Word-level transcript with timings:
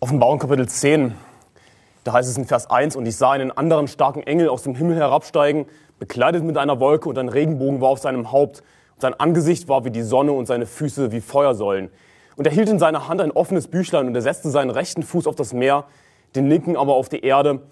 Offenbarung 0.00 0.38
Kapitel 0.38 0.68
10, 0.68 1.12
da 2.04 2.12
heißt 2.12 2.30
es 2.30 2.38
in 2.38 2.44
Vers 2.44 2.70
1, 2.70 2.94
und 2.94 3.04
ich 3.06 3.16
sah 3.16 3.32
einen 3.32 3.50
anderen 3.50 3.88
starken 3.88 4.22
Engel 4.22 4.48
aus 4.48 4.62
dem 4.62 4.76
Himmel 4.76 4.94
herabsteigen, 4.94 5.66
bekleidet 5.98 6.44
mit 6.44 6.56
einer 6.56 6.78
Wolke 6.78 7.08
und 7.08 7.18
ein 7.18 7.28
Regenbogen 7.28 7.80
war 7.80 7.88
auf 7.88 7.98
seinem 7.98 8.30
Haupt. 8.30 8.62
Und 8.94 9.00
sein 9.00 9.14
Angesicht 9.14 9.66
war 9.66 9.84
wie 9.84 9.90
die 9.90 10.02
Sonne 10.02 10.30
und 10.30 10.46
seine 10.46 10.66
Füße 10.66 11.10
wie 11.10 11.20
Feuersäulen. 11.20 11.90
Und 12.36 12.46
er 12.46 12.52
hielt 12.52 12.68
in 12.68 12.78
seiner 12.78 13.08
Hand 13.08 13.20
ein 13.20 13.32
offenes 13.32 13.66
Büchlein 13.66 14.06
und 14.06 14.14
er 14.14 14.22
setzte 14.22 14.50
seinen 14.50 14.70
rechten 14.70 15.02
Fuß 15.02 15.26
auf 15.26 15.34
das 15.34 15.52
Meer, 15.52 15.82
den 16.36 16.48
linken 16.48 16.76
aber 16.76 16.94
auf 16.94 17.08
die 17.08 17.24
Erde. 17.24 17.62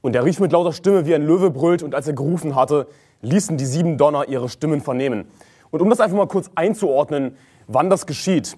Und 0.00 0.16
er 0.16 0.24
rief 0.24 0.40
mit 0.40 0.52
lauter 0.52 0.72
Stimme, 0.72 1.04
wie 1.04 1.14
ein 1.14 1.26
Löwe 1.26 1.50
brüllt, 1.50 1.82
und 1.82 1.94
als 1.94 2.06
er 2.06 2.14
gerufen 2.14 2.54
hatte, 2.54 2.86
ließen 3.20 3.58
die 3.58 3.66
sieben 3.66 3.98
Donner 3.98 4.26
ihre 4.26 4.48
Stimmen 4.48 4.80
vernehmen. 4.80 5.26
Und 5.70 5.82
um 5.82 5.90
das 5.90 6.00
einfach 6.00 6.16
mal 6.16 6.28
kurz 6.28 6.50
einzuordnen, 6.54 7.36
wann 7.66 7.90
das 7.90 8.06
geschieht, 8.06 8.56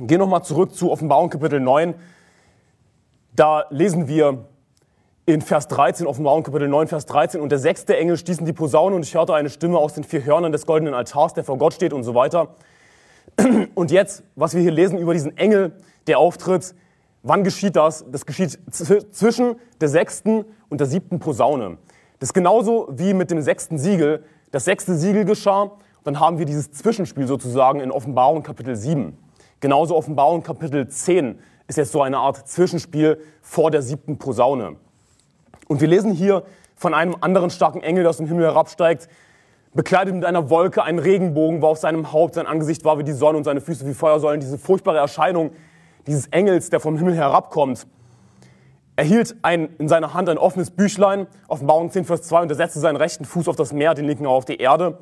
gehen 0.00 0.20
nochmal 0.20 0.44
zurück 0.44 0.74
zu 0.74 0.90
Offenbarung 0.90 1.28
Kapitel 1.28 1.60
9, 1.60 1.94
da 3.38 3.66
lesen 3.70 4.08
wir 4.08 4.46
in 5.24 5.42
Vers 5.42 5.68
13, 5.68 6.06
Offenbarung 6.06 6.42
Kapitel 6.42 6.66
9, 6.66 6.88
Vers 6.88 7.06
13, 7.06 7.40
und 7.40 7.50
der 7.50 7.58
sechste 7.58 7.96
Engel 7.96 8.16
stießen 8.16 8.44
die 8.44 8.52
Posaune 8.52 8.96
und 8.96 9.04
ich 9.04 9.14
hörte 9.14 9.34
eine 9.34 9.50
Stimme 9.50 9.78
aus 9.78 9.94
den 9.94 10.02
vier 10.02 10.24
Hörnern 10.24 10.50
des 10.50 10.66
goldenen 10.66 10.94
Altars, 10.94 11.34
der 11.34 11.44
vor 11.44 11.56
Gott 11.56 11.74
steht 11.74 11.92
und 11.92 12.02
so 12.02 12.14
weiter. 12.14 12.56
Und 13.74 13.92
jetzt, 13.92 14.24
was 14.34 14.54
wir 14.54 14.62
hier 14.62 14.72
lesen 14.72 14.98
über 14.98 15.12
diesen 15.12 15.36
Engel, 15.36 15.72
der 16.08 16.18
auftritt, 16.18 16.74
wann 17.22 17.44
geschieht 17.44 17.76
das? 17.76 18.04
Das 18.10 18.26
geschieht 18.26 18.58
zwischen 18.72 19.56
der 19.80 19.88
sechsten 19.88 20.44
und 20.70 20.80
der 20.80 20.88
siebten 20.88 21.20
Posaune. 21.20 21.76
Das 22.18 22.30
ist 22.30 22.34
genauso 22.34 22.88
wie 22.90 23.14
mit 23.14 23.30
dem 23.30 23.42
sechsten 23.42 23.78
Siegel. 23.78 24.24
Das 24.50 24.64
sechste 24.64 24.96
Siegel 24.96 25.24
geschah, 25.24 25.72
dann 26.02 26.18
haben 26.18 26.38
wir 26.38 26.46
dieses 26.46 26.72
Zwischenspiel 26.72 27.26
sozusagen 27.28 27.80
in 27.80 27.92
Offenbarung 27.92 28.42
Kapitel 28.42 28.74
7. 28.74 29.16
Genauso 29.60 29.94
Offenbarung 29.94 30.42
Kapitel 30.42 30.88
10 30.88 31.38
ist 31.68 31.76
jetzt 31.76 31.92
so 31.92 32.02
eine 32.02 32.18
Art 32.18 32.48
Zwischenspiel 32.48 33.20
vor 33.42 33.70
der 33.70 33.82
siebten 33.82 34.18
Posaune. 34.18 34.76
Und 35.68 35.80
wir 35.80 35.88
lesen 35.88 36.12
hier 36.12 36.42
von 36.74 36.94
einem 36.94 37.16
anderen 37.20 37.50
starken 37.50 37.82
Engel, 37.82 38.02
der 38.02 38.10
aus 38.10 38.16
dem 38.16 38.26
Himmel 38.26 38.44
herabsteigt, 38.44 39.08
bekleidet 39.74 40.14
mit 40.14 40.24
einer 40.24 40.48
Wolke, 40.48 40.82
ein 40.82 40.98
Regenbogen 40.98 41.60
war 41.60 41.68
auf 41.68 41.78
seinem 41.78 42.12
Haupt, 42.12 42.34
sein 42.34 42.46
Angesicht 42.46 42.84
war 42.84 42.98
wie 42.98 43.04
die 43.04 43.12
Sonne 43.12 43.36
und 43.38 43.44
seine 43.44 43.60
Füße 43.60 43.86
wie 43.86 43.94
Feuersäulen. 43.94 44.40
Diese 44.40 44.58
furchtbare 44.58 44.98
Erscheinung 44.98 45.52
dieses 46.06 46.26
Engels, 46.28 46.70
der 46.70 46.80
vom 46.80 46.96
Himmel 46.96 47.14
herabkommt. 47.14 47.86
Er 48.96 49.04
hielt 49.04 49.36
ein, 49.42 49.68
in 49.78 49.88
seiner 49.88 50.14
Hand 50.14 50.28
ein 50.28 50.38
offenes 50.38 50.70
Büchlein, 50.70 51.26
Offenbarung 51.46 51.90
10, 51.90 52.06
Vers 52.06 52.22
2, 52.22 52.42
und 52.42 52.50
er 52.50 52.56
setzte 52.56 52.80
seinen 52.80 52.96
rechten 52.96 53.24
Fuß 53.24 53.46
auf 53.46 53.56
das 53.56 53.72
Meer, 53.72 53.94
den 53.94 54.06
linken 54.06 54.26
auf 54.26 54.44
die 54.44 54.56
Erde. 54.56 54.98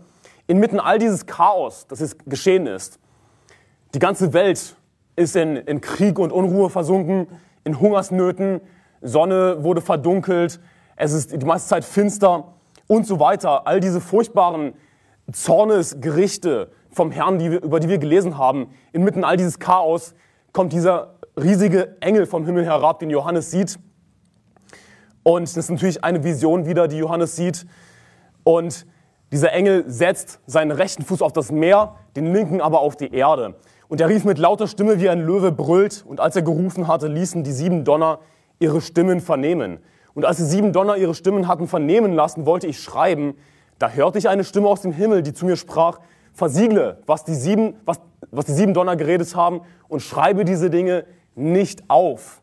Inmitten 0.49 0.81
all 0.81 0.99
dieses 0.99 1.27
Chaos, 1.27 1.87
das 1.87 2.01
jetzt 2.01 2.27
geschehen 2.27 2.67
ist, 2.67 2.99
die 3.95 3.99
ganze 3.99 4.33
Welt 4.33 4.77
ist 5.17 5.35
in, 5.35 5.57
in 5.57 5.81
Krieg 5.81 6.19
und 6.19 6.31
Unruhe 6.31 6.71
versunken, 6.71 7.27
in 7.65 7.81
Hungersnöten, 7.81 8.61
Sonne 9.03 9.63
wurde 9.65 9.81
verdunkelt, 9.81 10.61
es 10.97 11.13
ist 11.13 11.33
die 11.33 11.45
meiste 11.45 11.69
Zeit 11.69 11.85
finster 11.85 12.55
und 12.87 13.07
so 13.07 13.21
weiter. 13.21 13.67
All 13.67 13.81
diese 13.81 14.01
furchtbaren 14.01 14.75
Zornesgerichte 15.31 16.71
vom 16.91 17.11
Herrn, 17.11 17.39
die 17.39 17.51
wir, 17.51 17.63
über 17.63 17.81
die 17.81 17.89
wir 17.89 17.99
gelesen 17.99 18.39
haben, 18.39 18.69
inmitten 18.93 19.25
all 19.25 19.37
dieses 19.37 19.59
Chaos 19.59 20.15
kommt 20.53 20.73
dieser 20.73 21.15
riesige 21.39 22.01
Engel 22.01 22.25
vom 22.27 22.47
Himmel 22.47 22.65
herab, 22.65 23.01
den 23.01 23.11
Johannes 23.11 23.51
sieht. 23.51 23.79
Und 25.23 25.43
das 25.43 25.57
ist 25.57 25.71
natürlich 25.71 26.03
eine 26.03 26.25
Vision 26.25 26.67
wieder, 26.67 26.89
die 26.89 26.97
Johannes 26.97 27.37
sieht. 27.37 27.67
Und 28.45 28.87
dieser 29.33 29.53
Engel 29.53 29.85
setzt 29.89 30.41
seinen 30.47 30.71
rechten 30.71 31.03
Fuß 31.03 31.21
auf 31.21 31.33
das 31.33 31.51
Meer, 31.51 31.97
den 32.15 32.33
linken 32.33 32.61
aber 32.61 32.81
auf 32.81 32.97
die 32.97 33.13
Erde. 33.13 33.57
Und 33.89 34.01
er 34.01 34.09
rief 34.09 34.25
mit 34.25 34.39
lauter 34.39 34.67
Stimme, 34.67 35.01
wie 35.01 35.09
ein 35.09 35.21
Löwe 35.21 35.53
brüllt. 35.53 36.05
Und 36.07 36.21
als 36.21 36.37
er 36.37 36.43
gerufen 36.43 36.89
hatte, 36.89 37.07
ließen 37.07 37.45
die 37.45 37.53
sieben 37.53 37.85
Donner 37.85 38.19
ihre 38.59 38.81
Stimmen 38.81 39.21
vernehmen. 39.21 39.79
Und 40.15 40.25
als 40.25 40.39
die 40.39 40.45
sieben 40.45 40.73
Donner 40.73 40.97
ihre 40.97 41.15
Stimmen 41.15 41.47
hatten 41.47 41.69
vernehmen 41.69 42.13
lassen, 42.15 42.47
wollte 42.47 42.67
ich 42.67 42.81
schreiben. 42.81 43.35
Da 43.79 43.91
hörte 43.91 44.19
ich 44.19 44.29
eine 44.29 44.45
Stimme 44.45 44.69
aus 44.69 44.81
dem 44.81 44.93
Himmel, 44.93 45.23
die 45.23 45.35
zu 45.35 45.47
mir 45.47 45.57
sprach, 45.57 46.01
versiegle, 46.33 46.99
was 47.07 47.25
die 47.25 47.35
sieben, 47.35 47.75
was, 47.85 48.01
was 48.31 48.47
die 48.47 48.53
sieben 48.53 48.75
Donner 48.75 48.97
geredet 48.97 49.35
haben 49.37 49.61
und 49.89 50.01
schreibe 50.01 50.45
diese 50.45 50.71
Dinge 50.71 51.05
nicht 51.35 51.89
auf. 51.89 52.43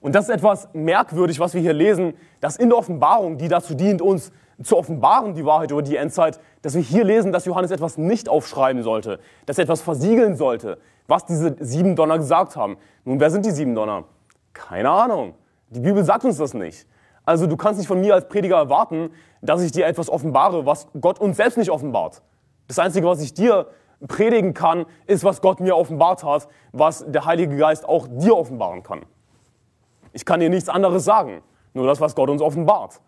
Und 0.00 0.14
das 0.14 0.28
ist 0.28 0.34
etwas 0.34 0.68
merkwürdig, 0.72 1.40
was 1.40 1.54
wir 1.54 1.60
hier 1.60 1.72
lesen, 1.72 2.14
dass 2.40 2.56
in 2.56 2.68
der 2.68 2.78
Offenbarung, 2.78 3.36
die 3.36 3.48
dazu 3.48 3.74
dient, 3.74 4.00
uns 4.00 4.30
zu 4.62 4.76
offenbaren, 4.76 5.34
die 5.34 5.44
Wahrheit 5.44 5.70
über 5.70 5.82
die 5.82 5.96
Endzeit, 5.96 6.40
dass 6.62 6.74
wir 6.74 6.82
hier 6.82 7.04
lesen, 7.04 7.32
dass 7.32 7.44
Johannes 7.44 7.70
etwas 7.70 7.96
nicht 7.96 8.28
aufschreiben 8.28 8.82
sollte, 8.82 9.20
dass 9.46 9.58
er 9.58 9.64
etwas 9.64 9.80
versiegeln 9.80 10.36
sollte, 10.36 10.78
was 11.06 11.24
diese 11.24 11.56
sieben 11.60 11.96
Donner 11.96 12.18
gesagt 12.18 12.56
haben. 12.56 12.76
Nun, 13.04 13.20
wer 13.20 13.30
sind 13.30 13.46
die 13.46 13.50
sieben 13.50 13.74
Donner? 13.74 14.04
Keine 14.52 14.90
Ahnung. 14.90 15.34
Die 15.70 15.80
Bibel 15.80 16.02
sagt 16.04 16.24
uns 16.24 16.38
das 16.38 16.54
nicht. 16.54 16.86
Also 17.24 17.46
du 17.46 17.56
kannst 17.56 17.78
nicht 17.78 17.86
von 17.88 18.00
mir 18.00 18.14
als 18.14 18.28
Prediger 18.28 18.56
erwarten, 18.56 19.10
dass 19.42 19.62
ich 19.62 19.70
dir 19.70 19.86
etwas 19.86 20.08
offenbare, 20.08 20.66
was 20.66 20.88
Gott 21.00 21.20
uns 21.20 21.36
selbst 21.36 21.58
nicht 21.58 21.70
offenbart. 21.70 22.22
Das 22.66 22.78
Einzige, 22.78 23.06
was 23.06 23.20
ich 23.20 23.34
dir 23.34 23.66
predigen 24.06 24.54
kann, 24.54 24.86
ist, 25.06 25.24
was 25.24 25.40
Gott 25.40 25.60
mir 25.60 25.76
offenbart 25.76 26.24
hat, 26.24 26.48
was 26.72 27.04
der 27.06 27.24
Heilige 27.24 27.56
Geist 27.56 27.88
auch 27.88 28.06
dir 28.08 28.36
offenbaren 28.36 28.82
kann. 28.82 29.02
Ich 30.12 30.24
kann 30.24 30.40
dir 30.40 30.50
nichts 30.50 30.68
anderes 30.68 31.04
sagen, 31.04 31.42
nur 31.74 31.86
das, 31.86 32.00
was 32.00 32.14
Gott 32.14 32.30
uns 32.30 32.40
offenbart. 32.40 33.00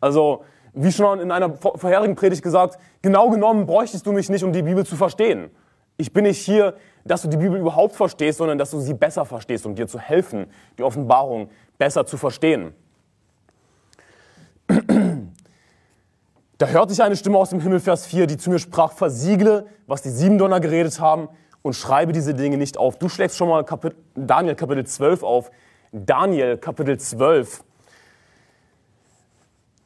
Also 0.00 0.44
wie 0.80 0.92
schon 0.92 1.20
in 1.20 1.30
einer 1.30 1.54
vorherigen 1.56 2.14
Predigt 2.14 2.42
gesagt, 2.42 2.78
genau 3.02 3.30
genommen 3.30 3.66
bräuchtest 3.66 4.06
du 4.06 4.12
mich 4.12 4.28
nicht, 4.28 4.44
um 4.44 4.52
die 4.52 4.62
Bibel 4.62 4.86
zu 4.86 4.96
verstehen. 4.96 5.50
Ich 5.96 6.12
bin 6.12 6.24
nicht 6.24 6.38
hier, 6.38 6.74
dass 7.04 7.22
du 7.22 7.28
die 7.28 7.36
Bibel 7.36 7.58
überhaupt 7.58 7.96
verstehst, 7.96 8.38
sondern 8.38 8.58
dass 8.58 8.70
du 8.70 8.78
sie 8.78 8.94
besser 8.94 9.24
verstehst, 9.24 9.66
um 9.66 9.74
dir 9.74 9.88
zu 9.88 9.98
helfen, 9.98 10.46
die 10.78 10.84
Offenbarung 10.84 11.50
besser 11.78 12.06
zu 12.06 12.16
verstehen. 12.16 12.74
Da 16.58 16.66
hörte 16.66 16.92
ich 16.92 17.02
eine 17.02 17.16
Stimme 17.16 17.38
aus 17.38 17.50
dem 17.50 17.60
Himmel, 17.60 17.80
Vers 17.80 18.06
4, 18.06 18.26
die 18.26 18.36
zu 18.36 18.50
mir 18.50 18.58
sprach, 18.58 18.92
versiegle, 18.92 19.66
was 19.86 20.02
die 20.02 20.10
sieben 20.10 20.38
Donner 20.38 20.60
geredet 20.60 21.00
haben 21.00 21.28
und 21.62 21.74
schreibe 21.74 22.12
diese 22.12 22.34
Dinge 22.34 22.56
nicht 22.56 22.78
auf. 22.78 22.98
Du 22.98 23.08
schlägst 23.08 23.36
schon 23.36 23.48
mal 23.48 23.64
Kapit 23.64 23.94
Daniel 24.14 24.54
Kapitel 24.54 24.86
12 24.86 25.22
auf. 25.22 25.50
Daniel 25.92 26.58
Kapitel 26.58 26.98
12. 26.98 27.64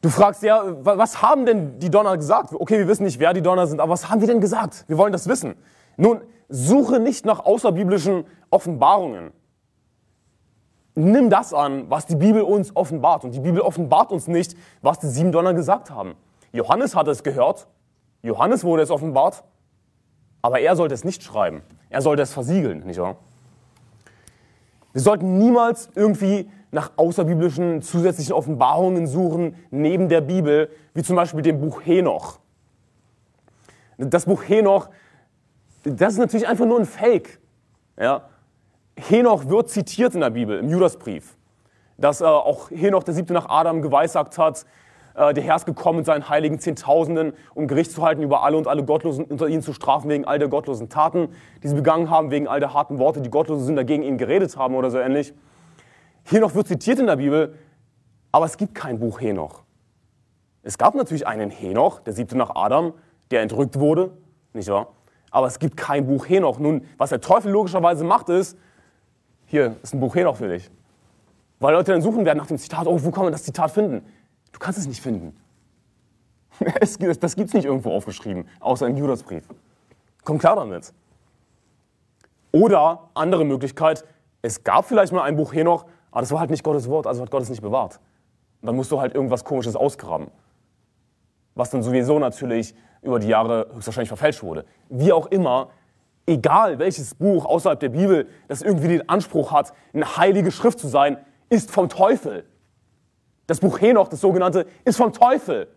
Du 0.02 0.10
fragst 0.10 0.42
ja, 0.42 0.64
was 0.84 1.22
haben 1.22 1.46
denn 1.46 1.78
die 1.78 1.88
Donner 1.88 2.16
gesagt? 2.16 2.52
Okay, 2.52 2.76
wir 2.78 2.88
wissen 2.88 3.04
nicht, 3.04 3.20
wer 3.20 3.32
die 3.32 3.40
Donner 3.40 3.68
sind, 3.68 3.80
aber 3.80 3.92
was 3.92 4.10
haben 4.10 4.20
die 4.20 4.26
denn 4.26 4.40
gesagt? 4.40 4.84
Wir 4.88 4.98
wollen 4.98 5.12
das 5.12 5.28
wissen. 5.28 5.54
Nun, 5.96 6.20
suche 6.48 6.98
nicht 6.98 7.24
nach 7.24 7.38
außerbiblischen 7.38 8.24
Offenbarungen. 8.50 9.30
Nimm 10.96 11.30
das 11.30 11.54
an, 11.54 11.88
was 11.88 12.06
die 12.06 12.16
Bibel 12.16 12.42
uns 12.42 12.74
offenbart. 12.74 13.24
Und 13.24 13.32
die 13.32 13.40
Bibel 13.40 13.60
offenbart 13.60 14.10
uns 14.10 14.26
nicht, 14.26 14.56
was 14.82 14.98
die 14.98 15.06
sieben 15.06 15.30
Donner 15.30 15.54
gesagt 15.54 15.90
haben. 15.90 16.16
Johannes 16.52 16.96
hat 16.96 17.06
es 17.06 17.22
gehört. 17.22 17.68
Johannes 18.22 18.64
wurde 18.64 18.82
es 18.82 18.90
offenbart. 18.90 19.44
Aber 20.42 20.58
er 20.58 20.74
sollte 20.74 20.94
es 20.94 21.04
nicht 21.04 21.22
schreiben. 21.22 21.62
Er 21.90 22.02
sollte 22.02 22.22
es 22.22 22.32
versiegeln, 22.32 22.84
nicht 22.84 23.00
wahr? 23.00 23.16
Wir 24.92 25.00
sollten 25.00 25.38
niemals 25.38 25.90
irgendwie 25.94 26.50
nach 26.72 26.92
außerbiblischen 26.96 27.82
zusätzlichen 27.82 28.32
Offenbarungen 28.32 29.06
suchen 29.06 29.54
neben 29.70 30.08
der 30.08 30.22
Bibel, 30.22 30.70
wie 30.94 31.02
zum 31.02 31.16
Beispiel 31.16 31.42
dem 31.42 31.60
Buch 31.60 31.82
Henoch. 31.84 32.40
Das 33.98 34.24
Buch 34.24 34.42
Henoch, 34.42 34.88
das 35.84 36.14
ist 36.14 36.18
natürlich 36.18 36.48
einfach 36.48 36.64
nur 36.64 36.80
ein 36.80 36.86
Fake. 36.86 37.38
Ja? 38.00 38.22
Henoch 38.96 39.48
wird 39.48 39.68
zitiert 39.68 40.14
in 40.14 40.20
der 40.22 40.30
Bibel, 40.30 40.58
im 40.58 40.70
Judasbrief, 40.70 41.36
dass 41.98 42.22
äh, 42.22 42.24
auch 42.24 42.70
Henoch, 42.70 43.04
der 43.04 43.14
siebte 43.14 43.34
nach 43.34 43.50
Adam, 43.50 43.82
geweissagt 43.82 44.38
hat, 44.38 44.64
äh, 45.14 45.34
der 45.34 45.44
Herr 45.44 45.56
ist 45.56 45.66
gekommen 45.66 45.98
mit 45.98 46.06
seinen 46.06 46.30
heiligen 46.30 46.58
Zehntausenden, 46.58 47.34
um 47.54 47.68
Gericht 47.68 47.92
zu 47.92 48.02
halten 48.02 48.22
über 48.22 48.44
alle 48.44 48.56
und 48.56 48.66
alle 48.66 48.82
Gottlosen, 48.82 49.26
unter 49.26 49.46
ihnen 49.46 49.60
zu 49.60 49.74
strafen 49.74 50.08
wegen 50.08 50.24
all 50.24 50.38
der 50.38 50.48
gottlosen 50.48 50.88
Taten, 50.88 51.28
die 51.62 51.68
sie 51.68 51.74
begangen 51.74 52.08
haben, 52.08 52.30
wegen 52.30 52.48
all 52.48 52.60
der 52.60 52.72
harten 52.72 52.98
Worte, 52.98 53.20
die 53.20 53.30
Gottlose 53.30 53.66
Sünder 53.66 53.84
gegen 53.84 54.02
ihn 54.02 54.16
geredet 54.16 54.56
haben 54.56 54.74
oder 54.74 54.90
so 54.90 54.98
ähnlich. 54.98 55.34
Henoch 56.24 56.54
wird 56.54 56.68
zitiert 56.68 56.98
in 56.98 57.06
der 57.06 57.16
Bibel, 57.16 57.58
aber 58.30 58.46
es 58.46 58.56
gibt 58.56 58.74
kein 58.74 58.98
Buch 58.98 59.20
Henoch. 59.20 59.62
Es 60.62 60.78
gab 60.78 60.94
natürlich 60.94 61.26
einen 61.26 61.50
Henoch, 61.50 62.00
der 62.00 62.12
siebte 62.12 62.36
nach 62.36 62.54
Adam, 62.54 62.94
der 63.30 63.42
entrückt 63.42 63.78
wurde, 63.78 64.12
nicht 64.52 64.68
wahr? 64.68 64.88
Aber 65.30 65.46
es 65.46 65.58
gibt 65.58 65.76
kein 65.76 66.06
Buch 66.06 66.28
Henoch. 66.28 66.58
Nun, 66.58 66.86
was 66.98 67.10
der 67.10 67.20
Teufel 67.20 67.50
logischerweise 67.50 68.04
macht, 68.04 68.28
ist, 68.28 68.56
hier 69.46 69.76
ist 69.82 69.94
ein 69.94 70.00
Buch 70.00 70.14
Henoch 70.14 70.36
für 70.36 70.48
dich. 70.48 70.70
Weil 71.58 71.74
Leute 71.74 71.92
dann 71.92 72.02
suchen 72.02 72.24
werden 72.24 72.38
nach 72.38 72.46
dem 72.46 72.58
Zitat, 72.58 72.86
oh, 72.86 73.02
wo 73.02 73.10
kann 73.10 73.24
man 73.24 73.32
das 73.32 73.44
Zitat 73.44 73.70
finden? 73.70 74.04
Du 74.52 74.58
kannst 74.58 74.78
es 74.78 74.86
nicht 74.86 75.00
finden. 75.00 75.36
das 76.80 76.98
gibt 76.98 77.48
es 77.48 77.54
nicht 77.54 77.64
irgendwo 77.64 77.92
aufgeschrieben, 77.92 78.46
außer 78.60 78.86
im 78.86 78.96
Judasbrief. 78.96 79.44
Komm 80.24 80.38
klar 80.38 80.56
damit. 80.56 80.92
Oder 82.52 83.08
andere 83.14 83.44
Möglichkeit, 83.44 84.04
es 84.42 84.62
gab 84.62 84.84
vielleicht 84.84 85.12
mal 85.12 85.22
ein 85.22 85.36
Buch 85.36 85.54
Henoch, 85.54 85.86
aber 86.12 86.20
das 86.20 86.30
war 86.30 86.40
halt 86.40 86.50
nicht 86.50 86.62
Gottes 86.62 86.88
Wort, 86.88 87.06
also 87.06 87.22
hat 87.22 87.30
Gott 87.30 87.42
es 87.42 87.50
nicht 87.50 87.62
bewahrt. 87.62 87.98
Und 88.60 88.66
dann 88.66 88.76
musst 88.76 88.92
du 88.92 89.00
halt 89.00 89.14
irgendwas 89.14 89.44
Komisches 89.44 89.74
ausgraben. 89.74 90.28
Was 91.54 91.70
dann 91.70 91.82
sowieso 91.82 92.18
natürlich 92.18 92.74
über 93.02 93.18
die 93.18 93.28
Jahre 93.28 93.66
höchstwahrscheinlich 93.74 94.08
verfälscht 94.08 94.42
wurde. 94.42 94.64
Wie 94.88 95.12
auch 95.12 95.26
immer, 95.26 95.70
egal 96.26 96.78
welches 96.78 97.14
Buch 97.14 97.44
außerhalb 97.44 97.80
der 97.80 97.88
Bibel, 97.88 98.28
das 98.46 98.62
irgendwie 98.62 98.88
den 98.88 99.08
Anspruch 99.08 99.50
hat, 99.50 99.72
eine 99.92 100.16
heilige 100.16 100.52
Schrift 100.52 100.78
zu 100.78 100.86
sein, 100.86 101.16
ist 101.48 101.70
vom 101.70 101.88
Teufel. 101.88 102.44
Das 103.46 103.60
Buch 103.60 103.80
Henoch, 103.80 104.08
das 104.08 104.20
sogenannte, 104.20 104.66
ist 104.84 104.96
vom 104.96 105.12
Teufel. 105.12 105.68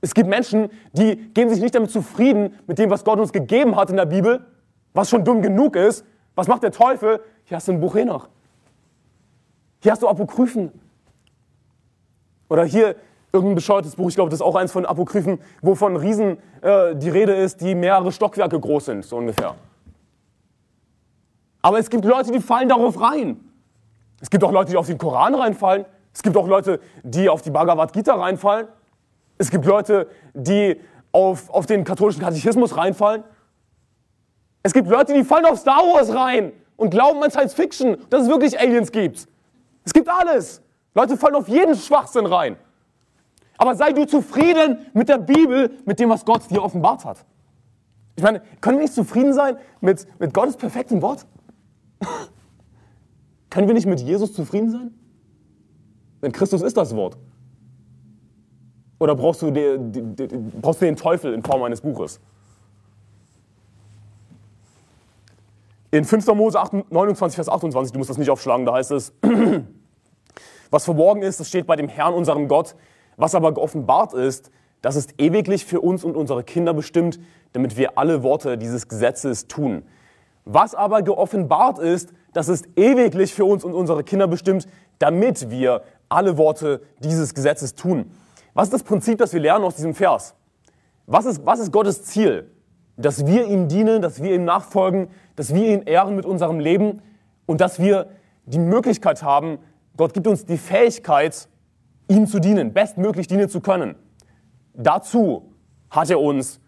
Es 0.00 0.14
gibt 0.14 0.28
Menschen, 0.28 0.70
die 0.92 1.16
geben 1.34 1.50
sich 1.50 1.60
nicht 1.60 1.74
damit 1.74 1.90
zufrieden, 1.90 2.54
mit 2.66 2.78
dem, 2.78 2.90
was 2.90 3.04
Gott 3.04 3.18
uns 3.18 3.32
gegeben 3.32 3.76
hat 3.76 3.90
in 3.90 3.96
der 3.96 4.06
Bibel, 4.06 4.46
was 4.94 5.10
schon 5.10 5.24
dumm 5.24 5.42
genug 5.42 5.76
ist. 5.76 6.04
Was 6.34 6.48
macht 6.48 6.62
der 6.62 6.70
Teufel? 6.70 7.20
Hier 7.44 7.56
hast 7.56 7.68
du 7.68 7.72
ein 7.72 7.80
Buch 7.80 7.94
Henoch. 7.94 8.28
Hier 9.80 9.92
hast 9.92 10.02
du 10.02 10.08
Apokryphen. 10.08 10.72
Oder 12.48 12.64
hier 12.64 12.96
irgendein 13.32 13.54
bescheuertes 13.54 13.96
Buch, 13.96 14.08
ich 14.08 14.14
glaube, 14.14 14.30
das 14.30 14.40
ist 14.40 14.46
auch 14.46 14.56
eins 14.56 14.72
von 14.72 14.84
Apokryphen, 14.84 15.38
wo 15.62 15.74
von 15.74 15.96
Riesen 15.96 16.38
äh, 16.62 16.96
die 16.96 17.08
Rede 17.08 17.32
ist, 17.32 17.60
die 17.60 17.74
mehrere 17.74 18.12
Stockwerke 18.12 18.58
groß 18.58 18.86
sind, 18.86 19.04
so 19.04 19.16
ungefähr. 19.16 19.54
Aber 21.62 21.78
es 21.78 21.90
gibt 21.90 22.04
Leute, 22.04 22.32
die 22.32 22.40
fallen 22.40 22.68
darauf 22.68 23.00
rein. 23.00 23.38
Es 24.20 24.30
gibt 24.30 24.42
auch 24.44 24.52
Leute, 24.52 24.70
die 24.70 24.76
auf 24.76 24.86
den 24.86 24.98
Koran 24.98 25.34
reinfallen. 25.34 25.84
Es 26.12 26.22
gibt 26.22 26.36
auch 26.36 26.48
Leute, 26.48 26.80
die 27.02 27.28
auf 27.28 27.42
die 27.42 27.50
Bhagavad 27.50 27.92
Gita 27.92 28.14
reinfallen. 28.14 28.66
Es 29.38 29.50
gibt 29.50 29.64
Leute, 29.64 30.08
die 30.34 30.80
auf, 31.12 31.48
auf 31.50 31.66
den 31.66 31.84
katholischen 31.84 32.22
Katechismus 32.22 32.76
reinfallen. 32.76 33.24
Es 34.62 34.72
gibt 34.72 34.88
Leute, 34.88 35.14
die 35.14 35.24
fallen 35.24 35.46
auf 35.46 35.58
Star 35.58 35.78
Wars 35.78 36.14
rein 36.14 36.52
und 36.76 36.90
glauben 36.90 37.22
an 37.22 37.30
Science 37.30 37.54
Fiction, 37.54 37.96
dass 38.10 38.24
es 38.24 38.28
wirklich 38.28 38.58
Aliens 38.58 38.92
gibt. 38.92 39.28
Es 39.84 39.92
gibt 39.92 40.08
alles. 40.08 40.62
Leute 40.94 41.16
fallen 41.16 41.34
auf 41.34 41.48
jeden 41.48 41.74
Schwachsinn 41.74 42.26
rein. 42.26 42.56
Aber 43.58 43.74
sei 43.74 43.92
du 43.92 44.06
zufrieden 44.06 44.86
mit 44.94 45.08
der 45.08 45.18
Bibel, 45.18 45.70
mit 45.84 46.00
dem, 46.00 46.08
was 46.08 46.24
Gott 46.24 46.50
dir 46.50 46.62
offenbart 46.62 47.04
hat. 47.04 47.24
Ich 48.16 48.22
meine, 48.22 48.42
können 48.60 48.78
wir 48.78 48.82
nicht 48.82 48.94
zufrieden 48.94 49.32
sein 49.32 49.56
mit, 49.80 50.06
mit 50.18 50.34
Gottes 50.34 50.56
perfektem 50.56 51.00
Wort? 51.02 51.26
können 53.50 53.66
wir 53.66 53.74
nicht 53.74 53.86
mit 53.86 54.00
Jesus 54.00 54.32
zufrieden 54.32 54.70
sein? 54.70 54.94
Denn 56.22 56.32
Christus 56.32 56.62
ist 56.62 56.76
das 56.76 56.94
Wort. 56.96 57.16
Oder 58.98 59.14
brauchst 59.14 59.40
du, 59.40 59.50
den, 59.50 60.14
brauchst 60.60 60.82
du 60.82 60.84
den 60.84 60.96
Teufel 60.96 61.32
in 61.32 61.42
Form 61.42 61.62
eines 61.62 61.80
Buches? 61.80 62.20
In 65.92 66.04
5. 66.04 66.26
Mose 66.34 66.60
29, 66.90 67.34
Vers 67.34 67.48
28, 67.48 67.92
du 67.92 67.98
musst 67.98 68.10
das 68.10 68.18
nicht 68.18 68.30
aufschlagen, 68.30 68.64
da 68.64 68.74
heißt 68.74 68.92
es, 68.92 69.12
was 70.70 70.84
verborgen 70.84 71.22
ist, 71.22 71.40
das 71.40 71.48
steht 71.48 71.66
bei 71.66 71.74
dem 71.74 71.88
Herrn, 71.88 72.14
unserem 72.14 72.46
Gott. 72.46 72.76
Was 73.16 73.34
aber 73.34 73.52
geoffenbart 73.52 74.14
ist, 74.14 74.50
das 74.82 74.94
ist 74.94 75.14
ewiglich 75.18 75.66
für 75.66 75.80
uns 75.80 76.04
und 76.04 76.16
unsere 76.16 76.44
Kinder 76.44 76.74
bestimmt, 76.74 77.18
damit 77.52 77.76
wir 77.76 77.98
alle 77.98 78.22
Worte 78.22 78.56
dieses 78.56 78.86
Gesetzes 78.86 79.48
tun. 79.48 79.82
Was 80.44 80.76
aber 80.76 81.02
geoffenbart 81.02 81.80
ist, 81.80 82.12
das 82.32 82.48
ist 82.48 82.68
ewiglich 82.76 83.34
für 83.34 83.44
uns 83.44 83.64
und 83.64 83.74
unsere 83.74 84.04
Kinder 84.04 84.28
bestimmt, 84.28 84.68
damit 85.00 85.50
wir 85.50 85.82
alle 86.08 86.38
Worte 86.38 86.82
dieses 87.00 87.34
Gesetzes 87.34 87.74
tun. 87.74 88.12
Was 88.54 88.68
ist 88.68 88.74
das 88.74 88.82
Prinzip, 88.84 89.18
das 89.18 89.32
wir 89.32 89.40
lernen 89.40 89.64
aus 89.64 89.74
diesem 89.74 89.94
Vers? 89.94 90.34
Was 91.06 91.26
ist, 91.26 91.44
was 91.44 91.58
ist 91.58 91.72
Gottes 91.72 92.04
Ziel? 92.04 92.48
Dass 93.00 93.26
wir 93.26 93.46
ihm 93.46 93.68
dienen, 93.68 94.02
dass 94.02 94.22
wir 94.22 94.34
ihm 94.34 94.44
nachfolgen, 94.44 95.08
dass 95.36 95.54
wir 95.54 95.68
ihn 95.68 95.82
ehren 95.82 96.16
mit 96.16 96.26
unserem 96.26 96.60
Leben 96.60 97.02
und 97.46 97.60
dass 97.60 97.78
wir 97.78 98.08
die 98.44 98.58
Möglichkeit 98.58 99.22
haben, 99.22 99.58
Gott 99.96 100.14
gibt 100.14 100.26
uns 100.26 100.44
die 100.44 100.58
Fähigkeit, 100.58 101.48
ihm 102.08 102.26
zu 102.26 102.40
dienen, 102.40 102.72
bestmöglich 102.72 103.26
dienen 103.26 103.48
zu 103.48 103.60
können. 103.60 103.94
Dazu 104.74 105.52
hat 105.90 106.10
er 106.10 106.20
uns 106.20 106.60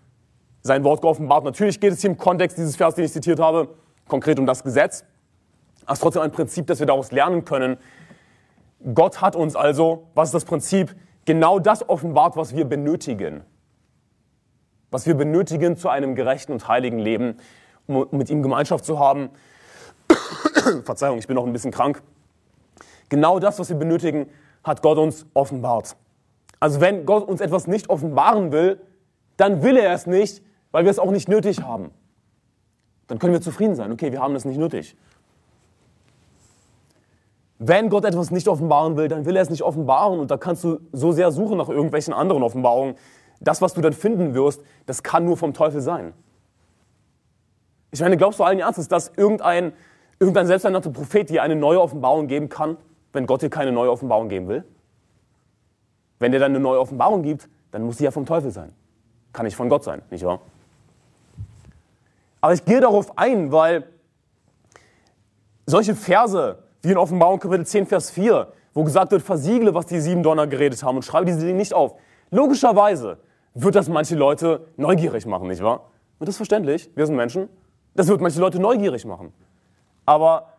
sein 0.63 0.85
Wort 0.85 1.01
geoffenbart. 1.01 1.45
Natürlich 1.45 1.81
geht 1.81 1.93
es 1.93 2.01
hier 2.01 2.11
im 2.11 2.17
Kontext 2.17 2.57
dieses 2.57 2.77
Vers, 2.77 2.95
den 2.95 3.05
ich 3.05 3.13
zitiert 3.13 3.41
habe, 3.41 3.75
konkret 4.09 4.39
um 4.39 4.47
das 4.47 4.63
Gesetz. 4.63 5.05
Aber 5.85 5.93
es 5.93 5.99
ist 5.99 6.03
trotzdem 6.03 6.23
ein 6.23 6.33
Prinzip, 6.33 6.67
das 6.67 6.79
wir 6.79 6.87
daraus 6.87 7.11
lernen 7.11 7.45
können. 7.45 7.77
Gott 8.95 9.21
hat 9.21 9.37
uns 9.37 9.57
also, 9.57 10.09
was 10.15 10.29
ist 10.29 10.35
das 10.35 10.45
Prinzip? 10.45 10.95
Genau 11.25 11.59
das 11.59 11.89
offenbart, 11.89 12.37
was 12.37 12.55
wir 12.55 12.65
benötigen. 12.65 13.43
Was 14.93 15.07
wir 15.07 15.15
benötigen 15.15 15.79
zu 15.79 15.89
einem 15.89 16.15
gerechten 16.15 16.53
und 16.53 16.69
heiligen 16.69 16.99
Leben, 16.99 17.39
um 17.87 18.07
mit 18.11 18.29
ihm 18.29 18.43
Gemeinschaft 18.43 18.85
zu 18.85 18.99
haben. 18.99 19.31
Verzeihung, 20.85 21.19
ich 21.19 21.27
bin 21.27 21.35
noch 21.35 21.47
ein 21.47 21.53
bisschen 21.53 21.71
krank. 21.71 22.03
Genau 23.09 23.39
das, 23.39 23.59
was 23.59 23.71
wir 23.71 23.77
benötigen, 23.77 24.27
hat 24.63 24.83
Gott 24.83 24.99
uns 24.99 25.25
offenbart. 25.33 25.97
Also 26.61 26.83
wenn 26.83 27.07
Gott 27.07 27.27
uns 27.27 27.41
etwas 27.41 27.67
nicht 27.67 27.89
offenbaren 27.89 28.53
will, 28.53 28.81
dann 29.39 29.63
will 29.63 29.79
er 29.79 29.95
es 29.95 30.07
nicht, 30.07 30.43
weil 30.73 30.85
wir 30.85 30.91
es 30.91 30.99
auch 30.99 31.11
nicht 31.11 31.27
nötig 31.27 31.63
haben. 31.63 31.91
Dann 33.07 33.19
können 33.19 33.33
wir 33.33 33.41
zufrieden 33.41 33.75
sein. 33.75 33.93
Okay, 33.93 34.13
wir 34.13 34.21
haben 34.21 34.37
es 34.37 34.45
nicht 34.45 34.59
nötig. 34.59 34.95
Wenn 37.59 37.89
Gott 37.89 38.05
etwas 38.05 38.31
nicht 38.31 38.47
offenbaren 38.47 38.99
will, 38.99 39.09
dann 39.09 39.25
will 39.25 39.37
er 39.37 39.43
es 39.43 39.49
nicht 39.49 39.63
offenbaren 39.63 40.21
und 40.21 40.31
da 40.31 40.37
kannst 40.37 40.65
du 40.65 40.81
so 40.93 41.13
sehr 41.13 41.33
suchen 41.33 41.57
nach 41.57 41.71
irgendwelchen 41.71 42.13
anderen 42.13 42.43
Offenbarungen. 42.43 42.97
Das, 43.45 43.61
was 43.61 43.75
du 43.75 43.81
dann 43.81 43.93
finden 43.93 44.35
wirst, 44.35 44.63
das 44.87 45.03
kann 45.03 45.25
nur 45.25 45.37
vom 45.37 45.53
Teufel 45.53 45.81
sein. 45.81 46.13
Ich 47.91 48.01
meine, 48.01 48.17
glaubst 48.17 48.39
du 48.39 48.45
allen 48.45 48.61
Ernstes, 48.61 48.89
dass 48.89 49.13
irgendein, 49.17 49.73
irgendein 50.19 50.47
selbsternannter 50.47 50.91
Prophet 50.91 51.29
dir 51.29 51.43
eine 51.43 51.57
neue 51.57 51.81
Offenbarung 51.81 52.27
geben 52.27 52.49
kann, 52.49 52.77
wenn 53.13 53.27
Gott 53.27 53.43
dir 53.43 53.51
keine 53.51 53.73
neue 53.73 53.91
Offenbarung 53.91 54.29
geben 54.29 54.49
will? 54.49 54.65
Wenn 56.19 56.33
er 56.33 56.39
dann 56.39 56.53
eine 56.53 56.61
neue 56.61 56.81
Offenbarung 56.81 57.23
gibt, 57.23 57.49
dann 57.73 57.83
muss 57.83 57.99
sie 57.99 58.05
ja 58.05 58.11
vom 58.11 58.25
Teufel 58.25 58.51
sein. 58.51 58.73
Kann 59.33 59.45
nicht 59.45 59.57
von 59.57 59.69
Gott 59.69 59.85
sein, 59.85 60.03
nicht 60.11 60.25
wahr? 60.25 60.41
Aber 62.41 62.55
ich 62.55 62.65
gehe 62.65 62.81
darauf 62.81 63.19
ein, 63.19 63.53
weil 63.53 63.85
solche 65.67 65.95
Verse 65.95 66.59
wie 66.83 66.91
in 66.91 66.99
Offenbarung 66.99 67.39
Kapitel 67.39 67.65
10, 67.67 67.87
Vers 67.87 68.11
4, 68.11 68.53
wo 68.75 68.85
gesagt 68.85 69.13
wird, 69.13 69.23
versiegle, 69.23 69.75
was 69.75 69.87
die 69.87 70.01
sieben 70.01 70.23
Donner 70.23 70.47
geredet 70.47 70.83
haben 70.83 70.97
und 70.97 71.03
schreibe 71.05 71.27
diese 71.27 71.41
Dinge 71.41 71.55
nicht 71.55 71.75
auf. 71.75 71.95
Logischerweise 72.31 73.19
wird 73.55 73.75
das 73.75 73.89
manche 73.89 74.17
Leute 74.17 74.69
neugierig 74.77 75.27
machen, 75.27 75.49
nicht 75.49 75.63
wahr? 75.63 75.91
Und 76.19 76.27
das 76.27 76.35
ist 76.35 76.39
verständlich, 76.39 76.91
wir 76.95 77.07
sind 77.07 77.17
Menschen. 77.17 77.49
Das 77.95 78.09
wird 78.09 78.21
manche 78.21 78.41
Leute 78.41 78.59
neugierig 78.59 79.05
machen. 79.05 79.33
Aber 80.07 80.55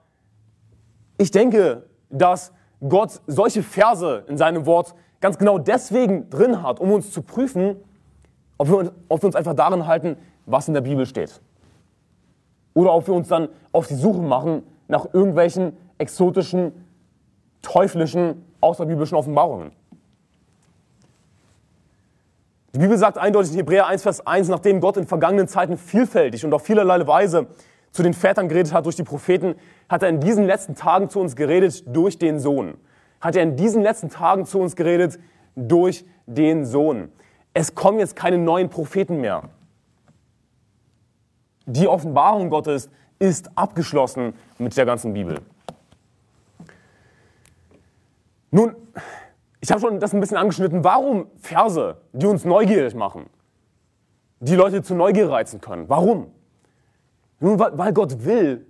ich 1.18 1.32
denke, 1.32 1.84
dass 2.10 2.52
Gott 2.88 3.22
solche 3.28 3.64
Verse 3.64 4.24
in 4.28 4.38
seinem 4.38 4.66
Wort 4.66 4.94
ganz 5.20 5.38
genau 5.38 5.58
deswegen 5.58 6.30
drin 6.30 6.62
hat, 6.62 6.80
um 6.80 6.92
uns 6.92 7.12
zu 7.12 7.22
prüfen, 7.22 7.78
ob 8.58 8.68
wir, 8.70 8.92
ob 9.08 9.22
wir 9.22 9.28
uns 9.28 9.36
einfach 9.36 9.54
darin 9.54 9.88
halten, 9.88 10.18
was 10.46 10.68
in 10.68 10.74
der 10.74 10.82
Bibel 10.82 11.06
steht. 11.06 11.42
Oder 12.74 12.94
ob 12.94 13.08
wir 13.08 13.14
uns 13.14 13.28
dann 13.28 13.50
auf 13.72 13.88
die 13.88 13.96
Suche 13.96 14.22
machen 14.22 14.64
nach 14.88 15.14
irgendwelchen 15.14 15.78
exotischen, 15.98 16.74
teuflischen, 17.62 18.44
außerbiblischen 18.60 19.18
Offenbarungen. 19.18 19.72
Die 22.76 22.80
Bibel 22.80 22.98
sagt 22.98 23.20
eindeutig 23.20 23.52
in 23.52 23.58
Hebräer 23.58 23.86
1, 23.86 24.02
Vers 24.02 24.26
1, 24.26 24.48
nachdem 24.48 24.82
Gott 24.82 24.98
in 24.98 25.06
vergangenen 25.06 25.48
Zeiten 25.48 25.78
vielfältig 25.78 26.44
und 26.44 26.52
auf 26.56 26.64
vielerlei 26.64 27.06
Weise 27.06 27.46
zu 27.92 28.02
den 28.02 28.16
Vätern 28.16 28.50
geredet 28.50 28.74
hat 28.74 28.86
durch 28.86 28.96
die 28.96 29.04
Propheten, 29.04 29.54
hat 29.88 30.02
er 30.02 30.10
in 30.10 30.20
diesen 30.20 30.46
letzten 30.46 30.74
Tagen 30.74 31.08
zu 31.08 31.20
uns 31.20 31.36
geredet 31.36 31.84
durch 31.86 32.18
den 32.18 32.40
Sohn. 32.40 32.74
Hat 33.22 33.36
er 33.36 33.44
in 33.44 33.56
diesen 33.56 33.84
letzten 33.84 34.10
Tagen 34.10 34.48
zu 34.48 34.60
uns 34.60 34.76
geredet 34.76 35.20
durch 35.56 36.04
den 36.26 36.66
Sohn. 36.66 37.12
Es 37.54 37.76
kommen 37.76 38.00
jetzt 38.00 38.16
keine 38.16 38.40
neuen 38.40 38.70
Propheten 38.70 39.22
mehr. 39.22 39.50
Die 41.68 41.88
Offenbarung 41.88 42.50
Gottes 42.50 42.90
ist 43.20 43.56
abgeschlossen 43.56 44.34
mit 44.58 44.76
der 44.76 44.88
ganzen 44.88 45.14
Bibel. 45.14 45.42
Nun, 48.50 48.76
ich 49.64 49.72
habe 49.72 49.80
schon 49.80 50.02
das 50.02 50.14
ein 50.14 50.20
bisschen 50.20 50.36
angeschnitten. 50.36 50.84
Warum 50.84 51.28
Verse, 51.38 51.96
die 52.12 52.26
uns 52.26 52.44
neugierig 52.44 52.96
machen, 52.96 53.28
die 54.42 54.56
Leute 54.56 54.84
zu 54.84 54.94
Neugier 54.94 55.30
reizen 55.30 55.62
können? 55.62 55.88
Warum? 55.88 56.32
Nun, 57.40 57.58
weil 57.58 57.94
Gott 57.94 58.26
will, 58.26 58.66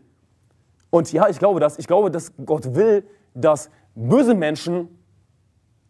und 0.91 1.11
ja, 1.11 1.27
ich 1.29 1.39
glaube 1.39 1.59
das, 1.59 1.79
ich 1.79 1.87
glaube, 1.87 2.11
dass 2.11 2.31
Gott 2.45 2.75
will, 2.75 3.07
dass 3.33 3.71
böse 3.95 4.35
Menschen 4.35 4.87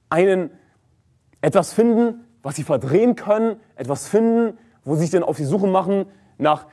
einen 0.10 0.52
etwas 1.42 1.74
finden, 1.74 2.24
was 2.42 2.56
sie 2.56 2.64
verdrehen 2.64 3.18
können, 3.18 3.58
etwas 3.76 4.08
finden, 4.08 4.58
wo 4.86 4.96
sie 4.96 5.02
sich 5.02 5.10
dann 5.10 5.24
auf 5.24 5.36
die 5.36 5.44
Suche 5.44 5.68
machen 5.68 6.06
nach 6.38 6.66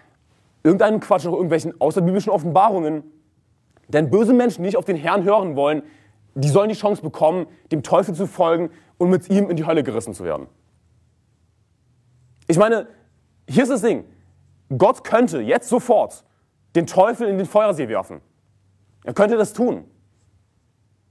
irgendeinem 0.62 1.00
Quatsch, 1.00 1.24
nach 1.24 1.32
irgendwelchen 1.32 1.80
außerbiblischen 1.80 2.30
Offenbarungen. 2.30 3.02
Denn 3.88 4.08
böse 4.08 4.32
Menschen, 4.32 4.62
die 4.62 4.68
nicht 4.68 4.76
auf 4.76 4.84
den 4.84 4.94
Herrn 4.94 5.24
hören 5.24 5.56
wollen, 5.56 5.82
die 6.40 6.48
sollen 6.48 6.68
die 6.68 6.74
Chance 6.74 7.02
bekommen, 7.02 7.46
dem 7.72 7.82
Teufel 7.82 8.14
zu 8.14 8.26
folgen 8.26 8.70
und 8.98 9.10
mit 9.10 9.28
ihm 9.30 9.50
in 9.50 9.56
die 9.56 9.66
Hölle 9.66 9.82
gerissen 9.82 10.14
zu 10.14 10.24
werden. 10.24 10.46
Ich 12.46 12.58
meine, 12.58 12.88
hier 13.48 13.62
ist 13.62 13.68
das 13.70 13.82
Ding. 13.82 14.04
Gott 14.76 15.04
könnte 15.04 15.40
jetzt 15.40 15.68
sofort 15.68 16.24
den 16.74 16.86
Teufel 16.86 17.28
in 17.28 17.38
den 17.38 17.46
Feuersee 17.46 17.88
werfen. 17.88 18.20
Er 19.04 19.14
könnte 19.14 19.36
das 19.36 19.52
tun. 19.52 19.84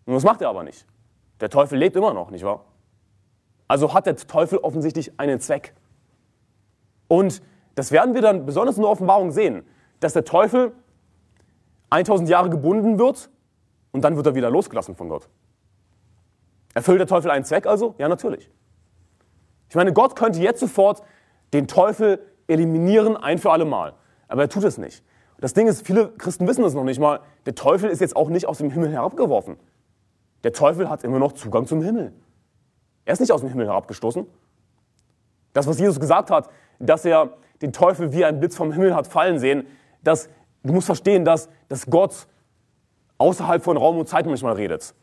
Und 0.05 0.13
das 0.13 0.23
macht 0.23 0.41
er 0.41 0.49
aber 0.49 0.63
nicht. 0.63 0.85
Der 1.41 1.49
Teufel 1.49 1.77
lebt 1.77 1.95
immer 1.95 2.13
noch, 2.13 2.31
nicht 2.31 2.43
wahr? 2.43 2.65
Also 3.67 3.93
hat 3.93 4.05
der 4.05 4.15
Teufel 4.15 4.59
offensichtlich 4.59 5.19
einen 5.19 5.39
Zweck. 5.39 5.73
Und 7.07 7.41
das 7.75 7.91
werden 7.91 8.13
wir 8.13 8.21
dann 8.21 8.45
besonders 8.45 8.77
in 8.77 8.81
der 8.81 8.91
Offenbarung 8.91 9.31
sehen, 9.31 9.63
dass 9.99 10.13
der 10.13 10.25
Teufel 10.25 10.73
1000 11.89 12.29
Jahre 12.29 12.49
gebunden 12.49 12.99
wird 12.99 13.29
und 13.91 14.01
dann 14.03 14.15
wird 14.15 14.25
er 14.25 14.35
wieder 14.35 14.49
losgelassen 14.49 14.95
von 14.95 15.09
Gott. 15.09 15.27
Erfüllt 16.73 16.99
der 16.99 17.07
Teufel 17.07 17.31
einen 17.31 17.45
Zweck 17.45 17.65
also? 17.65 17.95
Ja, 17.97 18.07
natürlich. 18.07 18.49
Ich 19.69 19.75
meine, 19.75 19.93
Gott 19.93 20.15
könnte 20.15 20.39
jetzt 20.39 20.59
sofort 20.59 21.03
den 21.53 21.67
Teufel 21.67 22.19
eliminieren, 22.47 23.17
ein 23.17 23.37
für 23.37 23.51
alle 23.51 23.65
Mal. 23.65 23.93
Aber 24.27 24.41
er 24.43 24.49
tut 24.49 24.63
es 24.63 24.77
nicht. 24.77 25.03
Das 25.39 25.53
Ding 25.53 25.67
ist, 25.67 25.85
viele 25.85 26.09
Christen 26.09 26.47
wissen 26.47 26.63
das 26.63 26.73
noch 26.73 26.83
nicht 26.83 26.99
mal, 26.99 27.21
der 27.45 27.55
Teufel 27.55 27.89
ist 27.89 28.01
jetzt 28.01 28.15
auch 28.15 28.29
nicht 28.29 28.45
aus 28.47 28.57
dem 28.57 28.69
Himmel 28.71 28.91
herabgeworfen. 28.91 29.57
Der 30.43 30.53
Teufel 30.53 30.89
hat 30.89 31.03
immer 31.03 31.19
noch 31.19 31.33
Zugang 31.33 31.65
zum 31.65 31.81
Himmel. 31.81 32.13
Er 33.05 33.13
ist 33.13 33.19
nicht 33.19 33.31
aus 33.31 33.41
dem 33.41 33.49
Himmel 33.49 33.67
herabgestoßen. 33.67 34.25
Das, 35.53 35.65
was 35.65 35.79
Jesus 35.79 35.99
gesagt 35.99 36.29
hat, 36.29 36.49
dass 36.79 37.05
er 37.05 37.37
den 37.61 37.73
Teufel 37.73 38.11
wie 38.13 38.23
ein 38.25 38.39
Blitz 38.39 38.55
vom 38.55 38.71
Himmel 38.71 38.95
hat 38.95 39.07
fallen 39.07 39.39
sehen, 39.39 39.65
dass, 40.03 40.29
du 40.63 40.73
musst 40.73 40.85
verstehen, 40.85 41.25
dass, 41.25 41.49
dass 41.67 41.87
Gott 41.87 42.27
außerhalb 43.19 43.63
von 43.63 43.77
Raum 43.77 43.99
und 43.99 44.07
Zeit 44.07 44.25
manchmal 44.25 44.53
redet. 44.53 44.95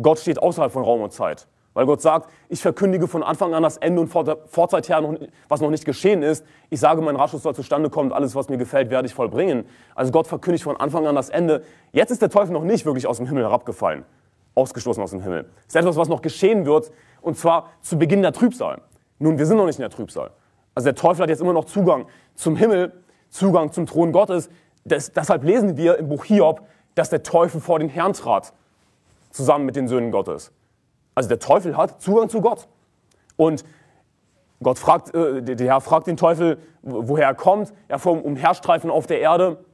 Gott 0.00 0.18
steht 0.18 0.42
außerhalb 0.42 0.72
von 0.72 0.82
Raum 0.82 1.02
und 1.02 1.12
Zeit. 1.12 1.46
Weil 1.74 1.86
Gott 1.86 2.00
sagt, 2.00 2.28
ich 2.48 2.60
verkündige 2.60 3.06
von 3.06 3.22
Anfang 3.22 3.54
an 3.54 3.62
das 3.62 3.76
Ende 3.76 4.00
und 4.00 4.08
Vorzeit 4.08 4.88
her, 4.88 5.16
was 5.48 5.60
noch 5.60 5.70
nicht 5.70 5.84
geschehen 5.84 6.24
ist. 6.24 6.44
Ich 6.70 6.80
sage, 6.80 7.00
mein 7.02 7.14
Ratschluss 7.14 7.44
soll 7.44 7.54
zustande 7.54 7.88
kommen, 7.88 8.12
alles, 8.12 8.34
was 8.34 8.48
mir 8.48 8.56
gefällt, 8.56 8.90
werde 8.90 9.06
ich 9.06 9.14
vollbringen. 9.14 9.64
Also 9.94 10.10
Gott 10.10 10.26
verkündigt 10.26 10.64
von 10.64 10.76
Anfang 10.76 11.06
an 11.06 11.14
das 11.14 11.28
Ende. 11.28 11.62
Jetzt 11.92 12.10
ist 12.10 12.20
der 12.20 12.30
Teufel 12.30 12.52
noch 12.52 12.64
nicht 12.64 12.84
wirklich 12.84 13.06
aus 13.06 13.18
dem 13.18 13.26
Himmel 13.26 13.44
herabgefallen, 13.44 14.04
ausgestoßen 14.56 15.00
aus 15.00 15.12
dem 15.12 15.20
Himmel. 15.20 15.44
Das 15.66 15.66
ist 15.68 15.76
etwas, 15.76 15.96
was 15.96 16.08
noch 16.08 16.20
geschehen 16.20 16.66
wird, 16.66 16.90
und 17.20 17.36
zwar 17.36 17.70
zu 17.80 17.96
Beginn 17.96 18.22
der 18.22 18.32
Trübsal. 18.32 18.80
Nun, 19.20 19.38
wir 19.38 19.46
sind 19.46 19.56
noch 19.56 19.66
nicht 19.66 19.78
in 19.78 19.82
der 19.82 19.90
Trübsal. 19.90 20.30
Also 20.74 20.86
der 20.86 20.96
Teufel 20.96 21.22
hat 21.22 21.28
jetzt 21.28 21.40
immer 21.40 21.52
noch 21.52 21.66
Zugang 21.66 22.06
zum 22.34 22.56
Himmel, 22.56 22.92
Zugang 23.28 23.70
zum 23.70 23.86
Thron 23.86 24.10
Gottes. 24.10 24.48
Das, 24.84 25.12
deshalb 25.12 25.44
lesen 25.44 25.76
wir 25.76 25.98
im 25.98 26.08
Buch 26.08 26.24
Hiob, 26.24 26.62
dass 26.98 27.10
der 27.10 27.22
Teufel 27.22 27.60
vor 27.60 27.78
den 27.78 27.88
Herrn 27.88 28.12
trat, 28.12 28.52
zusammen 29.30 29.64
mit 29.66 29.76
den 29.76 29.86
Söhnen 29.86 30.10
Gottes. 30.10 30.50
Also 31.14 31.28
der 31.28 31.38
Teufel 31.38 31.76
hat 31.76 32.02
Zugang 32.02 32.28
zu 32.28 32.40
Gott. 32.40 32.66
Und 33.36 33.64
Gott 34.62 34.78
fragt, 34.78 35.14
äh, 35.14 35.42
der 35.42 35.66
Herr 35.66 35.80
fragt 35.80 36.08
den 36.08 36.16
Teufel, 36.16 36.58
woher 36.82 37.26
er 37.26 37.34
kommt. 37.34 37.72
Er 37.86 38.00
vom 38.00 38.20
Umherstreifen 38.20 38.90
auf 38.90 39.06
der 39.06 39.20
Erde. 39.20 39.64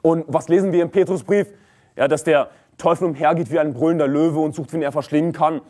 Und 0.00 0.24
was 0.28 0.48
lesen 0.48 0.72
wir 0.72 0.82
im 0.82 0.90
Petrusbrief? 0.90 1.52
Ja, 1.94 2.08
dass 2.08 2.24
der 2.24 2.50
Teufel 2.78 3.04
umhergeht 3.04 3.50
wie 3.50 3.58
ein 3.58 3.74
brüllender 3.74 4.06
Löwe 4.06 4.38
und 4.40 4.54
sucht, 4.54 4.72
wen 4.72 4.82
er 4.82 4.92
verschlingen 4.92 5.32
kann. 5.32 5.60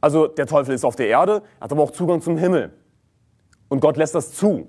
Also 0.00 0.28
der 0.28 0.46
Teufel 0.46 0.74
ist 0.74 0.84
auf 0.84 0.94
der 0.94 1.08
Erde, 1.08 1.42
hat 1.60 1.72
aber 1.72 1.82
auch 1.82 1.90
Zugang 1.90 2.20
zum 2.20 2.38
Himmel. 2.38 2.72
Und 3.68 3.80
Gott 3.80 3.96
lässt 3.96 4.14
das 4.14 4.32
zu. 4.32 4.68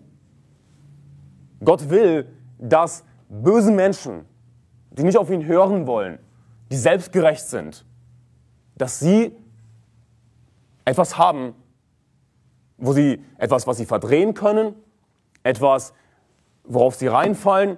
Gott 1.63 1.89
will, 1.89 2.27
dass 2.57 3.03
böse 3.29 3.71
Menschen, 3.71 4.25
die 4.97 5.03
nicht 5.03 5.17
auf 5.17 5.29
ihn 5.29 5.45
hören 5.45 5.87
wollen, 5.87 6.19
die 6.71 6.77
selbstgerecht 6.77 7.45
sind, 7.45 7.85
dass 8.75 8.99
sie 8.99 9.35
etwas 10.85 11.17
haben, 11.17 11.53
wo 12.77 12.93
sie 12.93 13.23
etwas, 13.37 13.67
was 13.67 13.77
sie 13.77 13.85
verdrehen 13.85 14.33
können, 14.33 14.75
etwas, 15.43 15.93
worauf 16.63 16.95
sie 16.95 17.07
reinfallen, 17.07 17.77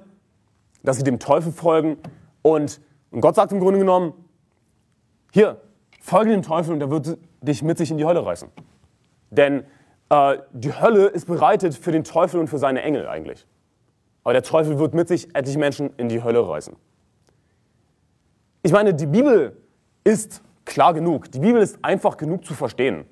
dass 0.84 0.98
sie 0.98 1.04
dem 1.04 1.20
Teufel 1.20 1.52
folgen. 1.52 1.98
Und, 2.42 2.82
Gott 3.20 3.36
sagt 3.36 3.52
im 3.52 3.60
Grunde 3.60 3.80
genommen, 3.80 4.14
hier, 5.32 5.62
folge 6.02 6.32
dem 6.32 6.42
Teufel 6.42 6.74
und 6.74 6.82
er 6.82 6.90
wird 6.90 7.18
dich 7.42 7.64
mit 7.64 7.78
sich 7.78 7.92
in 7.92 7.98
die 7.98 8.06
Hölle 8.06 8.26
reißen. 8.26 8.50
Denn 9.30 9.64
äh, 10.10 10.38
die 10.54 10.74
Hölle 10.74 11.08
ist 11.08 11.26
bereitet 11.26 11.76
für 11.76 11.92
den 11.92 12.04
Teufel 12.04 12.40
und 12.40 12.48
für 12.48 12.58
seine 12.58 12.82
Engel 12.82 13.08
eigentlich. 13.08 13.46
Aber 14.24 14.34
der 14.34 14.44
Teufel 14.44 14.80
wird 14.80 14.94
mit 14.94 15.08
sich 15.08 15.36
etliche 15.36 15.60
Menschen 15.60 15.92
in 15.98 16.10
die 16.10 16.24
Hölle 16.24 16.48
reißen. 16.48 16.76
Ich 18.62 18.72
meine, 18.72 18.94
die 18.94 19.06
Bibel 19.06 19.58
ist 20.04 20.42
klar 20.66 20.94
genug. 20.94 21.32
Die 21.32 21.40
Bibel 21.40 21.62
ist 21.62 21.78
einfach 21.82 22.18
genug 22.18 22.46
zu 22.46 22.54
verstehen, 22.54 23.06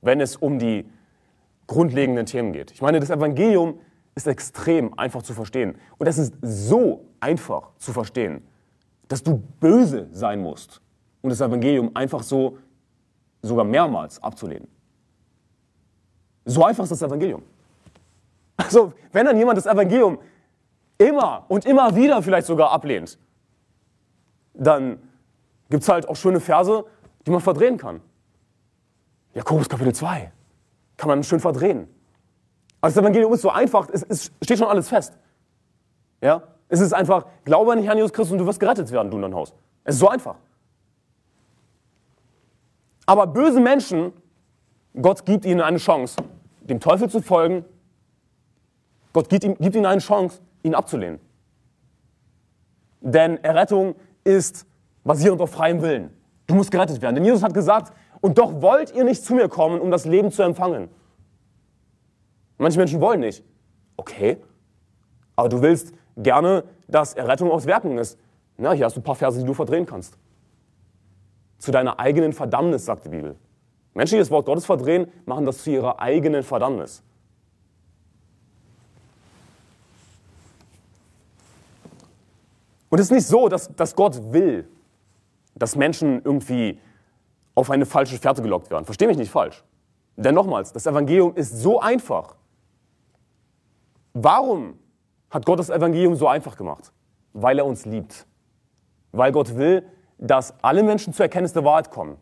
wenn 0.00 0.20
es 0.20 0.36
um 0.36 0.58
die 0.58 0.86
grundlegenden 1.66 2.26
Themen 2.26 2.52
geht. 2.52 2.70
Ich 2.70 2.82
meine, 2.82 3.00
das 3.00 3.10
Evangelium 3.10 3.78
ist 4.14 4.26
extrem 4.26 4.96
einfach 4.98 5.22
zu 5.22 5.34
verstehen. 5.34 5.76
Und 5.98 6.06
es 6.06 6.18
ist 6.18 6.34
so 6.42 7.06
einfach 7.20 7.70
zu 7.78 7.92
verstehen, 7.92 8.46
dass 9.08 9.22
du 9.22 9.42
böse 9.60 10.08
sein 10.12 10.40
musst, 10.40 10.80
um 11.22 11.30
das 11.30 11.40
Evangelium 11.40 11.90
einfach 11.94 12.22
so 12.22 12.58
sogar 13.42 13.64
mehrmals 13.64 14.22
abzulehnen. 14.22 14.68
So 16.44 16.64
einfach 16.64 16.84
ist 16.84 16.92
das 16.92 17.02
Evangelium. 17.02 17.42
Also, 18.56 18.92
wenn 19.12 19.26
dann 19.26 19.36
jemand 19.36 19.58
das 19.58 19.66
Evangelium 19.66 20.18
immer 20.98 21.44
und 21.48 21.64
immer 21.64 21.94
wieder 21.96 22.22
vielleicht 22.22 22.46
sogar 22.46 22.70
ablehnt, 22.70 23.18
dann 24.54 24.98
gibt 25.70 25.82
es 25.82 25.88
halt 25.88 26.08
auch 26.08 26.16
schöne 26.16 26.40
Verse, 26.40 26.84
die 27.26 27.30
man 27.30 27.40
verdrehen 27.40 27.78
kann. 27.78 28.00
Jakobus 29.34 29.68
Kapitel 29.68 29.94
2 29.94 30.32
kann 30.96 31.08
man 31.08 31.22
schön 31.22 31.40
verdrehen. 31.40 31.88
Also 32.80 32.96
das 32.96 33.02
Evangelium 33.02 33.32
ist 33.32 33.42
so 33.42 33.50
einfach, 33.50 33.88
es, 33.92 34.02
es 34.02 34.32
steht 34.42 34.58
schon 34.58 34.68
alles 34.68 34.88
fest. 34.88 35.16
Ja? 36.20 36.42
Es 36.68 36.80
ist 36.80 36.92
einfach, 36.92 37.26
glaube 37.44 37.72
an 37.72 37.78
den 37.78 37.84
Herrn 37.84 37.96
Jesus 37.96 38.12
Christus 38.12 38.32
und 38.32 38.38
du 38.38 38.46
wirst 38.46 38.60
gerettet 38.60 38.90
werden, 38.90 39.10
du 39.10 39.16
in 39.16 39.22
dein 39.22 39.34
Haus. 39.34 39.54
Es 39.84 39.94
ist 39.94 40.00
so 40.00 40.08
einfach. 40.08 40.36
Aber 43.06 43.26
böse 43.26 43.60
Menschen, 43.60 44.12
Gott 45.00 45.24
gibt 45.24 45.44
ihnen 45.44 45.60
eine 45.60 45.78
Chance, 45.78 46.16
dem 46.60 46.80
Teufel 46.80 47.08
zu 47.08 47.20
folgen. 47.20 47.64
Gott 49.12 49.28
gibt, 49.28 49.42
gibt 49.42 49.76
ihnen 49.76 49.86
eine 49.86 50.00
Chance, 50.00 50.40
ihn 50.62 50.74
abzulehnen. 50.74 51.20
Denn 53.00 53.42
Errettung 53.42 53.96
ist 54.24 54.66
basierend 55.04 55.40
auf 55.40 55.50
freiem 55.50 55.82
Willen. 55.82 56.10
Du 56.46 56.54
musst 56.54 56.70
gerettet 56.70 57.00
werden. 57.02 57.16
Denn 57.16 57.24
Jesus 57.24 57.42
hat 57.42 57.54
gesagt, 57.54 57.92
und 58.20 58.38
doch 58.38 58.62
wollt 58.62 58.94
ihr 58.94 59.04
nicht 59.04 59.24
zu 59.24 59.34
mir 59.34 59.48
kommen, 59.48 59.80
um 59.80 59.90
das 59.90 60.04
Leben 60.04 60.30
zu 60.30 60.42
empfangen. 60.42 60.88
Manche 62.58 62.78
Menschen 62.78 63.00
wollen 63.00 63.20
nicht. 63.20 63.44
Okay, 63.96 64.38
aber 65.36 65.48
du 65.48 65.62
willst 65.62 65.92
gerne, 66.16 66.64
dass 66.86 67.14
Errettung 67.14 67.50
aus 67.50 67.66
Werken 67.66 67.98
ist. 67.98 68.18
Na, 68.56 68.72
hier 68.72 68.84
hast 68.84 68.96
du 68.96 69.00
ein 69.00 69.04
paar 69.04 69.16
Verse, 69.16 69.38
die 69.38 69.44
du 69.44 69.54
verdrehen 69.54 69.86
kannst 69.86 70.16
zu 71.62 71.70
deiner 71.70 72.00
eigenen 72.00 72.32
Verdammnis, 72.32 72.84
sagt 72.84 73.04
die 73.04 73.08
Bibel. 73.08 73.36
Menschen, 73.94 74.16
die 74.16 74.18
das 74.18 74.32
Wort 74.32 74.46
Gottes 74.46 74.66
verdrehen, 74.66 75.06
machen 75.26 75.46
das 75.46 75.62
zu 75.62 75.70
ihrer 75.70 76.00
eigenen 76.00 76.42
Verdammnis. 76.42 77.04
Und 82.92 82.98
es 82.98 83.06
ist 83.06 83.10
nicht 83.10 83.26
so, 83.26 83.48
dass, 83.48 83.74
dass 83.74 83.96
Gott 83.96 84.20
will, 84.34 84.68
dass 85.54 85.76
Menschen 85.76 86.20
irgendwie 86.22 86.78
auf 87.54 87.70
eine 87.70 87.86
falsche 87.86 88.18
Fährte 88.18 88.42
gelockt 88.42 88.70
werden. 88.70 88.84
Versteh 88.84 89.06
mich 89.06 89.16
nicht 89.16 89.30
falsch. 89.30 89.64
Denn 90.14 90.34
nochmals, 90.34 90.74
das 90.74 90.84
Evangelium 90.84 91.34
ist 91.34 91.56
so 91.56 91.80
einfach. 91.80 92.36
Warum 94.12 94.78
hat 95.30 95.46
Gott 95.46 95.58
das 95.58 95.70
Evangelium 95.70 96.16
so 96.16 96.28
einfach 96.28 96.54
gemacht? 96.54 96.92
Weil 97.32 97.58
er 97.58 97.64
uns 97.64 97.86
liebt. 97.86 98.26
Weil 99.12 99.32
Gott 99.32 99.56
will, 99.56 99.86
dass 100.18 100.52
alle 100.62 100.82
Menschen 100.82 101.14
zur 101.14 101.24
Erkenntnis 101.24 101.54
der 101.54 101.64
Wahrheit 101.64 101.90
kommen. 101.90 102.18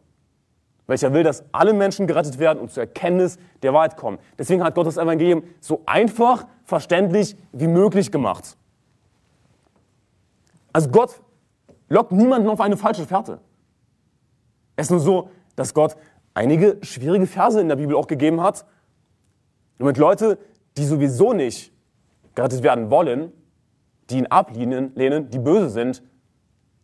Welcher 0.87 1.13
will, 1.13 1.25
dass 1.25 1.43
alle 1.51 1.73
Menschen 1.73 2.07
gerettet 2.07 2.39
werden 2.39 2.61
und 2.61 2.71
zur 2.71 2.85
Erkenntnis 2.85 3.39
der 3.65 3.75
Wahrheit 3.75 3.97
kommen. 3.97 4.21
Deswegen 4.39 4.63
hat 4.63 4.77
Gott 4.77 4.87
das 4.87 4.99
Evangelium 4.99 5.43
so 5.59 5.83
einfach, 5.85 6.47
verständlich 6.63 7.37
wie 7.51 7.67
möglich 7.67 8.13
gemacht. 8.13 8.57
Also 10.73 10.89
Gott 10.91 11.21
lockt 11.89 12.13
niemanden 12.13 12.49
auf 12.49 12.61
eine 12.61 12.77
falsche 12.77 13.07
Fährte. 13.07 13.41
Es 14.77 14.87
ist 14.87 14.91
nur 14.91 15.01
so, 15.01 15.31
dass 15.57 15.75
Gott 15.75 15.97
einige 16.35 16.79
schwierige 16.83 17.27
Verse 17.27 17.61
in 17.61 17.69
der 17.69 17.77
Bibel 17.77 17.97
auch 17.97 18.07
gegeben 18.07 18.41
hat, 18.41 18.65
damit 19.79 19.99
Leute, 19.99 20.39
die 20.77 20.85
sowieso 20.85 21.33
nicht 21.33 21.73
gerettet 22.35 22.63
werden 22.63 22.91
wollen, 22.91 23.33
die 24.09 24.19
ihn 24.19 24.27
ablehnen, 24.27 25.31
die 25.31 25.39
böse 25.39 25.71
sind, 25.71 26.03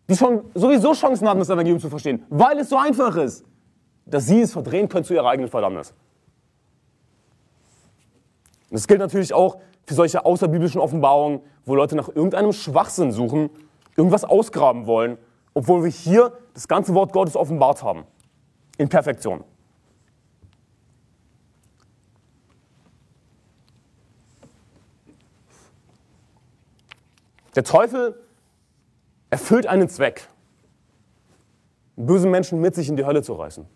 die 0.09 0.17
schon 0.17 0.45
sowieso 0.55 0.93
Chancen 0.93 1.29
hatten, 1.29 1.39
das 1.39 1.49
Evangelium 1.49 1.81
zu 1.81 1.89
verstehen, 1.89 2.25
weil 2.29 2.59
es 2.59 2.69
so 2.69 2.77
einfach 2.77 3.17
ist, 3.17 3.45
dass 4.05 4.27
sie 4.27 4.41
es 4.41 4.53
verdrehen 4.53 4.89
können 4.89 5.05
zu 5.05 5.15
ihrer 5.15 5.29
eigenen 5.29 5.51
Verdammnis. 5.51 5.95
Und 8.71 8.75
das 8.75 8.87
gilt 8.87 9.01
natürlich 9.01 9.33
auch 9.33 9.59
für 9.87 9.95
solche 9.95 10.25
außerbiblischen 10.25 10.81
Offenbarungen, 10.81 11.41
wo 11.65 11.75
Leute 11.75 11.97
nach 11.97 12.09
irgendeinem 12.09 12.53
Schwachsinn 12.53 13.13
suchen, 13.13 13.51
irgendwas 13.97 14.25
ausgraben 14.25 14.87
wollen, 14.87 15.19
obwohl 15.55 15.85
wir 15.85 15.91
hier 15.91 16.33
das 16.55 16.69
ganze 16.69 16.95
Wort 16.95 17.13
Gottes 17.13 17.37
offenbart 17.37 17.83
haben. 17.83 18.05
In 18.79 18.89
Perfektion. 18.89 19.43
Der 27.55 27.65
Teufel 27.65 28.23
erfüllt 29.31 29.67
einen 29.67 29.89
Zweck, 29.89 30.29
böse 31.97 32.29
Menschen 32.29 32.61
mit 32.61 32.75
sich 32.75 32.91
in 32.91 32.97
die 32.97 33.07
Hölle 33.07 33.23
zu 33.23 33.33
reißen. 33.33 33.67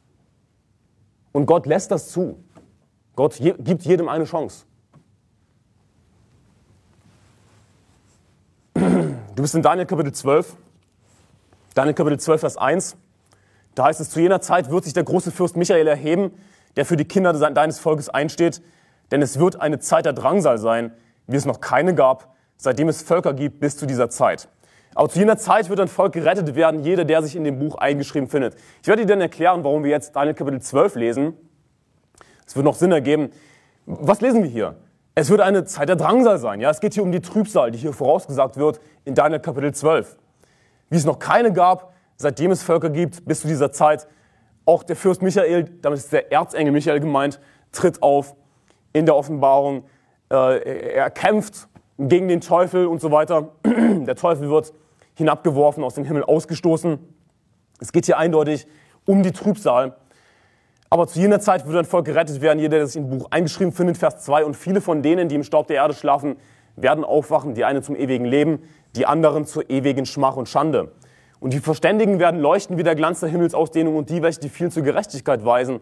Und 1.33 1.47
Gott 1.47 1.65
lässt 1.65 1.91
das 1.91 2.11
zu. 2.11 2.45
Gott 3.17 3.39
gibt 3.39 3.83
jedem 3.83 4.09
eine 4.11 4.25
Chance. 4.25 4.67
Du 9.41 9.43
bist 9.43 9.55
in 9.55 9.63
Daniel 9.63 9.87
Kapitel 9.87 10.13
12. 10.13 10.55
Daniel 11.73 11.95
Kapitel 11.95 12.21
12, 12.21 12.41
Vers 12.41 12.57
1. 12.59 12.95
Da 13.75 13.85
heißt 13.85 13.99
es, 13.99 14.11
zu 14.11 14.21
jener 14.21 14.43
Zeit 14.43 14.71
wird 14.71 14.85
sich 14.85 14.93
der 14.93 15.05
große 15.05 15.31
Fürst 15.31 15.57
Michael 15.57 15.87
erheben, 15.87 16.33
der 16.77 16.85
für 16.85 16.99
die 16.99 17.07
Kinder 17.07 17.33
deines 17.33 17.79
Volkes 17.79 18.11
einsteht, 18.11 18.61
denn 19.11 19.23
es 19.23 19.39
wird 19.39 19.59
eine 19.59 19.79
Zeit 19.79 20.05
der 20.05 20.13
Drangsal 20.13 20.59
sein, 20.59 20.93
wie 21.27 21.37
es 21.37 21.47
noch 21.47 21.63
keine 21.63 21.95
gab, 21.95 22.35
seitdem 22.59 22.91
es 22.91 23.01
Völker 23.01 23.33
gibt 23.33 23.61
bis 23.61 23.79
zu 23.79 23.87
dieser 23.87 24.11
Zeit. 24.11 24.51
Aber 24.95 25.09
zu 25.09 25.19
jener 25.19 25.39
Zeit 25.39 25.71
wird 25.71 25.81
ein 25.81 25.89
Volk 25.89 26.13
gerettet 26.13 26.55
werden, 26.55 26.81
jeder, 26.81 27.07
der 27.07 27.23
sich 27.23 27.35
in 27.35 27.45
dem 27.45 27.59
Buch 27.59 27.77
eingeschrieben 27.77 28.29
findet. 28.29 28.57
Ich 28.83 28.89
werde 28.89 29.07
dir 29.07 29.09
dann 29.09 29.23
erklären, 29.23 29.65
warum 29.65 29.85
wir 29.85 29.91
jetzt 29.91 30.15
Daniel 30.15 30.35
Kapitel 30.35 30.61
12 30.61 30.97
lesen. 30.97 31.33
Es 32.47 32.57
wird 32.57 32.67
noch 32.67 32.75
Sinn 32.75 32.93
ergeben. 32.93 33.31
Was 33.87 34.21
lesen 34.21 34.43
wir 34.43 34.51
hier? 34.51 34.77
Es 35.15 35.29
wird 35.29 35.41
eine 35.41 35.65
Zeit 35.65 35.89
der 35.89 35.97
Drangsal 35.97 36.39
sein. 36.39 36.61
Ja, 36.61 36.71
es 36.71 36.81
geht 36.81 36.95
hier 36.95 37.03
um 37.03 37.13
die 37.13 37.21
Trübsal, 37.21 37.71
die 37.71 37.79
hier 37.79 37.93
vorausgesagt 37.93 38.57
wird 38.57 38.81
in 39.05 39.15
Daniel 39.15 39.41
Kapitel 39.41 39.75
12. 39.75 40.17
Wie 40.89 40.97
es 40.97 41.05
noch 41.05 41.19
keine 41.19 41.53
gab, 41.53 41.93
seitdem 42.17 42.51
es 42.51 42.63
Völker 42.63 42.91
gibt, 42.91 43.25
bis 43.25 43.41
zu 43.41 43.49
dieser 43.49 43.73
Zeit. 43.73 44.07
Auch 44.65 44.83
der 44.83 44.97
Fürst 44.97 45.23
Michael, 45.23 45.65
damit 45.83 45.99
ist 45.99 46.13
der 46.13 46.31
Erzengel 46.33 46.73
Michael 46.73 47.01
gemeint, 47.01 47.41
tritt 47.73 48.03
auf 48.03 48.35
in 48.93 49.07
der 49.07 49.17
Offenbarung. 49.17 49.85
Äh, 50.31 50.95
er 50.95 51.11
kämpft 51.11 51.69
gegen 51.99 52.29
den 52.29 52.41
Teufel 52.41 52.87
und 52.87 53.01
so 53.01 53.11
weiter. 53.11 53.51
Der 53.65 54.17
Teufel 54.17 54.49
wird 54.49 54.73
hinabgeworfen, 55.15 55.85
aus 55.85 55.95
dem 55.95 56.05
Himmel 56.05 56.25
ausgestoßen. 56.25 56.99
Es 57.81 57.93
geht 57.93 58.07
hier 58.07 58.17
eindeutig 58.17 58.67
um 59.07 59.23
die 59.23 59.33
Trübsal. 59.33 59.97
Aber 60.93 61.07
zu 61.07 61.21
jener 61.21 61.39
Zeit 61.39 61.69
wird 61.69 61.77
ein 61.77 61.85
Volk 61.85 62.05
gerettet 62.05 62.41
werden. 62.41 62.59
Jeder, 62.59 62.79
der 62.79 62.87
sich 62.89 62.97
im 62.97 63.09
Buch 63.09 63.29
eingeschrieben 63.31 63.73
findet, 63.73 63.97
Vers 63.97 64.25
2. 64.25 64.45
Und 64.45 64.57
viele 64.57 64.81
von 64.81 65.03
denen, 65.03 65.29
die 65.29 65.37
im 65.37 65.45
Staub 65.45 65.69
der 65.69 65.77
Erde 65.77 65.95
schlafen, 65.95 66.35
werden 66.75 67.05
aufwachen. 67.05 67.55
Die 67.55 67.65
einen 67.65 67.85
zum 67.85 67.95
ewigen 67.95 68.25
Leben, 68.25 68.65
die 68.97 69.07
anderen 69.07 69.47
zur 69.47 69.71
ewigen 69.71 70.05
Schmach 70.05 70.37
und 70.37 70.49
Schande. 70.49 70.91
Und 71.39 71.53
die 71.53 71.61
Verständigen 71.61 72.19
werden 72.19 72.41
leuchten 72.41 72.77
wie 72.77 72.83
der 72.83 72.97
Glanz 72.97 73.21
der 73.21 73.29
Himmelsausdehnung 73.29 73.95
und 73.95 74.11
die, 74.11 74.21
welche 74.21 74.41
die 74.41 74.49
viel 74.49 74.73
zur 74.73 74.83
Gerechtigkeit 74.83 75.45
weisen, 75.45 75.79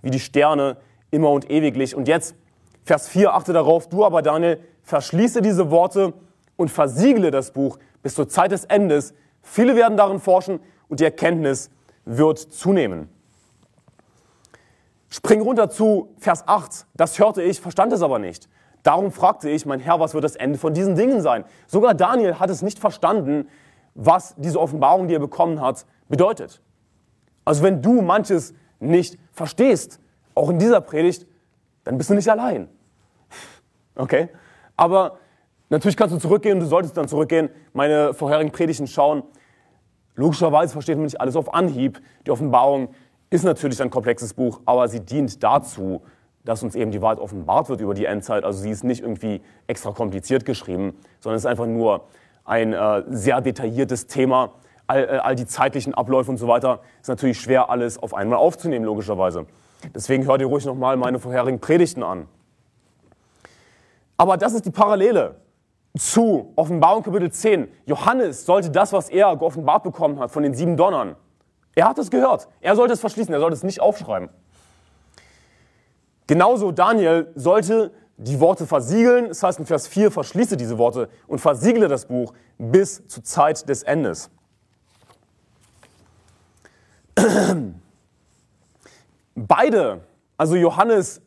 wie 0.00 0.10
die 0.10 0.20
Sterne 0.20 0.76
immer 1.10 1.30
und 1.30 1.50
ewiglich. 1.50 1.96
Und 1.96 2.06
jetzt 2.06 2.36
Vers 2.84 3.08
4, 3.08 3.34
achte 3.34 3.52
darauf, 3.52 3.88
du 3.88 4.04
aber 4.04 4.22
Daniel, 4.22 4.60
verschließe 4.84 5.42
diese 5.42 5.72
Worte 5.72 6.12
und 6.54 6.70
versiegle 6.70 7.32
das 7.32 7.50
Buch 7.50 7.78
bis 8.00 8.14
zur 8.14 8.28
Zeit 8.28 8.52
des 8.52 8.64
Endes. 8.64 9.12
Viele 9.42 9.74
werden 9.74 9.96
darin 9.96 10.20
forschen 10.20 10.60
und 10.88 11.00
die 11.00 11.04
Erkenntnis 11.04 11.68
wird 12.04 12.38
zunehmen. 12.38 13.08
Spring 15.12 15.42
runter 15.42 15.68
zu 15.68 16.14
Vers 16.16 16.48
8. 16.48 16.86
Das 16.94 17.18
hörte 17.18 17.42
ich, 17.42 17.60
verstand 17.60 17.92
es 17.92 18.00
aber 18.00 18.18
nicht. 18.18 18.48
Darum 18.82 19.12
fragte 19.12 19.50
ich, 19.50 19.66
mein 19.66 19.78
Herr, 19.78 20.00
was 20.00 20.14
wird 20.14 20.24
das 20.24 20.36
Ende 20.36 20.58
von 20.58 20.72
diesen 20.72 20.96
Dingen 20.96 21.20
sein? 21.20 21.44
Sogar 21.66 21.92
Daniel 21.92 22.40
hat 22.40 22.48
es 22.48 22.62
nicht 22.62 22.78
verstanden, 22.78 23.46
was 23.94 24.34
diese 24.38 24.58
Offenbarung, 24.58 25.08
die 25.08 25.14
er 25.14 25.20
bekommen 25.20 25.60
hat, 25.60 25.84
bedeutet. 26.08 26.62
Also 27.44 27.62
wenn 27.62 27.82
du 27.82 28.00
manches 28.00 28.54
nicht 28.80 29.18
verstehst, 29.32 30.00
auch 30.34 30.48
in 30.48 30.58
dieser 30.58 30.80
Predigt, 30.80 31.26
dann 31.84 31.98
bist 31.98 32.08
du 32.08 32.14
nicht 32.14 32.30
allein. 32.30 32.68
Okay? 33.96 34.30
Aber 34.78 35.18
natürlich 35.68 35.98
kannst 35.98 36.14
du 36.14 36.18
zurückgehen 36.18 36.54
und 36.54 36.60
du 36.60 36.66
solltest 36.66 36.96
dann 36.96 37.06
zurückgehen, 37.06 37.50
meine 37.74 38.14
vorherigen 38.14 38.50
Predigten 38.50 38.86
schauen. 38.86 39.24
Logischerweise 40.14 40.72
versteht 40.72 40.96
man 40.96 41.04
nicht 41.04 41.20
alles 41.20 41.36
auf 41.36 41.52
Anhieb. 41.52 42.00
Die 42.26 42.30
Offenbarung 42.30 42.94
ist 43.32 43.44
natürlich 43.44 43.80
ein 43.80 43.88
komplexes 43.88 44.34
Buch, 44.34 44.60
aber 44.66 44.88
sie 44.88 45.00
dient 45.00 45.42
dazu, 45.42 46.02
dass 46.44 46.62
uns 46.62 46.74
eben 46.74 46.90
die 46.90 47.00
Wahrheit 47.00 47.18
offenbart 47.18 47.70
wird 47.70 47.80
über 47.80 47.94
die 47.94 48.04
Endzeit. 48.04 48.44
Also 48.44 48.60
sie 48.60 48.70
ist 48.70 48.84
nicht 48.84 49.02
irgendwie 49.02 49.40
extra 49.66 49.92
kompliziert 49.92 50.44
geschrieben, 50.44 50.94
sondern 51.20 51.36
es 51.36 51.42
ist 51.42 51.46
einfach 51.46 51.66
nur 51.66 52.04
ein 52.44 52.74
äh, 52.74 53.04
sehr 53.08 53.40
detailliertes 53.40 54.06
Thema. 54.06 54.52
All, 54.86 55.04
äh, 55.04 55.18
all 55.18 55.34
die 55.34 55.46
zeitlichen 55.46 55.94
Abläufe 55.94 56.30
und 56.30 56.36
so 56.36 56.46
weiter 56.46 56.80
ist 57.00 57.08
natürlich 57.08 57.40
schwer 57.40 57.70
alles 57.70 57.96
auf 57.96 58.12
einmal 58.12 58.38
aufzunehmen, 58.38 58.84
logischerweise. 58.84 59.46
Deswegen 59.94 60.26
hört 60.26 60.42
ihr 60.42 60.46
ruhig 60.48 60.66
nochmal 60.66 60.98
meine 60.98 61.18
vorherigen 61.18 61.58
Predigten 61.58 62.02
an. 62.02 62.28
Aber 64.18 64.36
das 64.36 64.52
ist 64.52 64.66
die 64.66 64.70
Parallele 64.70 65.36
zu 65.96 66.52
Offenbarung 66.56 67.02
Kapitel 67.02 67.30
10. 67.30 67.68
Johannes 67.86 68.44
sollte 68.44 68.70
das, 68.70 68.92
was 68.92 69.08
er 69.08 69.34
geoffenbart 69.36 69.84
bekommen 69.84 70.18
hat 70.18 70.30
von 70.30 70.42
den 70.42 70.52
sieben 70.54 70.76
Donnern, 70.76 71.16
er 71.74 71.88
hat 71.88 71.98
es 71.98 72.10
gehört. 72.10 72.48
Er 72.60 72.76
sollte 72.76 72.94
es 72.94 73.00
verschließen, 73.00 73.32
er 73.32 73.40
sollte 73.40 73.56
es 73.56 73.62
nicht 73.62 73.80
aufschreiben. 73.80 74.28
Genauso 76.26 76.72
Daniel 76.72 77.30
sollte 77.34 77.92
die 78.16 78.40
Worte 78.40 78.66
versiegeln. 78.66 79.28
Das 79.28 79.42
heißt 79.42 79.58
in 79.58 79.66
Vers 79.66 79.88
4, 79.88 80.10
verschließe 80.10 80.56
diese 80.56 80.78
Worte 80.78 81.08
und 81.26 81.40
versiegle 81.40 81.88
das 81.88 82.06
Buch 82.06 82.32
bis 82.58 83.06
zur 83.08 83.24
Zeit 83.24 83.68
des 83.68 83.82
Endes. 83.82 84.30
Beide, 89.34 90.00
also 90.36 90.56
Johannes 90.56 91.20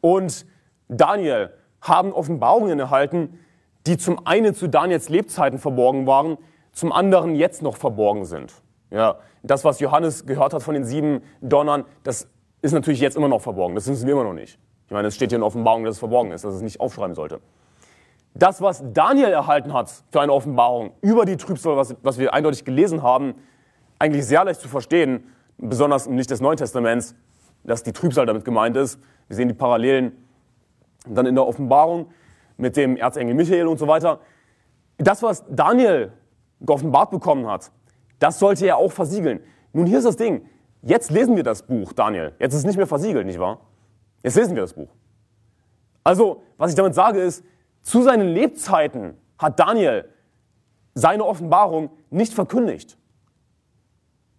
und 0.00 0.46
Daniel, 0.88 1.52
haben 1.80 2.12
Offenbarungen 2.12 2.78
erhalten, 2.78 3.38
die 3.86 3.96
zum 3.96 4.26
einen 4.26 4.54
zu 4.54 4.68
Daniels 4.68 5.08
Lebzeiten 5.08 5.58
verborgen 5.58 6.06
waren, 6.06 6.36
zum 6.72 6.92
anderen 6.92 7.34
jetzt 7.34 7.62
noch 7.62 7.76
verborgen 7.76 8.24
sind. 8.24 8.52
Ja, 8.90 9.18
das, 9.42 9.64
was 9.64 9.80
Johannes 9.80 10.26
gehört 10.26 10.52
hat 10.52 10.62
von 10.62 10.74
den 10.74 10.84
sieben 10.84 11.22
Donnern, 11.40 11.84
das 12.02 12.28
ist 12.62 12.72
natürlich 12.72 13.00
jetzt 13.00 13.16
immer 13.16 13.28
noch 13.28 13.40
verborgen. 13.40 13.74
Das 13.74 13.88
wissen 13.88 14.06
wir 14.06 14.14
immer 14.14 14.24
noch 14.24 14.34
nicht. 14.34 14.58
Ich 14.86 14.92
meine, 14.92 15.08
es 15.08 15.14
steht 15.14 15.30
hier 15.30 15.38
in 15.38 15.42
Offenbarung, 15.42 15.84
dass 15.84 15.94
es 15.94 15.98
verborgen 15.98 16.32
ist, 16.32 16.44
dass 16.44 16.54
es 16.54 16.62
nicht 16.62 16.80
aufschreiben 16.80 17.14
sollte. 17.14 17.40
Das, 18.34 18.60
was 18.60 18.82
Daniel 18.92 19.30
erhalten 19.30 19.72
hat 19.72 19.92
für 20.10 20.20
eine 20.20 20.32
Offenbarung 20.32 20.92
über 21.00 21.24
die 21.24 21.36
Trübsal, 21.36 21.76
was, 21.76 21.96
was 22.02 22.18
wir 22.18 22.34
eindeutig 22.34 22.64
gelesen 22.64 23.02
haben, 23.02 23.34
eigentlich 23.98 24.26
sehr 24.26 24.44
leicht 24.44 24.60
zu 24.60 24.68
verstehen, 24.68 25.24
besonders 25.58 26.06
im 26.06 26.16
Licht 26.16 26.30
des 26.30 26.40
Neuen 26.40 26.56
Testaments, 26.56 27.14
dass 27.64 27.82
die 27.82 27.92
Trübsal 27.92 28.26
damit 28.26 28.44
gemeint 28.44 28.76
ist. 28.76 29.00
Wir 29.28 29.36
sehen 29.36 29.48
die 29.48 29.54
Parallelen 29.54 30.12
dann 31.06 31.26
in 31.26 31.34
der 31.34 31.46
Offenbarung 31.46 32.10
mit 32.56 32.76
dem 32.76 32.96
Erzengel 32.96 33.34
Michael 33.34 33.66
und 33.66 33.78
so 33.78 33.86
weiter. 33.88 34.20
Das, 34.98 35.22
was 35.22 35.44
Daniel 35.48 36.12
geoffenbart 36.60 37.10
bekommen 37.10 37.46
hat, 37.46 37.70
das 38.20 38.38
sollte 38.38 38.66
er 38.66 38.76
auch 38.76 38.92
versiegeln. 38.92 39.40
Nun, 39.72 39.86
hier 39.86 39.98
ist 39.98 40.04
das 40.04 40.16
Ding. 40.16 40.46
Jetzt 40.82 41.10
lesen 41.10 41.34
wir 41.34 41.42
das 41.42 41.62
Buch, 41.62 41.92
Daniel. 41.92 42.32
Jetzt 42.38 42.52
ist 42.52 42.60
es 42.60 42.66
nicht 42.66 42.76
mehr 42.76 42.86
versiegelt, 42.86 43.26
nicht 43.26 43.40
wahr? 43.40 43.60
Jetzt 44.22 44.36
lesen 44.36 44.54
wir 44.54 44.62
das 44.62 44.74
Buch. 44.74 44.88
Also, 46.04 46.42
was 46.56 46.70
ich 46.70 46.76
damit 46.76 46.94
sage 46.94 47.20
ist, 47.20 47.44
zu 47.82 48.02
seinen 48.02 48.28
Lebzeiten 48.28 49.14
hat 49.38 49.58
Daniel 49.58 50.08
seine 50.94 51.24
Offenbarung 51.24 51.90
nicht 52.10 52.34
verkündigt. 52.34 52.98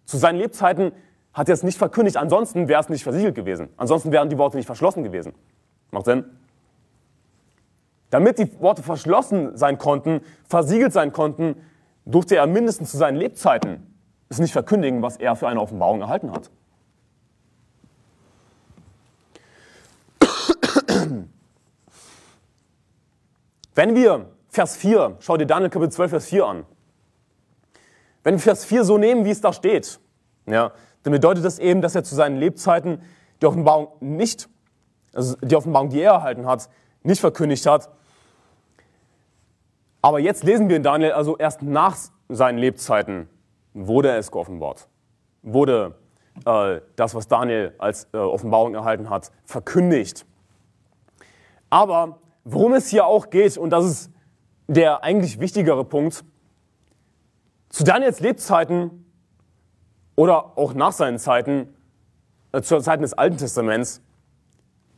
Zu 0.04 0.16
seinen 0.16 0.38
Lebzeiten 0.38 0.92
hat 1.32 1.48
er 1.48 1.54
es 1.54 1.62
nicht 1.62 1.78
verkündigt, 1.78 2.16
ansonsten 2.16 2.68
wäre 2.68 2.80
es 2.80 2.88
nicht 2.88 3.02
versiegelt 3.02 3.34
gewesen. 3.34 3.68
Ansonsten 3.76 4.12
wären 4.12 4.28
die 4.28 4.38
Worte 4.38 4.56
nicht 4.56 4.66
verschlossen 4.66 5.02
gewesen. 5.02 5.34
Macht 5.90 6.04
Sinn? 6.04 6.24
Damit 8.10 8.38
die 8.38 8.60
Worte 8.60 8.82
verschlossen 8.82 9.56
sein 9.56 9.78
konnten, 9.78 10.20
versiegelt 10.44 10.92
sein 10.92 11.12
konnten, 11.12 11.56
durfte 12.04 12.36
er 12.36 12.46
mindestens 12.46 12.90
zu 12.90 12.96
seinen 12.96 13.16
Lebzeiten 13.16 13.92
es 14.28 14.38
nicht 14.38 14.52
verkündigen, 14.52 15.02
was 15.02 15.16
er 15.18 15.36
für 15.36 15.48
eine 15.48 15.60
Offenbarung 15.60 16.00
erhalten 16.00 16.32
hat. 16.32 16.50
Wenn 23.74 23.94
wir 23.94 24.30
Vers 24.48 24.76
4, 24.76 25.16
schau 25.20 25.36
dir 25.36 25.46
Daniel 25.46 25.70
Kapitel 25.70 25.92
12, 25.92 26.10
Vers 26.10 26.26
4 26.26 26.46
an. 26.46 26.64
Wenn 28.22 28.34
wir 28.34 28.40
Vers 28.40 28.64
4 28.64 28.84
so 28.84 28.98
nehmen, 28.98 29.24
wie 29.24 29.30
es 29.30 29.40
da 29.40 29.52
steht, 29.52 30.00
ja, 30.46 30.72
dann 31.02 31.12
bedeutet 31.12 31.44
das 31.44 31.58
eben, 31.58 31.80
dass 31.82 31.94
er 31.94 32.04
zu 32.04 32.14
seinen 32.14 32.36
Lebzeiten 32.36 33.02
die 33.40 33.46
Offenbarung 33.46 33.88
nicht, 34.00 34.48
also 35.12 35.36
die 35.42 35.56
Offenbarung, 35.56 35.90
die 35.90 36.00
er 36.00 36.12
erhalten 36.12 36.46
hat, 36.46 36.68
nicht 37.02 37.20
verkündigt 37.20 37.66
hat. 37.66 37.90
Aber 40.02 40.18
jetzt 40.18 40.42
lesen 40.42 40.68
wir 40.68 40.76
in 40.76 40.82
Daniel, 40.82 41.12
also 41.12 41.36
erst 41.36 41.62
nach 41.62 41.96
seinen 42.28 42.58
Lebzeiten 42.58 43.28
wurde 43.72 44.16
es 44.16 44.32
geoffenbart. 44.32 44.88
Wurde 45.42 45.94
äh, 46.44 46.80
das, 46.96 47.14
was 47.14 47.28
Daniel 47.28 47.74
als 47.78 48.08
äh, 48.12 48.16
Offenbarung 48.16 48.74
erhalten 48.74 49.08
hat, 49.08 49.30
verkündigt. 49.44 50.26
Aber 51.70 52.18
worum 52.44 52.74
es 52.74 52.88
hier 52.88 53.06
auch 53.06 53.30
geht, 53.30 53.56
und 53.56 53.70
das 53.70 53.84
ist 53.84 54.10
der 54.66 55.04
eigentlich 55.04 55.38
wichtigere 55.38 55.84
Punkt, 55.84 56.24
zu 57.68 57.84
Daniels 57.84 58.20
Lebzeiten 58.20 59.06
oder 60.16 60.58
auch 60.58 60.74
nach 60.74 60.92
seinen 60.92 61.18
Zeiten, 61.18 61.74
äh, 62.50 62.60
zu 62.60 62.80
Zeiten 62.80 63.02
des 63.02 63.14
Alten 63.14 63.36
Testaments, 63.36 64.02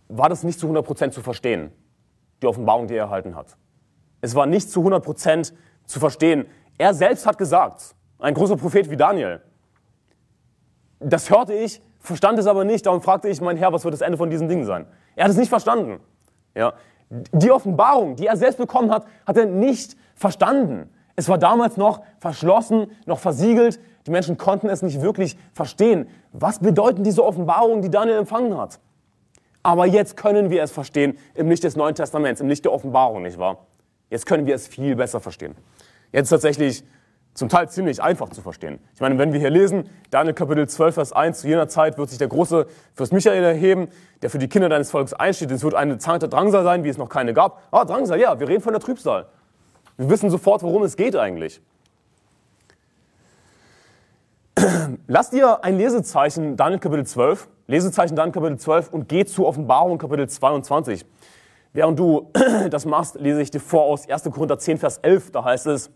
war 0.09 0.31
das 0.31 0.45
nicht 0.45 0.59
zu 0.59 0.67
100% 0.67 1.11
zu 1.11 1.21
verstehen, 1.21 1.73
die 2.43 2.47
Offenbarung, 2.47 2.87
die 2.87 2.95
er 2.95 3.05
erhalten 3.05 3.37
hat. 3.37 3.57
Es 4.25 4.35
war 4.35 4.47
nicht 4.47 4.71
zu 4.71 4.81
100% 4.81 5.53
zu 5.85 6.01
verstehen. 6.01 6.47
Er 6.79 6.95
selbst 6.95 7.27
hat 7.27 7.37
gesagt, 7.37 7.95
ein 8.19 8.33
großer 8.33 8.57
Prophet 8.57 8.89
wie 8.89 8.97
Daniel, 8.97 9.43
das 10.99 11.29
hörte 11.29 11.53
ich, 11.53 11.83
verstand 12.01 12.39
es 12.39 12.47
aber 12.47 12.65
nicht, 12.65 12.87
darum 12.87 13.03
fragte 13.03 13.29
ich, 13.29 13.43
mein 13.43 13.59
Herr, 13.59 13.71
was 13.75 13.85
wird 13.85 13.93
das 13.93 14.01
Ende 14.01 14.17
von 14.17 14.31
diesen 14.31 14.49
Dingen 14.49 14.65
sein? 14.65 14.87
Er 15.15 15.25
hat 15.25 15.31
es 15.31 15.37
nicht 15.37 15.51
verstanden. 15.51 16.01
Ja. 16.55 16.73
Die 17.11 17.51
Offenbarung, 17.51 18.17
die 18.17 18.27
er 18.27 18.39
selbst 18.39 18.57
bekommen 18.57 18.91
hat, 18.91 19.05
hat 19.27 19.37
er 19.37 19.45
nicht 19.45 19.95
verstanden. 20.15 20.89
Es 21.17 21.29
war 21.29 21.37
damals 21.37 21.77
noch 21.77 22.01
verschlossen, 22.19 22.93
noch 23.05 23.19
versiegelt. 23.19 23.79
Die 24.07 24.11
Menschen 24.11 24.39
konnten 24.39 24.71
es 24.71 24.81
nicht 24.81 25.03
wirklich 25.03 25.37
verstehen. 25.53 26.09
Was 26.33 26.61
bedeuten 26.61 27.05
diese 27.05 27.23
Offenbarungen, 27.23 27.83
die 27.83 27.91
Daniel 27.91 28.17
empfangen 28.17 28.57
hat? 28.57 28.81
Aber 29.63 29.85
jetzt 29.85 30.17
können 30.17 30.49
wir 30.49 30.63
es 30.63 30.73
verstehen 30.73 31.19
im 31.35 31.51
Licht 31.51 31.63
des 31.65 31.77
Neuen 31.77 31.95
Testaments, 31.95 32.41
im 32.41 32.49
Licht 32.49 32.65
der 32.65 32.73
Offenbarung, 32.73 33.21
nicht 33.21 33.37
wahr? 33.37 33.67
Jetzt 34.15 34.27
können 34.27 34.47
wir 34.47 34.55
es 34.55 34.69
viel 34.69 34.95
besser 34.95 35.19
verstehen. 35.19 35.57
Jetzt 36.13 36.29
tatsächlich 36.29 36.85
zum 37.35 37.49
Teil 37.49 37.69
ziemlich 37.69 38.01
einfach 38.01 38.29
zu 38.29 38.43
verstehen. 38.43 38.79
Ich 38.95 39.01
meine, 39.01 39.19
wenn 39.19 39.33
wir 39.33 39.41
hier 39.41 39.51
lesen, 39.51 39.91
Daniel 40.11 40.35
Kapitel 40.35 40.69
12, 40.69 40.95
Vers 40.95 41.13
1, 41.13 41.41
zu 41.41 41.49
jener 41.49 41.67
Zeit 41.67 41.99
wird 41.99 42.11
sich 42.11 42.19
der 42.19 42.29
große 42.29 42.69
Fürst 42.95 43.13
Michael 43.13 43.43
erheben, 43.43 43.89
der 44.23 44.31
für 44.31 44.39
die 44.39 44.47
Kinder 44.47 44.69
deines 44.69 44.93
Volkes 44.93 45.15
einsteht. 45.15 45.51
Es 45.51 45.65
wird 45.65 45.75
eine 45.75 45.97
der 45.97 46.29
Drangsal 46.29 46.63
sein, 46.63 46.85
wie 46.85 46.91
es 46.91 46.97
noch 46.97 47.09
keine 47.09 47.35
gab. 47.35 47.61
Ah, 47.73 47.85
Drangsal, 47.85 48.21
ja, 48.21 48.39
wir 48.39 48.47
reden 48.47 48.63
von 48.63 48.73
der 48.73 48.81
Trübsal. 48.81 49.27
Wir 49.97 50.09
wissen 50.09 50.31
sofort, 50.31 50.63
worum 50.63 50.85
es 50.85 50.95
geht 50.95 51.17
eigentlich. 51.17 51.61
Lass 55.09 55.31
dir 55.31 55.65
ein 55.65 55.77
Lesezeichen 55.77 56.57
Daniel 56.57 56.79
Kapitel 56.79 57.05
12, 57.05 57.49
Lesezeichen 57.67 58.15
Daniel 58.15 58.33
Kapitel 58.33 58.59
12 58.59 58.93
und 58.93 59.09
geh 59.09 59.25
zu 59.25 59.45
Offenbarung 59.45 59.99
Kapitel 59.99 60.29
22. 60.29 61.05
Während 61.75 61.99
du 61.99 62.31
das 62.71 62.87
machst, 62.87 63.17
lese 63.21 63.43
ich 63.43 63.51
dir 63.51 63.61
vor 63.61 63.83
aus 63.83 64.09
1. 64.09 64.23
Korinther 64.25 64.59
10, 64.59 64.79
Vers 64.79 64.99
11. 64.99 65.33
Da 65.33 65.45
heißt 65.45 65.67
es, 65.67 65.91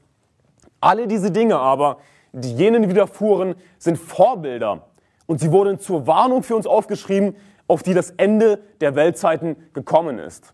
alle 0.81 1.07
diese 1.07 1.31
Dinge 1.31 1.57
aber, 1.59 1.99
die 2.33 2.53
jenen 2.53 2.91
widerfuhren, 2.91 3.55
sind 3.79 3.97
Vorbilder. 3.97 4.89
Und 5.27 5.41
sie 5.41 5.53
wurden 5.53 5.79
zur 5.79 6.07
Warnung 6.07 6.43
für 6.43 6.57
uns 6.57 6.67
aufgeschrieben, 6.67 7.37
auf 7.69 7.83
die 7.83 7.95
das 7.95 8.11
Ende 8.17 8.59
der 8.81 8.97
Weltzeiten 8.97 9.57
gekommen 9.73 10.19
ist. 10.19 10.53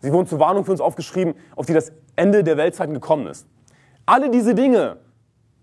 Sie 0.00 0.12
wurden 0.12 0.26
zur 0.26 0.40
Warnung 0.40 0.64
für 0.64 0.72
uns 0.72 0.80
aufgeschrieben, 0.80 1.34
auf 1.56 1.66
die 1.66 1.72
das 1.72 1.92
Ende 2.14 2.44
der 2.44 2.56
Weltzeiten 2.56 2.92
gekommen 2.92 3.26
ist. 3.26 3.46
Alle 4.04 4.30
diese 4.30 4.54
Dinge, 4.54 4.98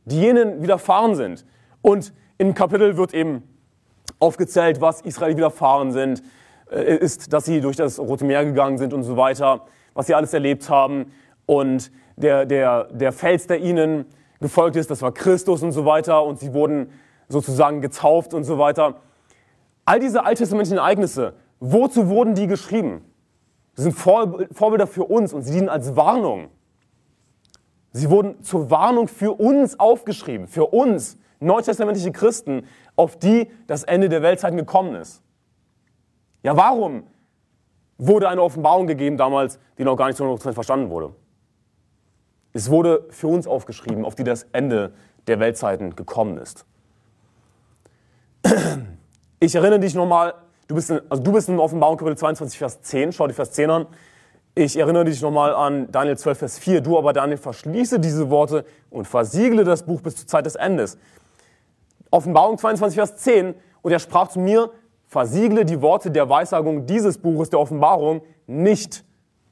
die 0.06 0.20
jenen 0.20 0.64
widerfahren 0.64 1.16
sind. 1.16 1.46
Und 1.82 2.14
im 2.40 2.56
Kapitel 2.56 2.98
wird 2.98 3.14
eben 3.14 3.44
aufgezählt, 4.20 4.82
was 4.82 5.02
Israel 5.02 5.38
widerfahren 5.38 5.92
sind, 5.92 6.24
ist, 6.82 7.32
dass 7.34 7.46
sie 7.46 7.62
durch 7.62 7.76
das 7.78 8.00
Rote 8.00 8.26
Meer 8.26 8.46
gegangen 8.46 8.78
sind 8.78 8.94
und 8.94 9.04
so 9.04 9.18
weiter, 9.18 9.66
was 9.94 10.08
sie 10.08 10.16
alles 10.16 10.34
erlebt 10.34 10.70
haben. 10.70 11.12
Und 11.46 11.92
der, 12.16 12.46
der, 12.46 12.86
der 12.86 13.12
Fels, 13.12 13.48
der 13.48 13.60
ihnen 13.60 14.06
gefolgt 14.40 14.76
ist, 14.76 14.90
das 14.92 15.02
war 15.02 15.12
Christus 15.14 15.64
und 15.64 15.72
so 15.72 15.86
weiter. 15.86 16.24
Und 16.24 16.40
sie 16.40 16.54
wurden 16.54 16.90
sozusagen 17.30 17.82
getauft 17.82 18.34
und 18.34 18.44
so 18.44 18.58
weiter. 18.58 18.96
All 19.86 20.00
diese 20.00 20.26
alttestamentlichen 20.26 20.78
Ereignisse, 20.78 21.34
wozu 21.60 22.08
wurden 22.08 22.36
die 22.36 22.48
geschrieben? 22.48 23.04
Sie 23.76 23.84
sind 23.84 23.94
Vorbilder 23.94 24.88
für 24.88 25.06
uns 25.06 25.34
und 25.34 25.42
sie 25.42 25.54
dienen 25.54 25.70
als 25.70 25.96
Warnung. 25.96 26.50
Sie 27.92 28.10
wurden 28.10 28.42
zur 28.44 28.70
Warnung 28.70 29.08
für 29.08 29.34
uns 29.34 29.80
aufgeschrieben, 29.80 30.48
für 30.48 30.68
uns, 30.68 31.18
neutestamentliche 31.40 32.12
Christen, 32.12 32.66
auf 32.96 33.18
die 33.18 33.50
das 33.68 33.84
Ende 33.84 34.10
der 34.10 34.22
Weltzeiten 34.22 34.58
gekommen 34.58 34.96
ist. 34.96 35.22
Ja, 36.44 36.56
warum 36.58 37.04
wurde 37.98 38.30
eine 38.30 38.42
Offenbarung 38.42 38.86
gegeben 38.86 39.18
damals, 39.18 39.60
die 39.78 39.84
noch 39.84 39.96
gar 39.96 40.08
nicht 40.08 40.18
zu 40.18 40.24
100% 40.26 40.54
verstanden 40.54 40.90
wurde? 40.90 41.16
Es 42.52 42.70
wurde 42.70 43.08
für 43.10 43.28
uns 43.28 43.48
aufgeschrieben, 43.48 44.06
auf 44.06 44.16
die 44.16 44.24
das 44.24 44.46
Ende 44.52 44.94
der 45.28 45.40
Weltzeiten 45.40 45.96
gekommen 45.96 46.38
ist. 46.38 46.66
Ich 49.40 49.56
erinnere 49.56 49.82
dich 49.82 49.94
nochmal, 49.94 50.36
du 50.70 50.76
bist 50.76 50.90
in, 50.90 51.02
also 51.10 51.22
du 51.22 51.34
bist 51.34 51.50
in 51.50 51.60
Offenbarung 51.60 51.98
Kapitel 51.98 52.18
22, 52.18 52.58
Vers 52.58 52.82
10, 52.82 53.12
schau 53.12 53.28
dir 53.28 53.34
Vers 53.34 53.52
10 53.52 53.70
an. 53.70 53.88
Ich 54.56 54.78
erinnere 54.78 55.04
dich 55.04 55.22
nochmal 55.22 55.54
an 55.54 55.92
Daniel 55.92 56.18
12, 56.18 56.38
Vers 56.38 56.60
4. 56.60 56.80
Du 56.80 56.98
aber, 56.98 57.12
Daniel, 57.12 57.38
verschließe 57.38 58.00
diese 58.00 58.30
Worte 58.30 58.64
und 58.90 59.06
versiegle 59.06 59.66
das 59.66 59.84
Buch 59.84 60.00
bis 60.00 60.16
zur 60.16 60.28
Zeit 60.28 60.46
des 60.46 60.56
Endes. 60.56 60.98
Offenbarung 62.10 62.58
22, 62.58 62.96
Vers 62.96 63.18
10. 63.18 63.54
Und 63.82 63.92
er 63.92 64.00
sprach 64.00 64.30
zu 64.30 64.40
mir, 64.40 64.72
versiegle 65.14 65.64
die 65.64 65.82
Worte 65.84 66.10
der 66.10 66.28
Weissagung 66.28 66.88
dieses 66.88 67.20
Buches 67.20 67.52
der 67.52 67.60
Offenbarung 67.60 68.24
nicht, 68.48 69.06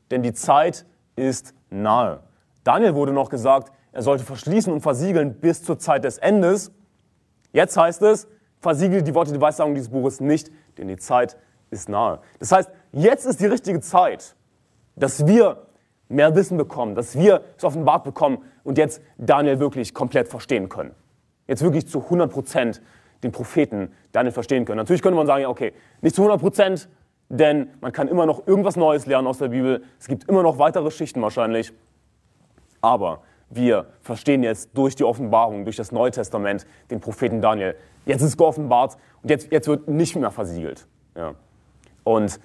denn 0.09 0.23
die 0.23 0.33
Zeit 0.33 0.87
ist 1.15 1.53
nahe. 1.69 2.23
Daniel 2.63 2.95
wurde 2.95 3.13
noch 3.13 3.29
gesagt, 3.29 3.71
er 3.91 4.01
sollte 4.01 4.23
verschließen 4.23 4.73
und 4.73 4.81
versiegeln 4.81 5.35
bis 5.35 5.63
zur 5.63 5.77
Zeit 5.77 6.03
des 6.03 6.17
Endes. 6.17 6.71
Jetzt 7.53 7.77
heißt 7.77 8.01
es, 8.01 8.27
versiegle 8.59 9.03
die 9.03 9.13
Worte 9.13 9.31
der 9.31 9.39
Weissagung 9.39 9.75
dieses 9.75 9.89
Buches 9.89 10.19
nicht, 10.19 10.49
denn 10.79 10.87
die 10.87 10.97
Zeit 10.97 11.37
ist 11.69 11.89
nahe. 11.89 12.21
Das 12.39 12.51
heißt, 12.51 12.71
jetzt 12.91 13.27
ist 13.27 13.39
die 13.39 13.45
richtige 13.45 13.81
Zeit, 13.81 14.35
dass 14.95 15.27
wir 15.27 15.67
mehr 16.09 16.35
Wissen 16.35 16.57
bekommen, 16.57 16.95
dass 16.95 17.15
wir 17.15 17.43
es 17.55 17.63
offenbart 17.63 18.03
bekommen 18.03 18.39
und 18.63 18.79
jetzt 18.79 18.99
Daniel 19.19 19.59
wirklich 19.59 19.93
komplett 19.93 20.27
verstehen 20.27 20.69
können. 20.69 20.95
Jetzt 21.47 21.61
wirklich 21.61 21.87
zu 21.87 21.99
100 21.99 22.31
Prozent 22.31 22.81
den 23.23 23.31
Propheten 23.31 23.91
Daniel 24.11 24.31
verstehen 24.31 24.65
können. 24.65 24.77
Natürlich 24.77 25.01
könnte 25.01 25.17
man 25.17 25.27
sagen, 25.27 25.45
okay, 25.45 25.73
nicht 26.01 26.15
zu 26.15 26.21
100 26.21 26.39
Prozent, 26.41 26.89
denn 27.29 27.69
man 27.79 27.91
kann 27.91 28.07
immer 28.07 28.25
noch 28.25 28.45
irgendwas 28.47 28.75
Neues 28.75 29.05
lernen 29.05 29.27
aus 29.27 29.37
der 29.37 29.49
Bibel. 29.49 29.83
Es 29.99 30.07
gibt 30.07 30.27
immer 30.27 30.43
noch 30.43 30.57
weitere 30.57 30.91
Schichten 30.91 31.21
wahrscheinlich. 31.21 31.71
Aber 32.81 33.21
wir 33.49 33.87
verstehen 34.01 34.43
jetzt 34.43 34.71
durch 34.73 34.95
die 34.95 35.03
Offenbarung, 35.03 35.63
durch 35.63 35.75
das 35.75 35.91
Neue 35.91 36.11
Testament, 36.11 36.65
den 36.89 36.99
Propheten 36.99 37.41
Daniel. 37.41 37.75
Jetzt 38.05 38.21
ist 38.21 38.37
geoffenbart 38.37 38.97
und 39.21 39.29
jetzt, 39.29 39.51
jetzt 39.51 39.67
wird 39.67 39.87
nicht 39.87 40.15
mehr 40.15 40.31
versiegelt. 40.31 40.87
Ja. 41.15 41.35
Und 42.03 42.39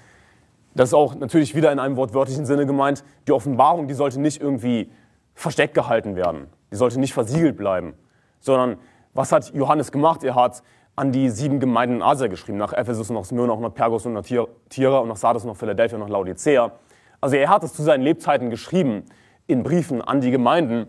das 0.75 0.91
ist 0.91 0.95
auch 0.95 1.15
natürlich 1.15 1.55
wieder 1.55 1.73
in 1.73 1.79
einem 1.79 1.97
wortwörtlichen 1.97 2.45
Sinne 2.45 2.67
gemeint. 2.67 3.03
Die 3.27 3.33
Offenbarung, 3.33 3.89
die 3.89 3.95
sollte 3.95 4.21
nicht 4.21 4.41
irgendwie 4.41 4.91
versteckt 5.35 5.75
gehalten 5.75 6.17
werden. 6.17 6.49
Die 6.71 6.77
sollte 6.77 7.01
nicht 7.01 7.15
versiegelt 7.15 7.57
bleiben. 7.57 7.95
Sondern 8.41 8.77
was 9.17 9.33
hat 9.33 9.53
Johannes 9.55 9.91
gemacht? 9.91 10.23
Er 10.25 10.35
hat 10.35 10.63
an 10.95 11.13
die 11.13 11.29
sieben 11.31 11.61
Gemeinden 11.61 11.97
in 11.97 12.03
Asia 12.03 12.27
geschrieben. 12.27 12.59
Nach 12.59 12.73
Ephesus, 12.73 13.11
nach 13.11 13.25
Smyrna, 13.25 13.53
auch 13.53 13.61
nach 13.61 13.75
Pergos 13.75 14.07
und 14.07 14.15
nach 14.15 14.25
Tyra 14.25 14.99
und 14.99 15.09
nach 15.09 15.17
Sardes 15.17 15.45
und 15.45 15.51
nach 15.51 15.57
Philadelphia 15.57 15.97
und 15.97 16.05
nach 16.05 16.11
Laodicea. 16.11 16.73
Also 17.21 17.37
er 17.37 17.49
hat 17.49 17.63
es 17.65 17.75
zu 17.75 17.83
seinen 17.83 18.03
Lebzeiten 18.03 18.51
geschrieben 18.51 19.05
in 19.47 19.63
Briefen 19.63 20.01
an 20.03 20.21
die 20.21 20.31
Gemeinden. 20.31 20.87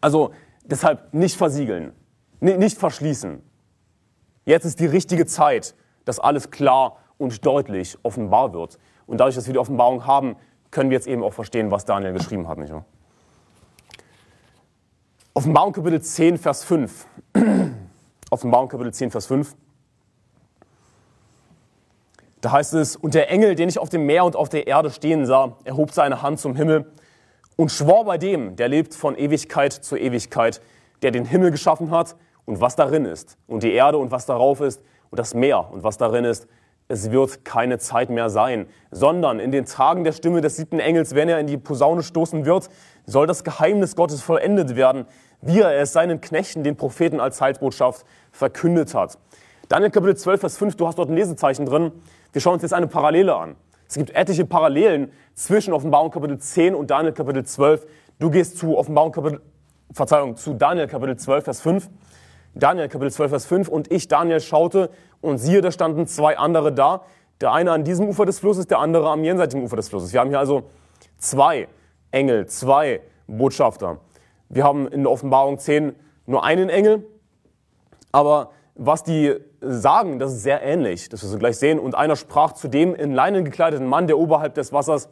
Also 0.00 0.32
deshalb 0.64 1.12
nicht 1.14 1.36
versiegeln, 1.36 1.92
nicht 2.40 2.78
verschließen. 2.78 3.42
Jetzt 4.44 4.64
ist 4.64 4.80
die 4.80 4.86
richtige 4.86 5.26
Zeit, 5.26 5.74
dass 6.04 6.18
alles 6.18 6.50
klar 6.50 6.98
und 7.18 7.44
deutlich 7.46 7.96
offenbar 8.02 8.52
wird. 8.52 8.78
Und 9.06 9.18
dadurch, 9.18 9.36
dass 9.36 9.46
wir 9.46 9.52
die 9.52 9.58
Offenbarung 9.58 10.06
haben, 10.06 10.36
können 10.70 10.90
wir 10.90 10.96
jetzt 10.96 11.06
eben 11.06 11.22
auch 11.22 11.32
verstehen, 11.32 11.70
was 11.70 11.84
Daniel 11.84 12.12
geschrieben 12.12 12.48
hat. 12.48 12.58
Nicht 12.58 12.72
wahr? 12.72 12.84
Offenbarung 15.34 15.72
Kapitel 15.72 16.02
10, 16.02 16.36
Vers 16.36 16.62
5. 16.62 17.06
Offenbarung 18.30 18.68
Kapitel 18.68 18.92
10, 18.92 19.10
Vers 19.10 19.26
5. 19.26 19.56
Da 22.42 22.52
heißt 22.52 22.74
es, 22.74 22.96
und 22.96 23.14
der 23.14 23.30
Engel, 23.30 23.54
den 23.54 23.70
ich 23.70 23.78
auf 23.78 23.88
dem 23.88 24.04
Meer 24.04 24.26
und 24.26 24.36
auf 24.36 24.50
der 24.50 24.66
Erde 24.66 24.90
stehen 24.90 25.24
sah, 25.24 25.56
erhob 25.64 25.92
seine 25.92 26.20
Hand 26.20 26.38
zum 26.38 26.54
Himmel 26.54 26.92
und 27.56 27.72
schwor 27.72 28.04
bei 28.04 28.18
dem, 28.18 28.56
der 28.56 28.68
lebt 28.68 28.94
von 28.94 29.16
Ewigkeit 29.16 29.72
zu 29.72 29.96
Ewigkeit, 29.96 30.60
der 31.00 31.12
den 31.12 31.24
Himmel 31.24 31.50
geschaffen 31.50 31.90
hat 31.90 32.14
und 32.44 32.60
was 32.60 32.76
darin 32.76 33.06
ist, 33.06 33.38
und 33.46 33.62
die 33.62 33.72
Erde 33.72 33.96
und 33.96 34.10
was 34.10 34.26
darauf 34.26 34.60
ist, 34.60 34.82
und 35.08 35.18
das 35.18 35.32
Meer 35.32 35.72
und 35.72 35.82
was 35.82 35.96
darin 35.96 36.26
ist, 36.26 36.46
es 36.88 37.10
wird 37.10 37.46
keine 37.46 37.78
Zeit 37.78 38.10
mehr 38.10 38.28
sein, 38.28 38.66
sondern 38.90 39.40
in 39.40 39.50
den 39.50 39.64
Tagen 39.64 40.04
der 40.04 40.12
Stimme 40.12 40.42
des 40.42 40.56
siebten 40.56 40.78
Engels, 40.78 41.14
wenn 41.14 41.30
er 41.30 41.40
in 41.40 41.46
die 41.46 41.56
Posaune 41.56 42.02
stoßen 42.02 42.44
wird, 42.44 42.68
soll 43.06 43.26
das 43.26 43.44
Geheimnis 43.44 43.96
Gottes 43.96 44.22
vollendet 44.22 44.76
werden, 44.76 45.06
wie 45.40 45.60
er 45.60 45.72
es 45.80 45.92
seinen 45.92 46.20
Knechten, 46.20 46.62
den 46.62 46.76
Propheten 46.76 47.20
als 47.20 47.40
Heilsbotschaft 47.40 48.06
verkündet 48.30 48.94
hat. 48.94 49.18
Daniel 49.68 49.90
Kapitel 49.90 50.16
12, 50.16 50.40
Vers 50.40 50.56
5, 50.58 50.76
du 50.76 50.86
hast 50.86 50.98
dort 50.98 51.08
ein 51.08 51.16
Lesezeichen 51.16 51.66
drin. 51.66 51.92
Wir 52.32 52.40
schauen 52.40 52.54
uns 52.54 52.62
jetzt 52.62 52.74
eine 52.74 52.86
Parallele 52.86 53.34
an. 53.34 53.56
Es 53.88 53.96
gibt 53.96 54.10
etliche 54.10 54.44
Parallelen 54.46 55.12
zwischen 55.34 55.72
Offenbarung 55.72 56.10
Kapitel 56.10 56.38
10 56.38 56.74
und 56.74 56.90
Daniel 56.90 57.12
Kapitel 57.12 57.44
12. 57.44 57.86
Du 58.18 58.30
gehst 58.30 58.56
zu 58.56 58.78
Offenbarung 58.78 59.12
Kapitel, 59.12 59.40
Verzeihung, 59.92 60.36
zu 60.36 60.54
Daniel 60.54 60.86
Kapitel 60.86 61.16
12, 61.16 61.44
Vers 61.44 61.60
5. 61.60 61.90
Daniel 62.54 62.88
Kapitel 62.88 63.10
12, 63.10 63.30
Vers 63.30 63.46
5. 63.46 63.68
Und 63.68 63.90
ich, 63.90 64.08
Daniel, 64.08 64.40
schaute 64.40 64.90
und 65.20 65.38
siehe, 65.38 65.60
da 65.60 65.70
standen 65.70 66.06
zwei 66.06 66.38
andere 66.38 66.72
da. 66.72 67.02
Der 67.40 67.52
eine 67.52 67.72
an 67.72 67.84
diesem 67.84 68.08
Ufer 68.08 68.24
des 68.24 68.38
Flusses, 68.38 68.66
der 68.66 68.78
andere 68.78 69.10
am 69.10 69.24
jenseitigen 69.24 69.64
Ufer 69.64 69.76
des 69.76 69.88
Flusses. 69.88 70.12
Wir 70.12 70.20
haben 70.20 70.30
hier 70.30 70.38
also 70.38 70.64
zwei 71.18 71.68
Engel, 72.12 72.46
zwei 72.46 73.00
Botschafter. 73.26 73.98
Wir 74.48 74.64
haben 74.64 74.86
in 74.86 75.02
der 75.02 75.10
Offenbarung 75.10 75.58
10 75.58 75.94
nur 76.26 76.44
einen 76.44 76.68
Engel, 76.68 77.04
aber 78.12 78.50
was 78.74 79.02
die 79.02 79.34
sagen, 79.60 80.18
das 80.18 80.32
ist 80.32 80.42
sehr 80.42 80.62
ähnlich, 80.62 81.08
das 81.08 81.22
wirst 81.22 81.34
du 81.34 81.38
gleich 81.38 81.56
sehen. 81.56 81.78
Und 81.78 81.94
einer 81.94 82.16
sprach 82.16 82.52
zu 82.52 82.68
dem 82.68 82.94
in 82.94 83.12
Leinen 83.12 83.44
gekleideten 83.44 83.86
Mann, 83.86 84.06
der 84.06 84.18
oberhalb 84.18 84.54
des 84.54 84.72
Wassers, 84.72 85.08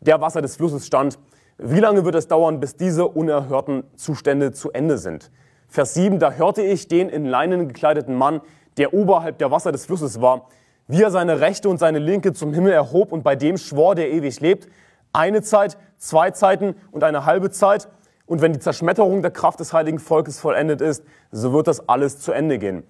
der 0.00 0.20
Wasser 0.20 0.42
des 0.42 0.56
Flusses 0.56 0.86
stand. 0.86 1.18
Wie 1.58 1.80
lange 1.80 2.04
wird 2.04 2.14
es 2.14 2.28
dauern, 2.28 2.58
bis 2.58 2.76
diese 2.76 3.06
unerhörten 3.06 3.84
Zustände 3.96 4.52
zu 4.52 4.70
Ende 4.72 4.96
sind? 4.96 5.30
Vers 5.68 5.94
7, 5.94 6.18
da 6.18 6.32
hörte 6.32 6.62
ich 6.62 6.88
den 6.88 7.08
in 7.10 7.26
Leinen 7.26 7.68
gekleideten 7.68 8.14
Mann, 8.14 8.40
der 8.76 8.94
oberhalb 8.94 9.38
der 9.38 9.50
Wasser 9.50 9.72
des 9.72 9.86
Flusses 9.86 10.20
war, 10.20 10.48
wie 10.88 11.02
er 11.02 11.10
seine 11.10 11.40
rechte 11.40 11.68
und 11.68 11.78
seine 11.78 11.98
linke 11.98 12.32
zum 12.32 12.54
Himmel 12.54 12.72
erhob 12.72 13.12
und 13.12 13.22
bei 13.22 13.36
dem 13.36 13.58
schwor, 13.58 13.94
der 13.94 14.10
ewig 14.10 14.40
lebt, 14.40 14.68
eine 15.12 15.42
Zeit, 15.42 15.76
zwei 15.98 16.30
Zeiten 16.30 16.74
und 16.90 17.04
eine 17.04 17.26
halbe 17.26 17.50
Zeit 17.50 17.88
und 18.26 18.42
wenn 18.42 18.52
die 18.52 18.60
Zerschmetterung 18.60 19.22
der 19.22 19.32
Kraft 19.32 19.58
des 19.58 19.72
heiligen 19.72 19.98
Volkes 19.98 20.38
vollendet 20.38 20.80
ist, 20.80 21.04
so 21.32 21.52
wird 21.52 21.66
das 21.66 21.88
alles 21.88 22.20
zu 22.20 22.30
Ende 22.30 22.58
gehen. 22.58 22.84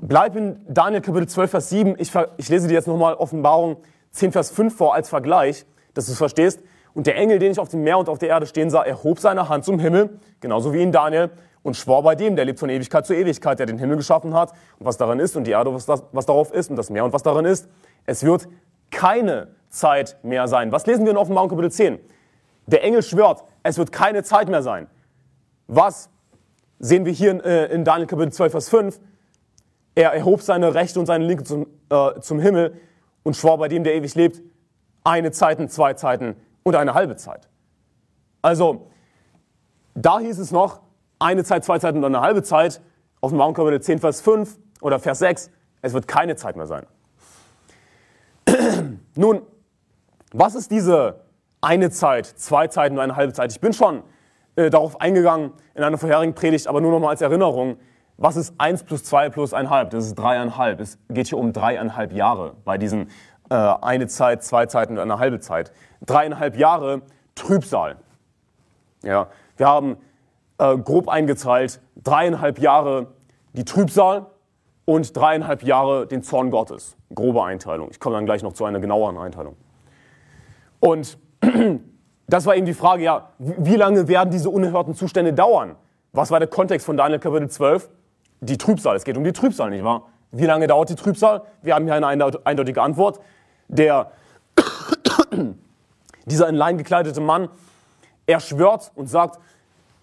Bleib 0.00 0.36
in 0.36 0.60
Daniel 0.68 1.02
Kapitel 1.02 1.28
12, 1.28 1.50
Vers 1.50 1.68
7. 1.68 1.96
Ich, 1.98 2.12
ich 2.38 2.48
lese 2.48 2.68
dir 2.68 2.74
jetzt 2.74 2.86
nochmal 2.86 3.14
Offenbarung 3.14 3.76
10, 4.12 4.32
Vers 4.32 4.50
5 4.50 4.74
vor 4.74 4.94
als 4.94 5.10
Vergleich, 5.10 5.66
dass 5.92 6.06
du 6.06 6.12
es 6.12 6.18
verstehst. 6.18 6.62
Und 6.94 7.06
der 7.06 7.16
Engel, 7.16 7.38
den 7.38 7.52
ich 7.52 7.58
auf 7.58 7.68
dem 7.68 7.82
Meer 7.82 7.98
und 7.98 8.08
auf 8.08 8.18
der 8.18 8.30
Erde 8.30 8.46
stehen 8.46 8.70
sah, 8.70 8.82
erhob 8.82 9.20
seine 9.20 9.50
Hand 9.50 9.66
zum 9.66 9.78
Himmel, 9.78 10.18
genauso 10.40 10.72
wie 10.72 10.82
in 10.82 10.92
Daniel, 10.92 11.30
und 11.62 11.76
schwor 11.76 12.02
bei 12.02 12.14
dem, 12.14 12.36
der 12.36 12.46
lebt 12.46 12.58
von 12.58 12.70
Ewigkeit 12.70 13.04
zu 13.04 13.12
Ewigkeit, 13.12 13.58
der 13.58 13.66
den 13.66 13.76
Himmel 13.76 13.98
geschaffen 13.98 14.32
hat 14.32 14.52
und 14.78 14.86
was 14.86 14.96
darin 14.96 15.18
ist 15.18 15.36
und 15.36 15.44
die 15.44 15.50
Erde, 15.50 15.74
was, 15.74 15.84
das, 15.84 16.04
was 16.12 16.24
darauf 16.24 16.52
ist 16.54 16.70
und 16.70 16.76
das 16.76 16.88
Meer 16.88 17.04
und 17.04 17.12
was 17.12 17.22
darin 17.22 17.44
ist. 17.44 17.68
Es 18.06 18.24
wird 18.24 18.48
keine 18.90 19.48
Zeit 19.76 20.16
mehr 20.22 20.48
sein. 20.48 20.72
Was 20.72 20.86
lesen 20.86 21.04
wir 21.04 21.12
in 21.12 21.16
Offenbarung 21.16 21.50
Kapitel 21.50 21.70
10? 21.70 21.98
Der 22.66 22.82
Engel 22.82 23.02
schwört, 23.02 23.44
es 23.62 23.78
wird 23.78 23.92
keine 23.92 24.22
Zeit 24.22 24.48
mehr 24.48 24.62
sein. 24.62 24.88
Was 25.68 26.10
sehen 26.78 27.04
wir 27.04 27.12
hier 27.12 27.30
in, 27.30 27.40
äh, 27.40 27.66
in 27.66 27.84
Daniel 27.84 28.06
Kapitel 28.06 28.32
12, 28.32 28.52
Vers 28.52 28.68
5? 28.68 29.00
Er 29.94 30.12
erhob 30.12 30.42
seine 30.42 30.74
rechte 30.74 30.98
und 30.98 31.06
seine 31.06 31.24
linke 31.24 31.44
zum, 31.44 31.66
äh, 31.90 32.20
zum 32.20 32.38
Himmel 32.38 32.78
und 33.22 33.36
schwor 33.36 33.58
bei 33.58 33.68
dem, 33.68 33.84
der 33.84 33.94
ewig 33.94 34.14
lebt, 34.14 34.42
eine 35.04 35.30
Zeiten, 35.30 35.68
zwei 35.68 35.94
Zeiten 35.94 36.36
und 36.62 36.74
eine 36.74 36.94
halbe 36.94 37.16
Zeit. 37.16 37.48
Also, 38.42 38.88
da 39.94 40.18
hieß 40.18 40.38
es 40.38 40.50
noch, 40.50 40.80
eine 41.18 41.44
Zeit, 41.44 41.64
zwei 41.64 41.78
Zeiten 41.78 41.98
und 41.98 42.04
eine 42.04 42.20
halbe 42.20 42.42
Zeit. 42.42 42.80
Dem 43.22 43.38
Kapitel 43.38 43.80
10, 43.80 43.98
Vers 43.98 44.20
5 44.20 44.56
oder 44.80 45.00
Vers 45.00 45.18
6, 45.18 45.50
es 45.82 45.92
wird 45.94 46.06
keine 46.06 46.36
Zeit 46.36 46.54
mehr 46.54 46.66
sein. 46.66 46.86
Nun, 49.16 49.42
was 50.32 50.54
ist 50.54 50.70
diese 50.70 51.20
eine 51.60 51.90
Zeit, 51.90 52.26
zwei 52.26 52.68
Zeiten 52.68 52.96
und 52.96 53.00
eine 53.00 53.16
halbe 53.16 53.32
Zeit? 53.32 53.52
Ich 53.52 53.60
bin 53.60 53.72
schon 53.72 54.02
äh, 54.56 54.70
darauf 54.70 55.00
eingegangen 55.00 55.52
in 55.74 55.82
einer 55.82 55.98
vorherigen 55.98 56.34
Predigt, 56.34 56.66
aber 56.68 56.80
nur 56.80 56.90
noch 56.90 57.00
mal 57.00 57.10
als 57.10 57.20
Erinnerung. 57.20 57.76
Was 58.18 58.36
ist 58.36 58.54
1 58.58 58.84
plus 58.84 59.04
2 59.04 59.30
plus 59.30 59.52
1,5? 59.52 59.84
Das 59.90 60.06
ist 60.06 60.14
dreieinhalb. 60.14 60.80
Es 60.80 60.98
geht 61.08 61.28
hier 61.28 61.38
um 61.38 61.52
dreieinhalb 61.52 62.12
Jahre 62.12 62.54
bei 62.64 62.78
diesen 62.78 63.10
äh, 63.50 63.54
eine 63.54 64.06
Zeit, 64.06 64.42
zwei 64.42 64.66
Zeiten 64.66 64.94
und 64.94 65.00
eine 65.00 65.18
halbe 65.18 65.40
Zeit. 65.40 65.72
Dreieinhalb 66.04 66.56
Jahre 66.56 67.02
Trübsal. 67.34 67.96
Ja, 69.02 69.28
wir 69.56 69.68
haben 69.68 69.98
äh, 70.58 70.76
grob 70.78 71.08
eingeteilt 71.08 71.80
dreieinhalb 71.96 72.58
Jahre 72.58 73.08
die 73.52 73.64
Trübsal 73.64 74.26
und 74.84 75.16
dreieinhalb 75.16 75.62
Jahre 75.62 76.06
den 76.06 76.22
Zorn 76.22 76.50
Gottes. 76.50 76.96
Grobe 77.14 77.44
Einteilung. 77.44 77.88
Ich 77.90 78.00
komme 78.00 78.16
dann 78.16 78.26
gleich 78.26 78.42
noch 78.42 78.52
zu 78.52 78.64
einer 78.64 78.80
genaueren 78.80 79.18
Einteilung. 79.18 79.56
Und 80.80 81.18
das 82.26 82.46
war 82.46 82.56
eben 82.56 82.66
die 82.66 82.74
Frage, 82.74 83.04
ja, 83.04 83.30
wie 83.38 83.76
lange 83.76 84.08
werden 84.08 84.30
diese 84.30 84.50
unerhörten 84.50 84.94
Zustände 84.94 85.32
dauern? 85.32 85.76
Was 86.12 86.30
war 86.30 86.38
der 86.38 86.48
Kontext 86.48 86.86
von 86.86 86.96
Daniel 86.96 87.18
Kapitel 87.18 87.48
12? 87.48 87.88
Die 88.40 88.58
Trübsal. 88.58 88.96
Es 88.96 89.04
geht 89.04 89.16
um 89.16 89.24
die 89.24 89.32
Trübsal, 89.32 89.70
nicht 89.70 89.84
wahr? 89.84 90.06
Wie 90.30 90.44
lange 90.44 90.66
dauert 90.66 90.90
die 90.90 90.94
Trübsal? 90.94 91.42
Wir 91.62 91.74
haben 91.74 91.84
hier 91.84 91.94
eine 91.94 92.06
eindeutige 92.44 92.82
Antwort. 92.82 93.20
Der, 93.68 94.10
dieser 96.26 96.48
in 96.48 96.54
Lein 96.54 96.78
gekleidete 96.78 97.20
Mann, 97.20 97.48
er 98.26 98.40
schwört 98.40 98.92
und 98.94 99.08
sagt, 99.08 99.38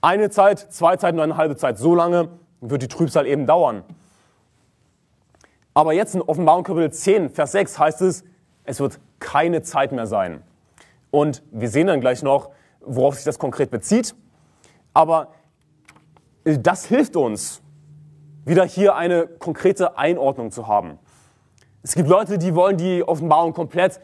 eine 0.01 0.29
Zeit, 0.29 0.59
zwei 0.59 0.97
Zeiten 0.97 1.17
und 1.17 1.23
eine 1.23 1.37
halbe 1.37 1.55
Zeit, 1.55 1.77
so 1.77 1.95
lange 1.95 2.29
wird 2.61 2.81
die 2.81 2.87
Trübsal 2.87 3.25
eben 3.25 3.45
dauern. 3.45 3.83
Aber 5.73 5.93
jetzt 5.93 6.13
in 6.13 6.21
Offenbarung 6.21 6.63
Kapitel 6.63 6.91
10, 6.91 7.29
Vers 7.29 7.53
6 7.53 7.79
heißt 7.79 8.01
es, 8.01 8.23
es 8.65 8.79
wird 8.79 8.99
keine 9.19 9.61
Zeit 9.63 9.91
mehr 9.91 10.05
sein. 10.05 10.41
Und 11.13 11.43
wir 11.51 11.69
sehen 11.69 11.85
dann 11.85 12.01
gleich 12.01 12.23
noch, 12.23 12.49
worauf 12.81 13.13
sich 13.13 13.23
das 13.23 13.37
konkret 13.37 13.69
bezieht. 13.69 14.15
Aber 14.95 15.27
das 16.43 16.85
hilft 16.85 17.15
uns, 17.15 17.61
wieder 18.45 18.65
hier 18.65 18.95
eine 18.95 19.27
konkrete 19.27 19.95
Einordnung 19.95 20.49
zu 20.49 20.67
haben. 20.67 20.97
Es 21.83 21.93
gibt 21.93 22.09
Leute, 22.09 22.39
die 22.39 22.55
wollen 22.55 22.77
die 22.77 23.07
Offenbarung 23.07 23.53
komplett 23.53 24.01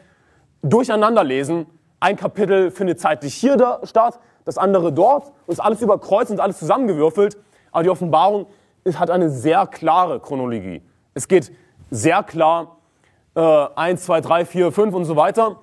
durcheinander 0.62 1.24
lesen. 1.24 1.66
Ein 1.98 2.14
Kapitel 2.14 2.70
findet 2.70 3.00
zeitlich 3.00 3.34
hier 3.34 3.80
statt, 3.82 4.20
das 4.44 4.56
andere 4.56 4.92
dort 4.92 5.32
und 5.46 5.54
ist 5.54 5.60
alles 5.60 5.82
überkreuzt 5.82 6.30
und 6.30 6.38
alles 6.38 6.60
zusammengewürfelt. 6.60 7.36
Aber 7.72 7.82
die 7.82 7.90
Offenbarung 7.90 8.46
hat 8.94 9.10
eine 9.10 9.30
sehr 9.30 9.66
klare 9.66 10.20
Chronologie. 10.20 10.80
Es 11.14 11.26
geht 11.26 11.50
sehr 11.90 12.22
klar 12.22 12.76
äh, 13.34 13.40
1, 13.40 14.04
2, 14.04 14.20
3, 14.20 14.44
4, 14.44 14.70
5 14.70 14.94
und 14.94 15.04
so 15.06 15.16
weiter. 15.16 15.56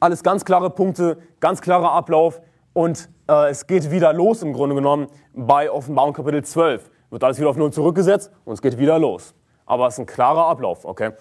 Alles 0.00 0.22
ganz 0.22 0.44
klare 0.44 0.70
Punkte, 0.70 1.18
ganz 1.40 1.60
klarer 1.60 1.92
Ablauf 1.92 2.40
und 2.72 3.08
äh, 3.28 3.50
es 3.50 3.66
geht 3.66 3.90
wieder 3.90 4.12
los 4.12 4.42
im 4.42 4.52
Grunde 4.52 4.74
genommen 4.74 5.08
bei 5.34 5.70
Offenbarung 5.70 6.12
Kapitel 6.12 6.44
12. 6.44 6.90
Wird 7.10 7.24
alles 7.24 7.38
wieder 7.38 7.50
auf 7.50 7.56
Null 7.56 7.72
zurückgesetzt 7.72 8.30
und 8.44 8.54
es 8.54 8.62
geht 8.62 8.78
wieder 8.78 8.98
los. 8.98 9.34
Aber 9.66 9.86
es 9.86 9.94
ist 9.94 10.00
ein 10.00 10.06
klarer 10.06 10.46
Ablauf, 10.46 10.84
okay? 10.84 11.12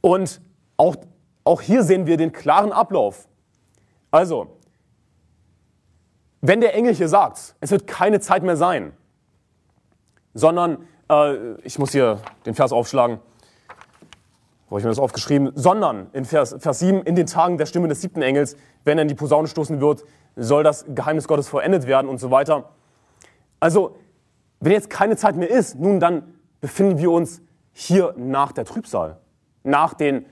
Und 0.00 0.40
auch, 0.76 0.96
auch 1.44 1.60
hier 1.60 1.82
sehen 1.82 2.06
wir 2.06 2.16
den 2.16 2.32
klaren 2.32 2.72
Ablauf. 2.72 3.28
Also, 4.10 4.58
wenn 6.40 6.60
der 6.60 6.74
Engel 6.74 6.94
hier 6.94 7.08
sagt, 7.08 7.54
es 7.60 7.70
wird 7.70 7.86
keine 7.86 8.20
Zeit 8.20 8.42
mehr 8.42 8.56
sein, 8.56 8.92
sondern, 10.32 10.86
äh, 11.10 11.54
ich 11.62 11.78
muss 11.78 11.92
hier 11.92 12.18
den 12.46 12.54
Vers 12.54 12.72
aufschlagen, 12.72 13.20
wo 14.70 14.78
ich 14.78 14.84
mir 14.84 14.90
das 14.90 14.98
aufgeschrieben, 14.98 15.50
sondern 15.54 16.06
in 16.12 16.24
Vers, 16.24 16.56
Vers 16.58 16.78
7, 16.78 17.02
in 17.02 17.16
den 17.16 17.26
Tagen 17.26 17.58
der 17.58 17.66
Stimme 17.66 17.88
des 17.88 18.00
siebten 18.00 18.22
Engels, 18.22 18.56
wenn 18.84 18.96
er 18.96 19.02
in 19.02 19.08
die 19.08 19.14
Posaune 19.14 19.48
stoßen 19.48 19.80
wird, 19.80 20.04
soll 20.36 20.62
das 20.62 20.86
Geheimnis 20.88 21.28
Gottes 21.28 21.48
vollendet 21.48 21.86
werden 21.86 22.08
und 22.08 22.18
so 22.18 22.30
weiter. 22.30 22.70
Also, 23.58 23.96
wenn 24.60 24.72
jetzt 24.72 24.88
keine 24.88 25.16
Zeit 25.16 25.36
mehr 25.36 25.50
ist, 25.50 25.78
nun 25.78 25.98
dann 25.98 26.34
befinden 26.60 26.98
wir 26.98 27.10
uns 27.10 27.42
hier 27.72 28.14
nach 28.16 28.52
der 28.52 28.64
Trübsal, 28.64 29.18
nach 29.64 29.92
den 29.92 30.24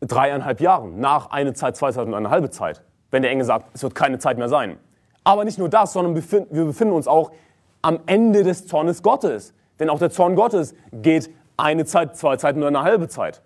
dreieinhalb 0.00 0.60
Jahren, 0.60 1.00
nach 1.00 1.30
eine 1.30 1.54
Zeit, 1.54 1.76
zwei 1.76 1.90
Zeit 1.90 2.06
und 2.06 2.14
eine 2.14 2.30
halbe 2.30 2.50
Zeit, 2.50 2.84
wenn 3.10 3.22
der 3.22 3.30
Engel 3.30 3.46
sagt, 3.46 3.70
es 3.74 3.82
wird 3.82 3.94
keine 3.94 4.18
Zeit 4.18 4.36
mehr 4.36 4.48
sein. 4.48 4.78
Aber 5.24 5.44
nicht 5.44 5.58
nur 5.58 5.68
das, 5.68 5.94
sondern 5.94 6.14
wir 6.14 6.64
befinden 6.66 6.94
uns 6.94 7.08
auch 7.08 7.32
am 7.80 8.00
Ende 8.06 8.44
des 8.44 8.66
Zornes 8.66 9.02
Gottes. 9.02 9.54
Denn 9.80 9.88
auch 9.88 9.98
der 9.98 10.10
Zorn 10.10 10.34
Gottes 10.34 10.74
geht 10.92 11.30
eine 11.56 11.84
Zeit, 11.84 12.16
zwei 12.16 12.36
Zeiten 12.36 12.58
oder 12.58 12.68
eine 12.68 12.82
halbe 12.82 13.08
Zeit. 13.08 13.42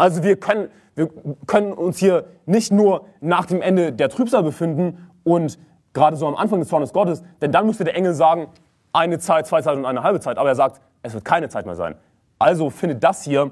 Also 0.00 0.22
wir 0.22 0.36
können, 0.36 0.70
wir 0.94 1.10
können 1.46 1.74
uns 1.74 1.98
hier 1.98 2.24
nicht 2.46 2.72
nur 2.72 3.04
nach 3.20 3.44
dem 3.44 3.60
Ende 3.60 3.92
der 3.92 4.08
Trübsal 4.08 4.42
befinden 4.42 5.10
und 5.24 5.58
gerade 5.92 6.16
so 6.16 6.26
am 6.26 6.36
Anfang 6.36 6.58
des 6.58 6.70
Zornes 6.70 6.94
Gottes, 6.94 7.22
denn 7.42 7.52
dann 7.52 7.66
müsste 7.66 7.84
der 7.84 7.94
Engel 7.94 8.14
sagen, 8.14 8.48
eine 8.94 9.18
Zeit, 9.18 9.46
zwei 9.46 9.60
Zeiten 9.60 9.80
und 9.80 9.84
eine 9.84 10.02
halbe 10.02 10.18
Zeit. 10.18 10.38
Aber 10.38 10.48
er 10.48 10.54
sagt, 10.54 10.80
es 11.02 11.12
wird 11.12 11.26
keine 11.26 11.50
Zeit 11.50 11.66
mehr 11.66 11.74
sein. 11.76 11.96
Also 12.38 12.70
findet 12.70 13.04
das 13.04 13.24
hier, 13.24 13.50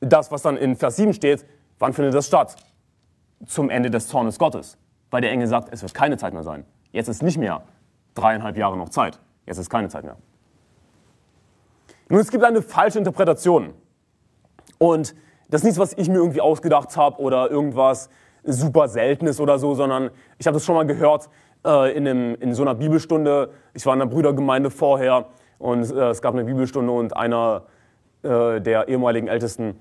das, 0.00 0.32
was 0.32 0.42
dann 0.42 0.56
in 0.56 0.74
Vers 0.74 0.96
7 0.96 1.12
steht, 1.12 1.46
wann 1.78 1.92
findet 1.92 2.12
das 2.12 2.26
statt? 2.26 2.56
Zum 3.46 3.70
Ende 3.70 3.88
des 3.88 4.08
Zornes 4.08 4.40
Gottes. 4.40 4.76
Weil 5.12 5.20
der 5.20 5.30
Engel 5.30 5.46
sagt, 5.46 5.72
es 5.72 5.80
wird 5.80 5.94
keine 5.94 6.16
Zeit 6.16 6.32
mehr 6.32 6.42
sein. 6.42 6.64
Jetzt 6.90 7.06
ist 7.06 7.22
nicht 7.22 7.38
mehr 7.38 7.62
dreieinhalb 8.14 8.56
Jahre 8.56 8.76
noch 8.76 8.88
Zeit. 8.88 9.20
Jetzt 9.46 9.58
ist 9.58 9.70
keine 9.70 9.88
Zeit 9.90 10.02
mehr. 10.02 10.16
Nun, 12.08 12.18
es 12.18 12.32
gibt 12.32 12.42
eine 12.42 12.62
falsche 12.62 12.98
Interpretation. 12.98 13.74
Und 14.78 15.14
das 15.48 15.60
ist 15.60 15.64
nichts, 15.64 15.78
was 15.78 15.92
ich 15.92 16.08
mir 16.08 16.16
irgendwie 16.16 16.40
ausgedacht 16.40 16.96
habe 16.96 17.20
oder 17.20 17.50
irgendwas 17.50 18.10
super 18.42 18.88
Seltenes 18.88 19.40
oder 19.40 19.58
so, 19.58 19.74
sondern 19.74 20.10
ich 20.38 20.46
habe 20.46 20.54
das 20.54 20.64
schon 20.64 20.74
mal 20.74 20.86
gehört 20.86 21.28
äh, 21.64 21.96
in, 21.96 22.06
einem, 22.06 22.34
in 22.36 22.54
so 22.54 22.62
einer 22.62 22.74
Bibelstunde. 22.74 23.50
Ich 23.74 23.84
war 23.86 23.94
in 23.94 24.00
einer 24.00 24.10
Brüdergemeinde 24.10 24.70
vorher 24.70 25.26
und 25.58 25.90
äh, 25.90 26.10
es 26.10 26.22
gab 26.22 26.34
eine 26.34 26.44
Bibelstunde 26.44 26.92
und 26.92 27.16
einer 27.16 27.64
äh, 28.22 28.60
der 28.60 28.88
ehemaligen 28.88 29.28
Ältesten, 29.28 29.78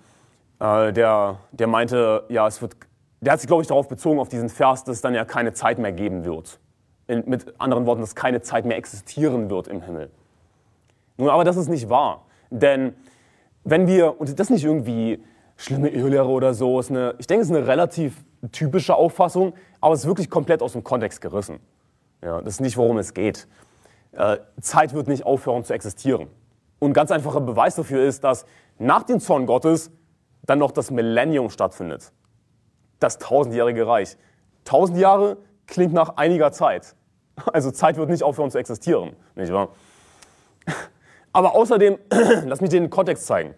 äh, 0.60 0.93
der, 0.93 1.39
der 1.51 1.67
meinte, 1.67 2.23
ja, 2.30 2.47
es 2.47 2.62
wird, 2.62 2.75
der 3.21 3.34
hat 3.34 3.39
sich, 3.39 3.47
glaube 3.47 3.62
ich, 3.62 3.67
darauf 3.67 3.88
bezogen, 3.88 4.19
auf 4.19 4.30
diesen 4.30 4.49
Vers, 4.49 4.84
dass 4.84 4.97
es 4.97 5.01
dann 5.01 5.13
ja 5.13 5.25
keine 5.25 5.54
Zeit 5.54 5.80
mehr 5.80 5.91
geben 5.91 6.25
wird. 6.25 6.60
In, 7.08 7.23
mit 7.28 7.60
anderen 7.60 7.86
Worten, 7.86 8.01
dass 8.01 8.15
keine 8.15 8.41
Zeit 8.41 8.65
mehr 8.65 8.78
existieren 8.78 9.49
wird 9.49 9.67
im 9.67 9.82
Himmel. 9.82 10.10
Nun, 11.17 11.30
aber 11.30 11.43
das 11.43 11.56
ist 11.56 11.69
nicht 11.69 11.89
wahr. 11.89 12.25
Denn 12.49 12.93
wenn 13.63 13.88
wir, 13.88 14.19
und 14.19 14.39
das 14.39 14.47
ist 14.47 14.49
nicht 14.49 14.65
irgendwie 14.65 15.23
schlimme 15.58 15.89
Irrlehre 15.89 16.28
oder 16.28 16.54
so, 16.54 16.80
ist 16.80 16.91
eine, 16.91 17.15
ich 17.18 17.28
denke, 17.28 17.44
es 17.44 17.50
ist 17.50 17.56
eine 17.56 17.68
relativ 17.68 18.24
typische 18.52 18.96
Auffassung, 18.96 19.54
aber 19.82 19.94
es 19.94 20.02
ist 20.02 20.08
wirklich 20.08 20.30
komplett 20.30 20.62
aus 20.62 20.74
dem 20.74 20.84
Kontext 20.84 21.22
gerissen. 21.22 21.60
Ja, 22.22 22.41
das 22.41 22.56
ist 22.56 22.62
nicht, 22.62 22.78
worum 22.78 22.98
es 22.98 23.13
geht. 23.13 23.48
Äh, 24.12 24.38
Zeit 24.62 24.94
wird 24.94 25.08
nicht 25.08 25.26
aufhören 25.26 25.63
zu 25.63 25.74
existieren. 25.74 26.28
Und 26.80 26.94
ganz 26.94 27.12
einfacher 27.12 27.41
Beweis 27.41 27.76
dafür 27.76 28.04
ist, 28.04 28.24
dass 28.24 28.46
nach 28.78 29.04
dem 29.04 29.20
Zorn 29.20 29.46
Gottes 29.46 29.91
dann 30.44 30.60
noch 30.60 30.72
das 30.72 30.91
Millennium 30.91 31.50
stattfindet. 31.50 32.12
Das 33.00 33.18
tausendjährige 33.18 33.88
Reich. 33.88 34.18
Tausend 34.63 34.98
Jahre 34.98 35.38
klingt 35.68 35.94
nach 35.94 36.18
einiger 36.18 36.52
Zeit. 36.52 36.96
Also 37.52 37.70
Zeit 37.70 37.98
wird 37.98 38.10
nicht 38.10 38.24
aufhören 38.24 38.50
zu 38.50 38.58
existieren, 38.58 39.13
nicht 39.36 39.52
wahr? 39.52 39.68
Aber 41.34 41.54
außerdem, 41.54 41.98
lass 42.46 42.62
mich 42.62 42.70
den 42.70 42.89
Kontext 42.89 43.26
zeigen. 43.26 43.56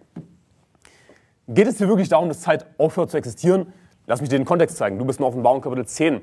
Geht 1.50 1.66
es 1.68 1.78
hier 1.78 1.88
wirklich 1.88 2.10
darum, 2.10 2.28
dass 2.28 2.42
Zeit 2.42 2.66
aufhört 2.78 3.10
zu 3.10 3.16
existieren? 3.16 3.72
Lass 4.06 4.20
mich 4.20 4.30
dir 4.30 4.38
den 4.38 4.44
Kontext 4.44 4.76
zeigen. 4.76 5.00
Du 5.00 5.06
bist 5.06 5.20
in 5.20 5.26
Offenbarung 5.26 5.62
Kapitel 5.62 5.86
10, 5.86 6.20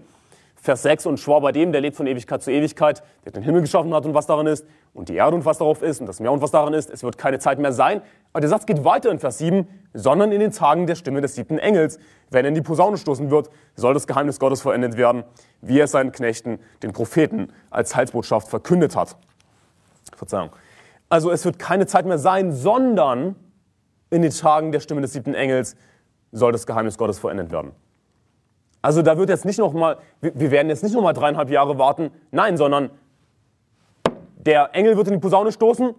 Vers 0.55 0.83
6, 0.83 1.07
und 1.07 1.19
schwor 1.19 1.41
bei 1.41 1.51
dem, 1.51 1.73
der 1.73 1.81
lebt 1.81 1.97
von 1.97 2.07
Ewigkeit 2.07 2.43
zu 2.43 2.51
Ewigkeit, 2.51 3.03
der 3.25 3.33
den 3.33 3.43
Himmel 3.43 3.63
geschaffen 3.63 3.95
hat 3.95 4.05
und 4.05 4.13
was 4.13 4.27
darin 4.27 4.47
ist, 4.47 4.67
und 4.93 5.09
die 5.09 5.15
Erde 5.15 5.35
und 5.35 5.47
was 5.47 5.57
darauf 5.57 5.81
ist, 5.81 6.01
und 6.03 6.09
das 6.09 6.21
Meer 6.21 6.31
und 6.31 6.43
was 6.43 6.51
darin 6.51 6.75
ist, 6.75 6.91
es 6.91 7.03
wird 7.03 7.17
keine 7.17 7.39
Zeit 7.39 7.59
mehr 7.59 7.73
sein. 7.73 8.03
Aber 8.35 8.43
der 8.43 8.51
Satz 8.51 8.67
geht 8.67 8.85
weiter 8.85 9.11
in 9.11 9.19
Vers 9.19 9.39
7, 9.39 9.67
sondern 9.95 10.31
in 10.31 10.41
den 10.41 10.53
Tagen 10.53 10.87
der 10.87 10.95
Stimme 10.95 11.23
des 11.23 11.37
siebten 11.37 11.57
Engels, 11.57 11.99
wenn 12.29 12.45
er 12.45 12.51
in 12.51 12.55
die 12.55 12.61
Posaune 12.61 12.99
stoßen 12.99 13.31
wird, 13.31 13.49
soll 13.77 13.95
das 13.95 14.07
Geheimnis 14.07 14.39
Gottes 14.39 14.61
vollendet 14.61 14.99
werden, 14.99 15.25
wie 15.63 15.81
er 15.81 15.87
seinen 15.87 16.13
Knechten, 16.13 16.59
den 16.83 16.93
Propheten, 16.93 17.51
als 17.71 17.97
Heilsbotschaft 17.97 18.49
verkündet 18.49 18.95
hat. 18.95 19.17
Verzeihung. 20.15 20.51
Also 21.09 21.31
es 21.31 21.47
wird 21.47 21.59
keine 21.59 21.87
Zeit 21.87 22.05
mehr 22.05 22.19
sein, 22.19 22.53
sondern 22.53 23.37
in 24.15 24.23
den 24.23 24.31
Tagen 24.31 24.73
der 24.73 24.81
Stimme 24.81 25.01
des 25.01 25.13
siebten 25.13 25.35
Engels 25.35 25.77
soll 26.33 26.53
das 26.53 26.67
Geheimnis 26.67 26.97
Gottes 26.97 27.19
vollendet 27.19 27.51
werden. 27.51 27.73
Also 28.81 29.03
da 29.03 29.17
wird 29.19 29.29
jetzt 29.29 29.45
nicht 29.45 29.59
noch 29.59 29.73
mal, 29.73 29.99
wir 30.21 30.51
werden 30.51 30.69
jetzt 30.69 30.83
nicht 30.83 30.95
noch 30.95 31.03
mal 31.03 31.13
dreieinhalb 31.13 31.51
Jahre 31.51 31.79
warten, 31.79 32.11
nein, 32.31 32.57
sondern 32.57 32.91
der 34.37 34.75
Engel 34.75 34.97
wird 34.97 35.09
in 35.09 35.15
die 35.15 35.21
Posaune 35.21 35.53
stoßen, 35.53 35.95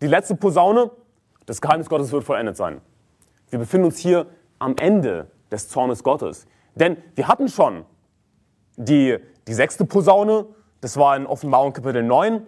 die 0.00 0.06
letzte 0.06 0.36
Posaune, 0.36 0.90
das 1.46 1.60
Geheimnis 1.60 1.88
Gottes 1.88 2.12
wird 2.12 2.24
vollendet 2.24 2.56
sein. 2.56 2.80
Wir 3.50 3.58
befinden 3.58 3.86
uns 3.86 3.98
hier 3.98 4.26
am 4.58 4.76
Ende 4.76 5.30
des 5.50 5.68
Zornes 5.68 6.02
Gottes. 6.02 6.46
Denn 6.74 6.96
wir 7.16 7.26
hatten 7.26 7.48
schon 7.48 7.84
die, 8.76 9.18
die 9.46 9.54
sechste 9.54 9.84
Posaune, 9.84 10.46
das 10.80 10.96
war 10.96 11.16
in 11.16 11.26
Offenbarung 11.26 11.72
Kapitel 11.72 12.02
9. 12.02 12.42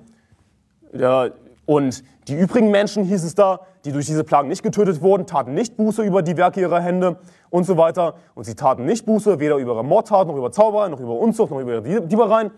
Und 1.67 2.05
die 2.29 2.39
übrigen 2.39 2.71
Menschen, 2.71 3.05
hieß 3.05 3.25
es 3.25 3.35
da, 3.35 3.67
die 3.85 3.93
durch 3.93 4.07
diese 4.07 4.25
Plagen 4.25 4.49
nicht 4.49 4.63
getötet 4.63 5.01
wurden, 5.01 5.27
taten 5.27 5.55
nicht 5.55 5.77
Buße 5.77 6.03
über 6.03 6.23
die 6.23 6.37
Werke 6.37 6.61
ihrer 6.61 6.81
Hände 6.81 7.19
und 7.51 7.65
so 7.65 7.77
weiter. 7.77 8.15
Und 8.35 8.45
sie 8.45 8.55
taten 8.55 8.85
nicht 8.85 9.07
Buße, 9.07 9.41
weder 9.41 9.57
über 9.57 9.73
ihre 9.73 9.85
Mordtaten, 9.85 10.29
noch 10.29 10.37
über 10.37 10.53
Zauber, 10.53 10.89
noch 10.89 11.01
über 11.01 11.15
Unzucht, 11.19 11.51
noch 11.51 11.61
über 11.61 11.85
ihre 11.85 12.07
Diebereien. 12.07 12.51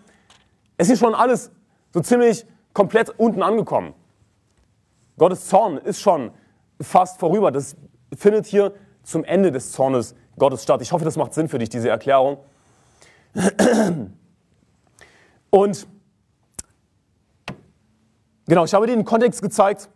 Es 0.77 0.91
ist 0.91 0.99
schon 0.99 1.15
alles 1.15 1.51
so 1.93 2.01
ziemlich 2.01 2.47
komplett 2.73 3.11
unten 3.19 3.43
angekommen. 3.43 3.95
Gottes 5.19 5.47
Zorn 5.49 5.79
ist 5.79 6.01
schon 6.01 6.31
fast 6.81 7.21
vorüber. 7.21 7.53
Das 7.53 7.77
findet 8.17 8.47
hier 8.47 8.73
zum 9.03 9.25
Ende 9.25 9.53
des 9.53 9.73
Zornes 9.73 10.15
Gottes 10.39 10.63
statt. 10.63 10.81
Ich 10.83 10.93
hoffe, 10.93 11.05
das 11.05 11.17
macht 11.17 11.35
Sinn 11.35 11.49
für 11.49 11.59
dich, 11.59 11.69
diese 11.69 11.89
Erklärung. 11.89 12.39
Und 15.51 15.87
Genau, 18.53 18.65
ich 18.65 18.75
habe 18.75 18.87
dir 18.87 18.95
den 18.95 19.05
Kontext 19.05 19.41
gezeigt, 19.41 19.89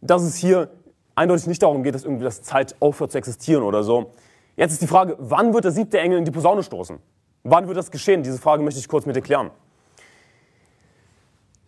dass 0.00 0.22
es 0.22 0.36
hier 0.36 0.70
eindeutig 1.14 1.46
nicht 1.46 1.62
darum 1.62 1.82
geht, 1.82 1.94
dass 1.94 2.04
irgendwie 2.04 2.24
das 2.24 2.42
Zeit 2.42 2.76
aufhört 2.80 3.12
zu 3.12 3.18
existieren 3.18 3.62
oder 3.62 3.82
so. 3.82 4.12
Jetzt 4.56 4.72
ist 4.72 4.82
die 4.82 4.86
Frage, 4.86 5.16
wann 5.18 5.52
wird 5.52 5.64
der 5.64 5.72
siebte 5.72 5.98
Engel 5.98 6.18
in 6.18 6.24
die 6.24 6.30
Posaune 6.30 6.62
stoßen? 6.62 6.98
Wann 7.42 7.66
wird 7.66 7.76
das 7.76 7.90
geschehen? 7.90 8.22
Diese 8.22 8.38
Frage 8.38 8.62
möchte 8.62 8.80
ich 8.80 8.88
kurz 8.88 9.06
mit 9.06 9.16
dir 9.16 9.22
klären. 9.22 9.50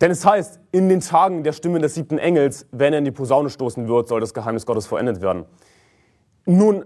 Denn 0.00 0.10
es 0.10 0.24
heißt, 0.24 0.60
in 0.72 0.88
den 0.88 1.00
Tagen 1.00 1.42
der 1.42 1.52
Stimme 1.52 1.78
des 1.78 1.94
siebten 1.94 2.18
Engels, 2.18 2.66
wenn 2.70 2.92
er 2.92 2.98
in 2.98 3.04
die 3.04 3.10
Posaune 3.10 3.50
stoßen 3.50 3.88
wird, 3.88 4.08
soll 4.08 4.20
das 4.20 4.34
Geheimnis 4.34 4.66
Gottes 4.66 4.86
vollendet 4.86 5.22
werden. 5.22 5.46
Nun, 6.44 6.84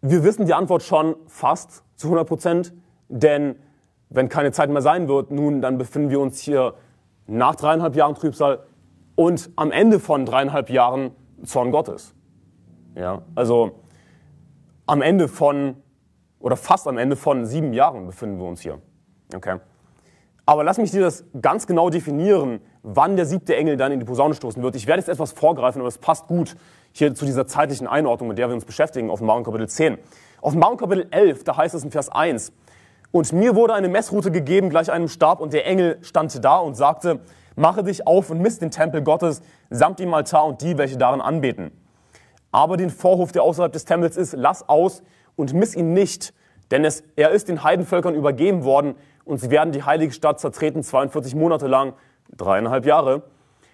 wir 0.00 0.24
wissen 0.24 0.46
die 0.46 0.54
Antwort 0.54 0.82
schon 0.82 1.16
fast 1.26 1.82
zu 1.96 2.08
100 2.08 2.26
Prozent, 2.26 2.72
denn 3.08 3.56
wenn 4.08 4.28
keine 4.28 4.52
Zeit 4.52 4.70
mehr 4.70 4.82
sein 4.82 5.08
wird, 5.08 5.30
nun, 5.30 5.60
dann 5.60 5.78
befinden 5.78 6.10
wir 6.10 6.20
uns 6.20 6.38
hier 6.40 6.74
nach 7.26 7.54
dreieinhalb 7.54 7.96
Jahren 7.96 8.14
Trübsal 8.14 8.64
und 9.14 9.50
am 9.56 9.70
Ende 9.70 9.98
von 9.98 10.24
dreieinhalb 10.26 10.70
Jahren 10.70 11.12
Zorn 11.44 11.70
Gottes. 11.70 12.14
Ja, 12.94 13.22
also 13.34 13.80
am 14.86 15.02
Ende 15.02 15.28
von, 15.28 15.76
oder 16.38 16.56
fast 16.56 16.86
am 16.86 16.98
Ende 16.98 17.16
von 17.16 17.46
sieben 17.46 17.72
Jahren 17.72 18.06
befinden 18.06 18.38
wir 18.38 18.46
uns 18.46 18.60
hier. 18.60 18.80
Okay. 19.34 19.58
Aber 20.44 20.64
lass 20.64 20.78
mich 20.78 20.90
dir 20.90 21.00
das 21.00 21.24
ganz 21.40 21.66
genau 21.66 21.88
definieren, 21.88 22.60
wann 22.82 23.16
der 23.16 23.26
siebte 23.26 23.56
Engel 23.56 23.76
dann 23.76 23.92
in 23.92 24.00
die 24.00 24.04
Posaune 24.04 24.34
stoßen 24.34 24.62
wird. 24.62 24.74
Ich 24.74 24.86
werde 24.86 25.00
jetzt 25.00 25.08
etwas 25.08 25.32
vorgreifen, 25.32 25.80
aber 25.80 25.88
es 25.88 25.98
passt 25.98 26.26
gut 26.26 26.56
hier 26.92 27.14
zu 27.14 27.24
dieser 27.24 27.46
zeitlichen 27.46 27.86
Einordnung, 27.86 28.28
mit 28.28 28.38
der 28.38 28.48
wir 28.48 28.54
uns 28.54 28.64
beschäftigen, 28.64 29.08
Offenbarung 29.08 29.44
Kapitel 29.44 29.68
10. 29.68 29.98
Offenbarung 30.40 30.76
Kapitel 30.76 31.06
11, 31.10 31.44
da 31.44 31.56
heißt 31.56 31.74
es 31.74 31.84
in 31.84 31.90
Vers 31.90 32.08
1, 32.10 32.52
und 33.12 33.32
mir 33.32 33.54
wurde 33.54 33.74
eine 33.74 33.88
Messroute 33.88 34.30
gegeben, 34.30 34.70
gleich 34.70 34.90
einem 34.90 35.06
Stab, 35.06 35.40
und 35.40 35.52
der 35.52 35.66
Engel 35.66 35.98
stand 36.02 36.42
da 36.44 36.58
und 36.58 36.74
sagte, 36.74 37.20
mache 37.56 37.82
dich 37.82 38.06
auf 38.06 38.30
und 38.30 38.40
misst 38.40 38.62
den 38.62 38.70
Tempel 38.70 39.02
Gottes 39.02 39.42
samt 39.70 39.98
dem 39.98 40.12
Altar 40.14 40.46
und 40.46 40.62
die, 40.62 40.78
welche 40.78 40.96
darin 40.96 41.20
anbeten. 41.20 41.70
Aber 42.50 42.76
den 42.76 42.90
Vorhof, 42.90 43.32
der 43.32 43.42
außerhalb 43.42 43.72
des 43.72 43.84
Tempels 43.84 44.16
ist, 44.16 44.34
lass 44.34 44.68
aus 44.68 45.02
und 45.36 45.54
miss 45.54 45.74
ihn 45.74 45.92
nicht, 45.92 46.34
denn 46.70 46.84
es, 46.84 47.02
er 47.16 47.30
ist 47.30 47.48
den 47.48 47.64
Heidenvölkern 47.64 48.14
übergeben 48.14 48.64
worden 48.64 48.94
und 49.24 49.38
sie 49.38 49.50
werden 49.50 49.72
die 49.72 49.82
heilige 49.82 50.12
Stadt 50.12 50.40
zertreten 50.40 50.82
42 50.82 51.34
Monate 51.34 51.66
lang, 51.66 51.94
dreieinhalb 52.36 52.86
Jahre. 52.86 53.22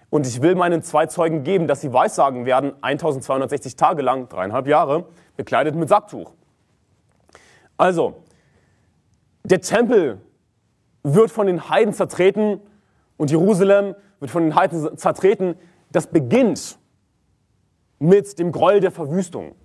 Und 0.09 0.25
ich 0.25 0.41
will 0.41 0.55
meinen 0.55 0.81
zwei 0.81 1.05
Zeugen 1.05 1.43
geben, 1.43 1.67
dass 1.67 1.81
sie 1.81 1.93
Weissagen 1.93 2.45
werden, 2.45 2.73
1260 2.81 3.75
Tage 3.75 4.01
lang, 4.01 4.27
dreieinhalb 4.27 4.67
Jahre, 4.67 5.05
bekleidet 5.37 5.75
mit 5.75 5.87
Sacktuch. 5.87 6.31
Also, 7.77 8.23
der 9.43 9.61
Tempel 9.61 10.19
wird 11.03 11.31
von 11.31 11.47
den 11.47 11.69
Heiden 11.69 11.93
zertreten 11.93 12.59
und 13.19 13.29
Jerusalem 13.29 13.95
wird 14.21 14.31
von 14.31 14.43
den 14.43 14.55
Heiden 14.55 14.97
zertreten. 14.97 15.55
Das 15.91 16.07
beginnt 16.07 16.79
mit 17.99 18.39
dem 18.39 18.53
Gräuel 18.53 18.79
der 18.79 18.91
Verwüstung. 18.91 19.55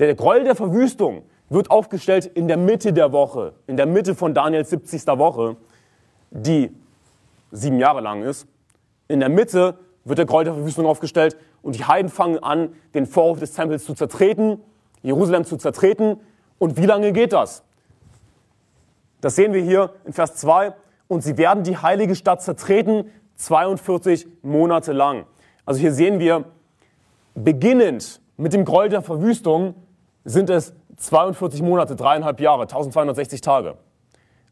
Der 0.00 0.12
Gräuel 0.16 0.42
der 0.42 0.56
Verwüstung 0.56 1.22
wird 1.48 1.70
aufgestellt 1.70 2.26
in 2.26 2.48
der 2.48 2.56
Mitte 2.56 2.92
der 2.92 3.12
Woche, 3.12 3.54
in 3.68 3.76
der 3.76 3.86
Mitte 3.86 4.16
von 4.16 4.34
Daniels 4.34 4.70
70. 4.70 5.06
Woche, 5.06 5.56
die 6.32 6.74
sieben 7.52 7.78
Jahre 7.78 8.00
lang 8.00 8.24
ist. 8.24 8.48
In 9.06 9.20
der 9.20 9.28
Mitte 9.28 9.78
wird 10.04 10.18
der 10.18 10.26
Gräuel 10.26 10.46
der 10.46 10.54
Verwüstung 10.54 10.84
aufgestellt 10.84 11.36
und 11.62 11.78
die 11.78 11.84
Heiden 11.84 12.10
fangen 12.10 12.42
an, 12.42 12.74
den 12.92 13.06
Vorhof 13.06 13.38
des 13.38 13.52
Tempels 13.52 13.84
zu 13.84 13.94
zertreten, 13.94 14.60
Jerusalem 15.02 15.44
zu 15.44 15.58
zertreten. 15.58 16.18
Und 16.58 16.76
wie 16.76 16.86
lange 16.86 17.12
geht 17.12 17.32
das? 17.32 17.62
Das 19.20 19.36
sehen 19.36 19.52
wir 19.52 19.62
hier 19.62 19.94
in 20.04 20.12
Vers 20.12 20.34
2. 20.34 20.74
Und 21.08 21.22
sie 21.22 21.36
werden 21.36 21.64
die 21.64 21.76
heilige 21.76 22.14
Stadt 22.14 22.42
zertreten 22.42 23.10
42 23.36 24.26
Monate 24.42 24.92
lang. 24.92 25.26
Also 25.66 25.80
hier 25.80 25.92
sehen 25.92 26.18
wir, 26.18 26.44
beginnend 27.34 28.20
mit 28.36 28.52
dem 28.52 28.64
Gräuel 28.64 28.88
der 28.88 29.02
Verwüstung 29.02 29.74
sind 30.24 30.50
es 30.50 30.72
42 30.96 31.62
Monate, 31.62 31.96
dreieinhalb 31.96 32.40
Jahre, 32.40 32.62
1260 32.62 33.40
Tage. 33.40 33.76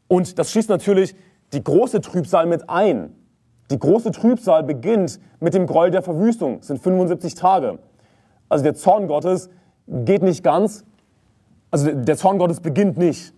Und 0.07 0.37
das 0.37 0.51
schließt 0.51 0.69
natürlich 0.69 1.15
die 1.53 1.63
große 1.63 2.01
Trübsal 2.01 2.45
mit 2.45 2.69
ein. 2.69 3.15
Die 3.71 3.79
große 3.79 4.11
Trübsal 4.11 4.63
beginnt 4.63 5.19
mit 5.39 5.53
dem 5.53 5.65
Gräuel 5.65 5.91
der 5.91 6.01
Verwüstung, 6.01 6.61
sind 6.61 6.81
75 6.81 7.35
Tage. 7.35 7.79
Also 8.49 8.63
der 8.63 8.75
Zorn 8.75 9.07
Gottes 9.07 9.49
geht 9.87 10.21
nicht 10.21 10.43
ganz, 10.43 10.85
also 11.71 11.91
der 11.91 12.17
Zorn 12.17 12.37
Gottes 12.37 12.59
beginnt 12.59 12.97
nicht 12.97 13.33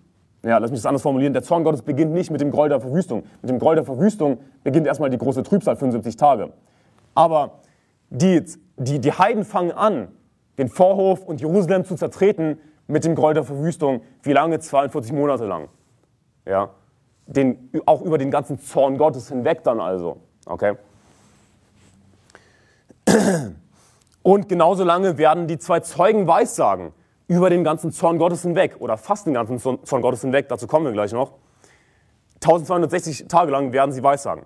ja, 0.46 0.60
lass 0.60 0.70
mich 0.70 0.80
das 0.80 0.86
anders 0.86 1.02
formulieren, 1.02 1.34
der 1.34 1.42
Zorn 1.42 1.64
Gottes 1.64 1.82
beginnt 1.82 2.14
nicht 2.14 2.30
mit 2.30 2.40
dem 2.40 2.52
Groll 2.52 2.70
der 2.70 2.80
Verwüstung. 2.80 3.24
Mit 3.42 3.50
dem 3.50 3.58
Groll 3.58 3.74
der 3.74 3.84
Verwüstung 3.84 4.38
beginnt 4.64 4.86
erstmal 4.86 5.10
die 5.10 5.18
große 5.18 5.42
Trübsal, 5.42 5.76
75 5.76 6.18
Tage. 6.18 6.54
Aber 7.16 7.62
die, 8.12 8.46
die, 8.78 9.00
die 9.00 9.12
Heiden 9.12 9.44
fangen 9.44 9.72
an, 9.72 10.10
den 10.60 10.70
Vorhof 10.70 11.24
und 11.26 11.42
Jerusalem 11.42 11.84
zu 11.84 11.96
zertreten 11.96 12.60
mit 12.88 13.06
dem 13.06 13.16
Groll 13.16 13.34
der 13.34 13.44
Verwüstung. 13.44 14.02
Wie 14.22 14.34
lange? 14.34 14.60
42 14.60 15.12
Monate 15.14 15.46
lang. 15.46 15.68
Ja, 16.46 16.70
den, 17.26 17.72
auch 17.88 18.04
über 18.04 18.20
den 18.20 18.30
ganzen 18.30 18.60
Zorn 18.60 19.00
Gottes 19.00 19.30
hinweg 19.30 19.64
dann 19.64 19.80
also. 19.80 20.18
Okay? 20.46 20.76
Und 24.22 24.48
genauso 24.48 24.84
lange 24.84 25.18
werden 25.18 25.48
die 25.48 25.58
zwei 25.58 25.80
Zeugen 25.80 26.28
weissagen 26.28 26.94
über 27.28 27.50
den 27.50 27.64
ganzen 27.64 27.92
Zorn 27.92 28.18
Gottes 28.18 28.44
hinweg 28.44 28.76
oder 28.80 28.98
fast 28.98 29.26
den 29.26 29.34
ganzen 29.34 29.60
Zorn 29.60 30.02
Gottes 30.02 30.22
hinweg, 30.22 30.48
dazu 30.50 30.68
kommen 30.68 30.86
wir 30.86 30.92
gleich 30.92 31.12
noch. 31.12 31.34
1260 32.36 33.28
Tage 33.28 33.52
lang 33.52 33.74
werden 33.74 33.92
sie 33.92 34.04
weissagen. 34.04 34.46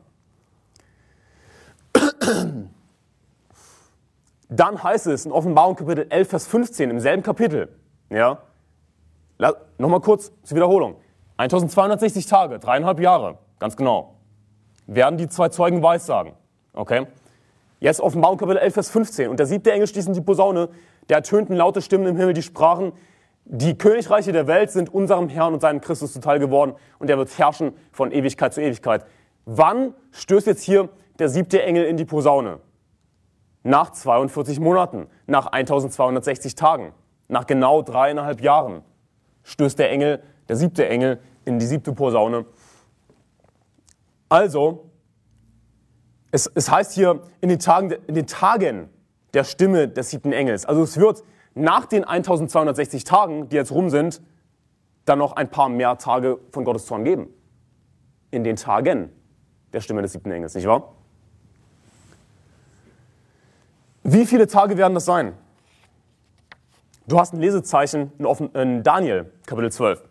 Dann 4.49 4.83
heißt 4.83 5.07
es 5.07 5.25
in 5.25 5.31
Offenbarung 5.31 5.75
Kapitel 5.75 6.07
11, 6.09 6.29
Vers 6.29 6.47
15, 6.47 6.89
im 6.89 6.99
selben 6.99 7.23
Kapitel, 7.23 7.69
ja, 8.09 8.39
nochmal 9.77 10.01
kurz 10.01 10.31
zur 10.43 10.55
Wiederholung. 10.55 10.95
1260 11.37 12.25
Tage, 12.25 12.59
dreieinhalb 12.59 12.99
Jahre, 12.99 13.37
ganz 13.59 13.77
genau, 13.77 14.15
werden 14.87 15.17
die 15.17 15.27
zwei 15.27 15.49
Zeugen 15.49 15.83
weissagen. 15.83 16.33
Okay? 16.73 17.07
Jetzt 17.79 18.01
Offenbarung 18.01 18.37
Kapitel 18.37 18.57
11, 18.57 18.73
Vers 18.73 18.89
15. 18.89 19.29
Und 19.29 19.39
der 19.39 19.45
siebte 19.45 19.71
Engel 19.71 19.87
stieß 19.87 20.07
in 20.07 20.13
die 20.13 20.21
Posaune, 20.21 20.69
der 21.09 21.17
ertönten 21.17 21.55
laute 21.55 21.81
Stimmen 21.81 22.05
im 22.07 22.15
Himmel, 22.15 22.33
die 22.33 22.43
sprachen, 22.43 22.93
die 23.45 23.77
Königreiche 23.77 24.31
der 24.31 24.45
Welt 24.45 24.69
sind 24.69 24.93
unserem 24.93 25.27
Herrn 25.27 25.53
und 25.53 25.61
seinem 25.61 25.81
Christus 25.81 26.13
zuteil 26.13 26.37
geworden 26.37 26.75
und 26.99 27.09
er 27.09 27.17
wird 27.17 27.35
herrschen 27.37 27.73
von 27.91 28.11
Ewigkeit 28.11 28.53
zu 28.53 28.61
Ewigkeit. 28.61 29.05
Wann 29.45 29.95
stößt 30.11 30.45
jetzt 30.45 30.61
hier 30.61 30.89
der 31.17 31.29
siebte 31.29 31.63
Engel 31.63 31.85
in 31.85 31.97
die 31.97 32.05
Posaune? 32.05 32.59
Nach 33.63 33.91
42 33.91 34.59
Monaten, 34.59 35.07
nach 35.25 35.47
1260 35.47 36.53
Tagen, 36.53 36.93
nach 37.27 37.47
genau 37.47 37.81
dreieinhalb 37.81 38.41
Jahren 38.41 38.83
stößt 39.43 39.79
der 39.79 39.89
Engel, 39.89 40.21
der 40.47 40.55
siebte 40.55 40.87
Engel, 40.87 41.19
in 41.43 41.57
die 41.57 41.65
siebte 41.65 41.93
Posaune. 41.93 42.45
Also, 44.29 44.91
es, 46.31 46.45
es 46.53 46.69
heißt 46.69 46.93
hier 46.93 47.23
in 47.41 47.49
den, 47.49 47.57
Tagen, 47.57 47.91
in 48.05 48.13
den 48.13 48.27
Tagen 48.27 48.89
der 49.33 49.43
Stimme 49.43 49.87
des 49.87 50.09
siebten 50.09 50.31
Engels. 50.31 50.65
Also 50.65 50.83
es 50.83 50.97
wird 50.97 51.23
nach 51.55 51.85
den 51.85 52.03
1260 52.03 53.03
Tagen, 53.03 53.49
die 53.49 53.55
jetzt 53.55 53.71
rum 53.71 53.89
sind, 53.89 54.21
dann 55.05 55.19
noch 55.19 55.33
ein 55.33 55.49
paar 55.49 55.69
mehr 55.69 55.97
Tage 55.97 56.39
von 56.51 56.63
Gottes 56.63 56.85
Zorn 56.85 57.03
geben. 57.03 57.27
In 58.31 58.43
den 58.43 58.55
Tagen 58.55 59.11
der 59.73 59.81
Stimme 59.81 60.01
des 60.01 60.11
siebten 60.11 60.31
Engels, 60.31 60.55
nicht 60.55 60.67
wahr? 60.67 60.95
Wie 64.03 64.25
viele 64.25 64.47
Tage 64.47 64.77
werden 64.77 64.93
das 64.93 65.05
sein? 65.05 65.33
Du 67.07 67.19
hast 67.19 67.33
ein 67.33 67.39
Lesezeichen 67.39 68.11
in 68.53 68.83
Daniel, 68.83 69.31
Kapitel 69.45 69.71
12. 69.71 70.03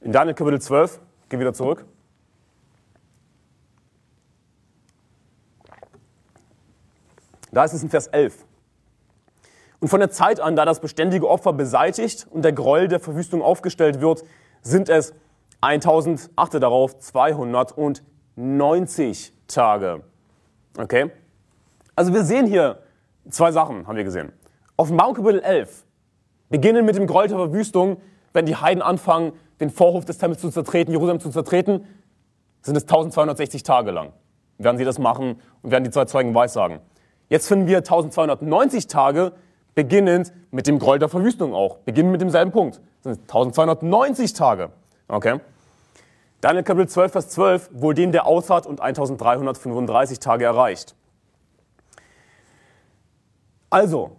In 0.00 0.12
Daniel, 0.12 0.34
Kapitel 0.34 0.60
12, 0.60 1.00
geh 1.28 1.38
wieder 1.38 1.52
zurück. 1.52 1.84
Da 7.52 7.64
ist 7.64 7.72
es 7.72 7.82
in 7.82 7.90
Vers 7.90 8.06
11. 8.08 8.46
Und 9.80 9.88
von 9.88 10.00
der 10.00 10.10
Zeit 10.10 10.40
an, 10.40 10.56
da 10.56 10.64
das 10.64 10.80
beständige 10.80 11.28
Opfer 11.28 11.52
beseitigt 11.52 12.26
und 12.30 12.42
der 12.42 12.52
Gräuel 12.52 12.88
der 12.88 12.98
Verwüstung 13.00 13.42
aufgestellt 13.42 14.00
wird, 14.00 14.24
sind 14.62 14.88
es 14.88 15.12
1000, 15.62 16.30
achte 16.36 16.60
darauf, 16.60 16.98
290 16.98 19.34
Tage. 19.46 20.02
Okay? 20.78 21.10
Also 21.96 22.14
wir 22.14 22.24
sehen 22.24 22.46
hier 22.46 22.78
zwei 23.30 23.52
Sachen, 23.52 23.86
haben 23.86 23.96
wir 23.96 24.04
gesehen. 24.04 24.32
Offenbarung 24.76 25.14
Kapitel 25.14 25.40
11 25.40 25.84
beginnen 26.48 26.84
mit 26.84 26.96
dem 26.96 27.06
Gräuel 27.06 27.28
der 27.28 27.38
Verwüstung, 27.38 28.00
wenn 28.32 28.46
die 28.46 28.56
Heiden 28.56 28.82
anfangen, 28.82 29.32
den 29.60 29.70
Vorhof 29.70 30.04
des 30.04 30.18
Tempels 30.18 30.40
zu 30.40 30.50
zertreten, 30.50 30.92
Jerusalem 30.92 31.20
zu 31.20 31.30
zertreten, 31.30 31.86
sind 32.62 32.76
es 32.76 32.84
1260 32.84 33.62
Tage 33.62 33.90
lang. 33.90 34.12
Werden 34.58 34.78
sie 34.78 34.84
das 34.84 34.98
machen 34.98 35.40
und 35.62 35.70
werden 35.70 35.84
die 35.84 35.90
zwei 35.90 36.04
Zeugen 36.04 36.34
weissagen. 36.34 36.80
Jetzt 37.30 37.46
finden 37.46 37.68
wir 37.68 37.78
1290 37.78 38.88
Tage, 38.88 39.32
beginnend 39.76 40.32
mit 40.50 40.66
dem 40.66 40.80
Groll 40.80 40.98
der 40.98 41.08
Verwüstung 41.08 41.54
auch. 41.54 41.78
Beginnen 41.78 42.10
mit 42.10 42.20
demselben 42.20 42.50
Punkt. 42.50 42.80
Das 43.02 43.14
sind 43.14 43.22
1290 43.22 44.32
Tage. 44.34 44.70
Okay? 45.06 45.40
Daniel 46.40 46.64
Kapitel 46.64 46.88
12, 46.88 47.12
Vers 47.12 47.28
12, 47.28 47.70
wohl 47.72 47.94
den, 47.94 48.10
der 48.10 48.26
aushat 48.26 48.66
und 48.66 48.80
1335 48.80 50.18
Tage 50.18 50.44
erreicht. 50.44 50.96
Also, 53.70 54.16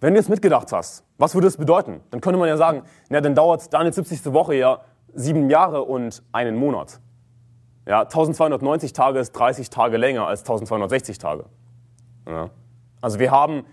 wenn 0.00 0.14
du 0.14 0.20
jetzt 0.20 0.28
mitgedacht 0.28 0.70
hast, 0.70 1.02
was 1.18 1.34
würde 1.34 1.48
das 1.48 1.56
bedeuten? 1.56 2.00
Dann 2.12 2.20
könnte 2.20 2.38
man 2.38 2.48
ja 2.48 2.56
sagen, 2.56 2.84
na, 3.08 3.20
dann 3.20 3.34
dauert 3.34 3.72
Daniels 3.74 3.96
70. 3.96 4.32
Woche 4.32 4.54
ja 4.54 4.82
sieben 5.14 5.50
Jahre 5.50 5.82
und 5.82 6.22
einen 6.30 6.54
Monat. 6.54 7.00
Ja, 7.88 8.02
1290 8.02 8.92
Tage 8.92 9.18
ist 9.18 9.32
30 9.32 9.68
Tage 9.68 9.96
länger 9.96 10.28
als 10.28 10.40
1260 10.42 11.18
Tage. 11.18 11.46
Ja. 12.26 12.50
Also 13.00 13.18
wir 13.18 13.30
haben 13.30 13.64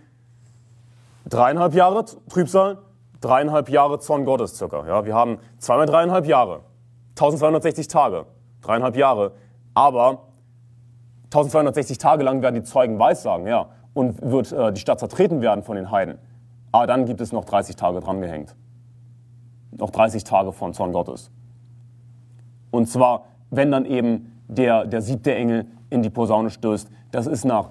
dreieinhalb 1.26 1.74
Jahre 1.74 2.06
Trübsal, 2.30 2.80
dreieinhalb 3.22 3.70
Jahre 3.70 3.99
Zorn 3.99 4.26
Gottes 4.26 4.58
circa. 4.58 4.86
Ja. 4.88 5.06
Wir 5.06 5.16
haben 5.16 5.39
zweimal 5.58 5.86
dreieinhalb 5.86 6.26
Jahre, 6.26 6.62
1260 7.12 7.88
Tage, 7.88 8.26
dreieinhalb 8.62 8.95
Jahre. 8.95 9.34
Aber 9.74 10.28
1260 11.26 11.97
Tage 11.97 12.24
lang 12.24 12.41
werden 12.41 12.56
die 12.56 12.64
Zeugen 12.64 12.99
weissagen, 12.99 13.47
ja, 13.47 13.70
und 13.93 14.22
wird 14.22 14.52
äh, 14.52 14.74
die 14.74 14.82
Stadt 14.82 14.99
zertreten 14.99 15.41
werden 15.41 15.64
von 15.64 15.76
den 15.76 15.91
Heiden. 15.91 16.18
Aber 16.72 16.88
dann 16.88 17.06
gibt 17.06 17.22
es 17.22 17.32
noch 17.32 17.45
30 17.45 17.76
Tage 17.76 17.99
dran 17.99 18.22
gehängt. 18.22 18.56
Noch 19.72 19.89
30 19.89 20.24
Tage 20.24 20.52
von 20.52 20.74
Zorn 20.74 20.91
Gottes. 20.91 21.32
Und 22.70 22.88
zwar, 22.88 23.26
wenn 23.49 23.72
dann 23.72 23.86
eben 23.86 24.41
der, 24.47 24.86
der 24.86 25.02
siebte 25.02 25.34
Engel 25.34 25.68
in 25.89 26.02
die 26.04 26.10
Posaune 26.10 26.49
stößt, 26.49 26.89
das 27.12 27.28
ist 27.28 27.45
nach 27.45 27.70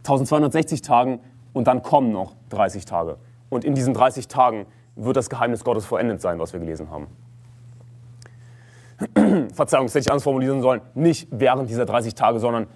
1260 0.00 0.82
Tagen 0.82 1.20
und 1.52 1.66
dann 1.66 1.82
kommen 1.82 2.12
noch 2.12 2.34
30 2.50 2.84
Tage. 2.84 3.16
Und 3.48 3.64
in 3.64 3.74
diesen 3.74 3.94
30 3.94 4.28
Tagen 4.28 4.66
wird 4.96 5.16
das 5.16 5.30
Geheimnis 5.30 5.64
Gottes 5.64 5.84
vollendet 5.84 6.20
sein, 6.20 6.38
was 6.38 6.52
wir 6.52 6.60
gelesen 6.60 6.90
haben. 6.90 7.06
Verzeihung, 9.54 9.86
das 9.86 9.94
hätte 9.94 10.04
ich 10.06 10.10
anders 10.10 10.24
formulieren 10.24 10.62
sollen. 10.62 10.80
Nicht 10.94 11.28
während 11.30 11.70
dieser 11.70 11.86
30 11.86 12.14
Tage, 12.14 12.38
sondern 12.38 12.66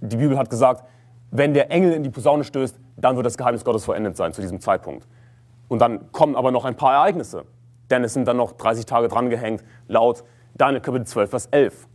die 0.00 0.16
Bibel 0.16 0.38
hat 0.38 0.50
gesagt, 0.50 0.84
wenn 1.30 1.54
der 1.54 1.70
Engel 1.70 1.92
in 1.92 2.02
die 2.02 2.10
Posaune 2.10 2.44
stößt, 2.44 2.78
dann 2.96 3.16
wird 3.16 3.26
das 3.26 3.36
Geheimnis 3.36 3.64
Gottes 3.64 3.84
vollendet 3.84 4.16
sein 4.16 4.32
zu 4.32 4.40
diesem 4.40 4.60
Zeitpunkt. 4.60 5.06
Und 5.68 5.80
dann 5.80 6.12
kommen 6.12 6.36
aber 6.36 6.50
noch 6.50 6.64
ein 6.64 6.76
paar 6.76 6.94
Ereignisse. 6.94 7.44
Denn 7.90 8.04
es 8.04 8.14
sind 8.14 8.26
dann 8.26 8.36
noch 8.36 8.52
30 8.52 8.86
Tage 8.86 9.08
drangehängt, 9.08 9.64
laut 9.88 10.24
Daniel 10.54 10.80
Kapitel 10.80 11.06
12, 11.06 11.30
Vers 11.30 11.46
11. 11.50 11.86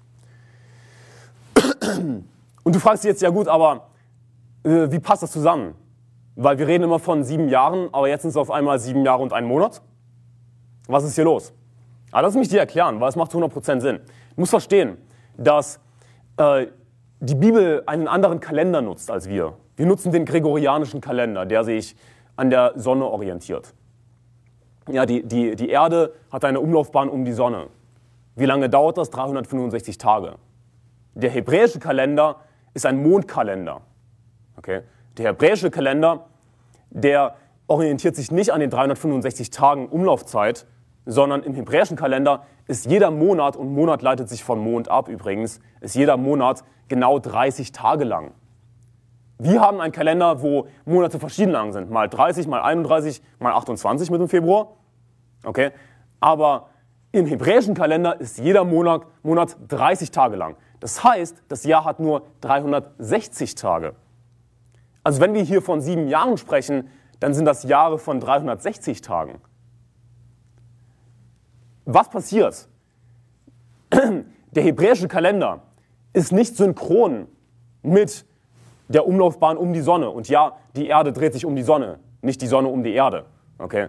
Und 2.63 2.75
du 2.75 2.79
fragst 2.79 3.03
dich 3.03 3.09
jetzt, 3.09 3.21
ja 3.21 3.29
gut, 3.29 3.47
aber 3.47 3.88
äh, 4.63 4.91
wie 4.91 4.99
passt 4.99 5.23
das 5.23 5.31
zusammen? 5.31 5.75
Weil 6.35 6.57
wir 6.57 6.67
reden 6.67 6.83
immer 6.85 6.99
von 6.99 7.23
sieben 7.23 7.49
Jahren, 7.49 7.89
aber 7.91 8.07
jetzt 8.07 8.21
sind 8.21 8.29
es 8.29 8.37
auf 8.37 8.51
einmal 8.51 8.79
sieben 8.79 9.03
Jahre 9.03 9.21
und 9.21 9.33
ein 9.33 9.45
Monat. 9.45 9.81
Was 10.87 11.03
ist 11.03 11.15
hier 11.15 11.25
los? 11.25 11.53
Aber 12.11 12.23
lass 12.23 12.35
mich 12.35 12.49
dir 12.49 12.59
erklären, 12.59 12.99
weil 12.99 13.09
es 13.09 13.15
macht 13.15 13.31
zu 13.31 13.37
100% 13.37 13.81
Sinn. 13.81 13.99
Du 14.35 14.41
musst 14.41 14.51
verstehen, 14.51 14.97
dass 15.37 15.79
äh, 16.37 16.67
die 17.19 17.35
Bibel 17.35 17.83
einen 17.85 18.07
anderen 18.07 18.39
Kalender 18.39 18.81
nutzt 18.81 19.11
als 19.11 19.29
wir. 19.29 19.53
Wir 19.75 19.85
nutzen 19.85 20.11
den 20.11 20.25
gregorianischen 20.25 21.01
Kalender, 21.01 21.45
der 21.45 21.63
sich 21.63 21.95
an 22.35 22.49
der 22.49 22.73
Sonne 22.75 23.05
orientiert. 23.05 23.73
Ja, 24.89 25.05
die, 25.05 25.23
die, 25.23 25.55
die 25.55 25.69
Erde 25.69 26.13
hat 26.31 26.45
eine 26.45 26.59
Umlaufbahn 26.59 27.09
um 27.09 27.25
die 27.25 27.33
Sonne. 27.33 27.67
Wie 28.35 28.45
lange 28.45 28.69
dauert 28.69 28.97
das? 28.97 29.09
365 29.09 29.97
Tage. 29.97 30.35
Der 31.13 31.29
hebräische 31.29 31.79
Kalender 31.79 32.37
ist 32.73 32.85
ein 32.85 33.03
Mondkalender. 33.03 33.81
Okay? 34.59 34.81
Der 35.17 35.29
hebräische 35.29 35.71
Kalender, 35.71 36.25
der 36.89 37.35
orientiert 37.67 38.15
sich 38.15 38.29
nicht 38.29 38.51
an 38.51 38.59
den 38.59 38.69
365 38.69 39.51
Tagen 39.51 39.87
Umlaufzeit, 39.87 40.67
sondern 41.05 41.43
im 41.43 41.53
hebräischen 41.55 41.95
Kalender 41.97 42.43
ist 42.67 42.85
jeder 42.85 43.09
Monat, 43.09 43.55
und 43.55 43.73
Monat 43.73 44.01
leitet 44.01 44.29
sich 44.29 44.43
von 44.43 44.59
Mond 44.59 44.91
ab 44.91 45.07
übrigens, 45.07 45.59
ist 45.81 45.95
jeder 45.95 46.17
Monat 46.17 46.63
genau 46.89 47.19
30 47.19 47.71
Tage 47.71 48.03
lang. 48.03 48.31
Wir 49.37 49.61
haben 49.61 49.79
einen 49.79 49.93
Kalender, 49.93 50.41
wo 50.41 50.67
Monate 50.83 51.19
verschieden 51.19 51.51
lang 51.51 51.71
sind. 51.71 51.89
Mal 51.89 52.09
30, 52.09 52.47
mal 52.47 52.61
31, 52.61 53.21
mal 53.39 53.53
28 53.53 54.11
mit 54.11 54.19
dem 54.19 54.27
Februar. 54.27 54.73
Okay? 55.45 55.71
Aber 56.19 56.69
im 57.13 57.25
hebräischen 57.25 57.75
Kalender 57.75 58.19
ist 58.19 58.37
jeder 58.37 58.65
Monat, 58.65 59.03
Monat 59.23 59.55
30 59.69 60.11
Tage 60.11 60.35
lang. 60.35 60.57
Das 60.81 61.03
heißt, 61.03 61.43
das 61.47 61.63
Jahr 61.63 61.85
hat 61.85 62.01
nur 62.01 62.23
360 62.41 63.55
Tage. 63.55 63.95
Also 65.09 65.21
wenn 65.21 65.33
wir 65.33 65.41
hier 65.41 65.63
von 65.63 65.81
sieben 65.81 66.07
Jahren 66.07 66.37
sprechen, 66.37 66.87
dann 67.19 67.33
sind 67.33 67.45
das 67.45 67.63
Jahre 67.63 67.97
von 67.97 68.19
360 68.19 69.01
Tagen. 69.01 69.41
Was 71.85 72.11
passiert? 72.11 72.67
Der 73.91 74.61
hebräische 74.61 75.07
Kalender 75.07 75.63
ist 76.13 76.31
nicht 76.31 76.55
synchron 76.55 77.27
mit 77.81 78.23
der 78.87 79.07
Umlaufbahn 79.07 79.57
um 79.57 79.73
die 79.73 79.81
Sonne. 79.81 80.11
Und 80.11 80.29
ja, 80.29 80.57
die 80.75 80.85
Erde 80.85 81.11
dreht 81.11 81.33
sich 81.33 81.43
um 81.43 81.55
die 81.55 81.63
Sonne, 81.63 81.97
nicht 82.21 82.39
die 82.43 82.47
Sonne 82.47 82.67
um 82.67 82.83
die 82.83 82.93
Erde. 82.93 83.25
Okay? 83.57 83.87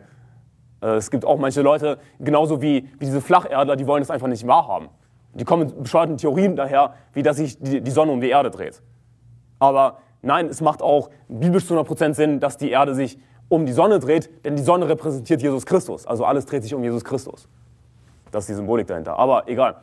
Äh, 0.80 0.86
es 0.94 1.10
gibt 1.10 1.26
auch 1.26 1.38
manche 1.38 1.60
Leute, 1.60 1.98
genauso 2.18 2.62
wie, 2.62 2.88
wie 2.98 3.04
diese 3.04 3.20
Flacherdler, 3.20 3.76
die 3.76 3.86
wollen 3.86 4.02
es 4.02 4.10
einfach 4.10 4.28
nicht 4.28 4.46
wahrhaben. 4.46 4.88
Die 5.34 5.44
kommen 5.44 5.66
mit 5.66 5.82
bescheuerten 5.82 6.16
Theorien 6.16 6.56
daher, 6.56 6.94
wie 7.12 7.22
dass 7.22 7.36
sich 7.36 7.58
die, 7.58 7.82
die 7.82 7.90
Sonne 7.90 8.10
um 8.10 8.22
die 8.22 8.30
Erde 8.30 8.50
dreht. 8.50 8.80
Aber 9.58 9.98
Nein, 10.22 10.46
es 10.46 10.60
macht 10.60 10.82
auch 10.82 11.10
biblisch 11.28 11.66
zu 11.66 11.78
100% 11.78 12.14
Sinn, 12.14 12.40
dass 12.40 12.56
die 12.56 12.70
Erde 12.70 12.94
sich 12.94 13.18
um 13.48 13.66
die 13.66 13.72
Sonne 13.72 13.98
dreht, 13.98 14.30
denn 14.44 14.56
die 14.56 14.62
Sonne 14.62 14.88
repräsentiert 14.88 15.42
Jesus 15.42 15.66
Christus. 15.66 16.06
Also 16.06 16.24
alles 16.24 16.46
dreht 16.46 16.62
sich 16.62 16.74
um 16.74 16.84
Jesus 16.84 17.04
Christus. 17.04 17.48
Das 18.30 18.44
ist 18.44 18.50
die 18.50 18.54
Symbolik 18.54 18.86
dahinter. 18.86 19.18
Aber 19.18 19.48
egal. 19.48 19.76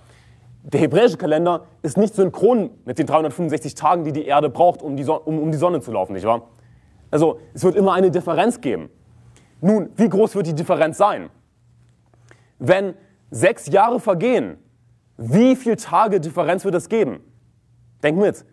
Der 0.64 0.80
hebräische 0.82 1.18
Kalender 1.18 1.66
ist 1.82 1.98
nicht 1.98 2.14
synchron 2.14 2.72
mit 2.86 3.00
den 3.00 3.06
365 3.06 3.76
Tagen, 3.76 4.04
die 4.04 4.12
die 4.12 4.26
Erde 4.26 4.50
braucht, 4.50 4.82
um 4.82 4.96
die, 4.98 5.04
Sonne, 5.04 5.22
um, 5.22 5.40
um 5.40 5.52
die 5.52 5.58
Sonne 5.58 5.82
zu 5.82 5.92
laufen, 5.92 6.14
nicht 6.14 6.26
wahr? 6.26 6.44
Also 7.12 7.40
es 7.54 7.64
wird 7.64 7.76
immer 7.76 7.94
eine 7.94 8.12
Differenz 8.12 8.60
geben. 8.60 8.90
Nun, 9.62 9.90
wie 9.96 10.10
groß 10.10 10.36
wird 10.36 10.48
die 10.48 10.56
Differenz 10.56 10.98
sein? 10.98 11.30
Wenn 12.60 12.96
sechs 13.32 13.68
Jahre 13.68 14.00
vergehen, 14.00 14.58
wie 15.18 15.56
viele 15.56 15.78
Tage 15.78 16.20
Differenz 16.20 16.64
wird 16.64 16.76
es 16.76 16.90
geben? 16.90 17.20
Denk 18.04 18.18
mit, 18.18 18.46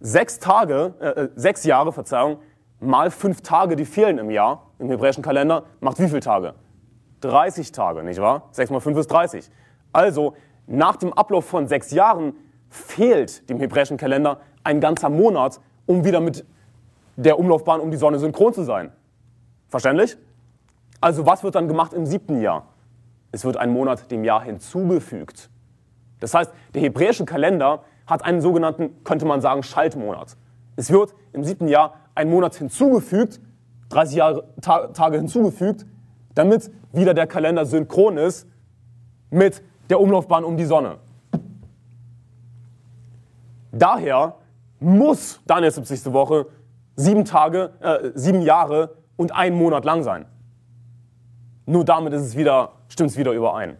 sechs 0.00 0.38
Tage, 0.38 0.94
äh, 1.00 1.06
äh, 1.06 1.28
sechs 1.34 1.64
Jahre, 1.64 1.92
Verzeihung, 1.92 2.38
mal 2.80 3.10
fünf 3.10 3.40
Tage, 3.42 3.76
die 3.76 3.84
fehlen 3.84 4.18
im 4.18 4.30
Jahr, 4.30 4.70
im 4.78 4.88
hebräischen 4.88 5.22
Kalender, 5.22 5.64
macht 5.80 5.98
wie 5.98 6.08
viele 6.08 6.20
Tage? 6.20 6.54
30 7.20 7.72
Tage, 7.72 8.02
nicht 8.04 8.20
wahr? 8.20 8.48
6 8.52 8.70
mal 8.70 8.80
5 8.80 8.98
ist 8.98 9.08
30. 9.08 9.50
Also, 9.92 10.34
nach 10.66 10.96
dem 10.96 11.12
Ablauf 11.12 11.46
von 11.46 11.66
sechs 11.66 11.90
Jahren 11.90 12.34
fehlt 12.68 13.48
dem 13.48 13.58
hebräischen 13.58 13.96
Kalender 13.96 14.40
ein 14.62 14.80
ganzer 14.80 15.08
Monat, 15.08 15.60
um 15.86 16.04
wieder 16.04 16.20
mit 16.20 16.44
der 17.16 17.38
Umlaufbahn 17.38 17.80
um 17.80 17.90
die 17.90 17.96
Sonne 17.96 18.18
synchron 18.18 18.52
zu 18.52 18.62
sein. 18.62 18.92
Verständlich? 19.68 20.16
Also, 21.00 21.26
was 21.26 21.42
wird 21.42 21.54
dann 21.54 21.66
gemacht 21.66 21.92
im 21.92 22.06
siebten 22.06 22.40
Jahr? 22.40 22.68
Es 23.32 23.44
wird 23.44 23.56
ein 23.56 23.70
Monat 23.70 24.10
dem 24.10 24.24
Jahr 24.24 24.42
hinzugefügt. 24.42 25.50
Das 26.20 26.34
heißt, 26.34 26.52
der 26.74 26.82
hebräische 26.82 27.24
Kalender 27.24 27.84
hat 28.08 28.24
einen 28.24 28.40
sogenannten, 28.40 29.04
könnte 29.04 29.26
man 29.26 29.40
sagen, 29.40 29.62
Schaltmonat. 29.62 30.36
Es 30.76 30.90
wird 30.90 31.14
im 31.32 31.44
siebten 31.44 31.68
Jahr 31.68 31.94
ein 32.14 32.30
Monat 32.30 32.56
hinzugefügt, 32.56 33.40
30 33.90 34.16
Jahre, 34.16 34.44
Ta 34.60 34.88
Tage 34.88 35.18
hinzugefügt, 35.18 35.86
damit 36.34 36.70
wieder 36.92 37.14
der 37.14 37.26
Kalender 37.26 37.66
synchron 37.66 38.16
ist 38.16 38.48
mit 39.30 39.62
der 39.90 40.00
Umlaufbahn 40.00 40.44
um 40.44 40.56
die 40.56 40.64
Sonne. 40.64 40.96
Daher 43.70 44.36
muss 44.80 45.40
Daniels 45.46 45.74
70. 45.74 46.12
Woche 46.12 46.46
sieben 46.96 47.24
Tage, 47.24 47.70
äh, 47.80 48.10
sieben 48.14 48.40
Jahre 48.42 48.96
und 49.16 49.34
einen 49.34 49.56
Monat 49.56 49.84
lang 49.84 50.02
sein. 50.02 50.24
Nur 51.66 51.84
damit 51.84 52.12
ist 52.14 52.22
es 52.22 52.36
wieder, 52.36 52.72
stimmt 52.88 53.10
es 53.10 53.18
wieder 53.18 53.32
überein. 53.32 53.76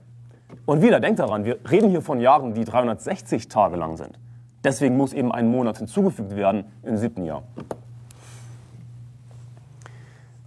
Und 0.69 0.83
wieder, 0.83 1.01
denkt 1.01 1.19
daran, 1.19 1.47
wir 1.47 1.57
reden 1.71 1.89
hier 1.89 2.03
von 2.03 2.21
Jahren, 2.21 2.53
die 2.53 2.67
360 2.67 3.49
Tage 3.49 3.77
lang 3.77 3.97
sind. 3.97 4.19
Deswegen 4.63 4.99
muss 4.99 5.15
eben 5.15 5.33
ein 5.33 5.49
Monat 5.51 5.79
hinzugefügt 5.79 6.37
werden 6.37 6.67
im 6.83 6.99
siebten 6.99 7.25
Jahr. 7.25 7.43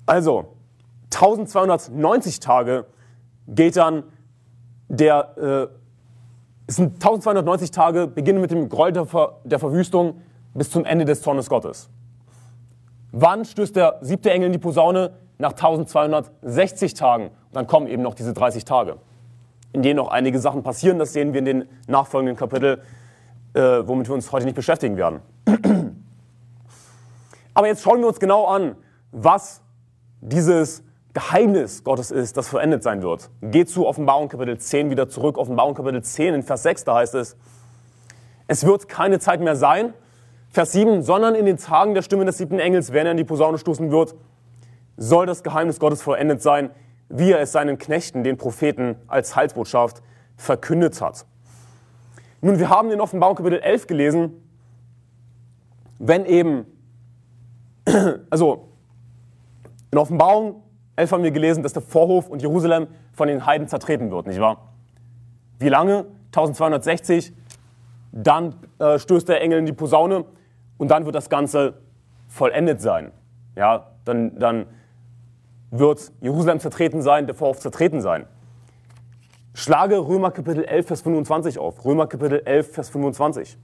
Also, 0.06 0.54
1290 1.12 2.40
Tage 2.40 2.86
geht 3.48 3.78
dann 3.78 4.04
der, 4.90 5.38
äh, 5.38 5.68
es 6.68 6.76
sind 6.76 7.04
1290 7.04 7.72
Tage, 7.72 8.06
beginnen 8.06 8.42
mit 8.42 8.52
dem 8.52 8.70
Gräuel 8.70 8.94
der, 8.94 9.08
Ver, 9.08 9.40
der 9.44 9.58
Verwüstung 9.58 10.22
bis 10.54 10.70
zum 10.70 10.86
Ende 10.86 11.06
des 11.06 11.24
Zornes 11.24 11.50
Gottes. 11.50 11.90
Wann 13.12 13.44
stößt 13.44 13.76
der 13.76 13.98
siebte 14.02 14.30
Engel 14.30 14.46
in 14.46 14.54
die 14.54 14.60
Posaune? 14.60 15.14
Nach 15.40 15.54
1260 15.54 16.94
Tagen. 16.94 17.30
Und 17.30 17.56
dann 17.56 17.66
kommen 17.66 17.88
eben 17.88 18.04
noch 18.04 18.14
diese 18.14 18.34
30 18.34 18.66
Tage, 18.66 18.98
in 19.74 19.82
denen 19.82 19.98
noch 19.98 20.10
einige 20.10 20.40
Sachen 20.40 20.64
passieren. 20.64 21.00
Das 21.00 21.14
sehen 21.14 21.34
wir 21.34 21.40
in 21.40 21.46
den 21.46 21.66
nachfolgenden 21.88 22.36
Kapitel, 22.36 22.82
äh, 23.54 23.60
womit 23.60 24.10
wir 24.10 24.16
uns 24.16 24.32
heute 24.32 24.46
nicht 24.46 24.56
beschäftigen 24.56 24.98
werden. 24.98 25.22
Aber 27.54 27.68
jetzt 27.68 27.84
schauen 27.84 28.00
wir 28.00 28.08
uns 28.08 28.20
genau 28.20 28.46
an, 28.46 28.76
was 29.12 29.62
dieses 30.22 30.84
Geheimnis 31.14 31.84
Gottes 31.84 32.12
ist, 32.12 32.38
das 32.38 32.48
verendet 32.48 32.84
sein 32.84 33.02
wird. 33.02 33.30
Geht 33.42 33.70
zu 33.70 33.86
Offenbarung 33.86 34.30
Kapitel 34.30 34.58
10 34.58 34.90
wieder 34.90 35.10
zurück. 35.10 35.38
Offenbarung 35.38 35.74
Kapitel 35.74 36.02
10 36.02 36.36
in 36.36 36.44
Vers 36.44 36.64
6, 36.64 36.86
da 36.86 36.96
heißt 36.96 37.16
es, 37.16 37.36
es 38.48 38.66
wird 38.66 38.88
keine 38.88 39.20
Zeit 39.20 39.42
mehr 39.42 39.56
sein, 39.56 39.94
Vers 40.50 40.74
7, 40.74 41.02
sondern 41.02 41.36
in 41.36 41.46
den 41.46 41.58
Tagen 41.58 41.94
der 41.94 42.02
Stimme 42.02 42.26
des 42.26 42.38
siebten 42.38 42.60
Engels, 42.60 42.92
wenn 42.94 43.06
er 43.06 43.12
in 43.12 43.18
die 43.18 43.24
Posaune 43.24 43.58
stoßen 43.58 43.92
wird, 43.92 44.16
soll 44.98 45.26
das 45.26 45.44
Geheimnis 45.44 45.80
Gottes 45.80 46.02
vollendet 46.02 46.42
sein, 46.42 46.70
wie 47.12 47.32
er 47.32 47.40
es 47.40 47.52
seinen 47.52 47.78
Knechten, 47.78 48.24
den 48.24 48.38
Propheten, 48.38 48.96
als 49.08 49.36
Heilsbotschaft 49.36 50.02
verkündet 50.38 51.00
hat. 51.02 51.26
Nun, 52.42 52.58
wir 52.58 52.70
haben 52.70 52.90
in 52.92 53.00
Offenbarung 53.02 53.36
Kapitel 53.36 53.60
11 53.60 53.88
gelesen, 53.88 54.34
wenn 56.00 56.26
eben, 56.26 56.66
also 58.30 58.70
in 59.92 59.98
Offenbarung 59.98 60.64
11 60.96 61.12
haben 61.12 61.24
wir 61.24 61.32
gelesen, 61.32 61.64
dass 61.64 61.74
der 61.74 61.82
Vorhof 61.82 62.28
und 62.28 62.42
Jerusalem 62.42 62.88
von 63.14 63.28
den 63.28 63.46
Heiden 63.46 63.68
zertreten 63.68 64.10
wird, 64.10 64.26
nicht 64.26 64.40
wahr? 64.40 64.70
Wie 65.60 65.70
lange? 65.70 66.06
1260. 66.28 67.34
Dann 68.14 68.56
äh, 68.80 68.98
stößt 68.98 69.30
der 69.30 69.42
Engel 69.42 69.60
in 69.60 69.66
die 69.66 69.74
Posaune 69.74 70.26
und 70.78 70.90
dann 70.90 71.06
wird 71.06 71.16
das 71.16 71.30
Ganze 71.30 71.76
vollendet 72.28 72.82
sein. 72.82 73.12
Ja, 73.56 73.92
dann, 74.06 74.40
dann 74.40 74.66
wird 75.72 76.12
Jerusalem 76.22 76.60
zertreten 76.60 77.02
sein, 77.02 77.26
der 77.26 77.36
Vorhof 77.36 77.60
zertreten 77.60 78.02
sein. 78.02 78.28
Schlage 79.54 79.98
Römer 79.98 80.32
Kapitel 80.32 80.64
11, 80.64 80.88
Vers 80.88 81.02
25 81.02 81.58
auf. 81.60 81.84
Römer 81.84 82.08
Kapitel 82.08 82.42
11, 82.46 82.72
Vers 82.72 82.90
25. 82.90 83.58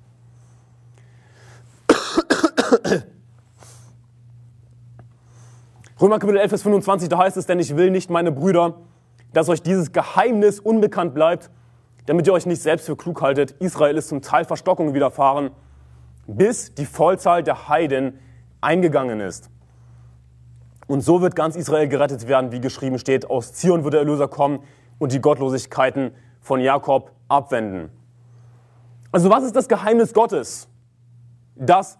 Römer 6.01 6.19
Kapitel 6.19 6.37
11, 6.37 6.49
Vers 6.49 6.63
25, 6.63 7.09
da 7.09 7.17
heißt 7.19 7.37
es, 7.37 7.45
denn 7.45 7.59
ich 7.59 7.75
will 7.77 7.91
nicht, 7.91 8.09
meine 8.09 8.31
Brüder, 8.31 8.75
dass 9.33 9.49
euch 9.49 9.61
dieses 9.61 9.91
Geheimnis 9.91 10.59
unbekannt 10.59 11.13
bleibt, 11.13 11.51
damit 12.05 12.27
ihr 12.27 12.33
euch 12.33 12.45
nicht 12.45 12.61
selbst 12.61 12.85
für 12.85 12.95
klug 12.95 13.21
haltet. 13.21 13.51
Israel 13.59 13.97
ist 13.97 14.09
zum 14.09 14.21
Teil 14.21 14.45
Verstockung 14.45 14.93
widerfahren 14.93 15.51
bis 16.27 16.73
die 16.73 16.85
Vollzahl 16.85 17.41
der 17.41 17.69
Heiden 17.69 18.19
eingegangen 18.61 19.21
ist. 19.21 19.49
Und 20.87 21.01
so 21.01 21.21
wird 21.21 21.35
ganz 21.35 21.55
Israel 21.55 21.87
gerettet 21.87 22.27
werden, 22.27 22.51
wie 22.51 22.61
geschrieben 22.61 22.97
steht, 22.97 23.29
aus 23.29 23.53
Zion 23.53 23.83
wird 23.83 23.93
der 23.93 24.01
Erlöser 24.01 24.27
kommen 24.27 24.59
und 24.99 25.11
die 25.11 25.19
Gottlosigkeiten 25.19 26.11
von 26.39 26.61
Jakob 26.61 27.11
abwenden. 27.27 27.89
Also 29.11 29.29
was 29.29 29.43
ist 29.43 29.55
das 29.55 29.67
Geheimnis 29.67 30.13
Gottes? 30.13 30.69
Dass 31.55 31.97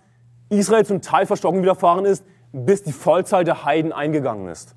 Israel 0.49 0.85
zum 0.85 1.01
Teil 1.01 1.25
verstocken 1.25 1.61
widerfahren 1.61 2.05
ist, 2.05 2.23
bis 2.53 2.83
die 2.83 2.93
Vollzahl 2.93 3.43
der 3.43 3.65
Heiden 3.65 3.91
eingegangen 3.91 4.47
ist. 4.47 4.75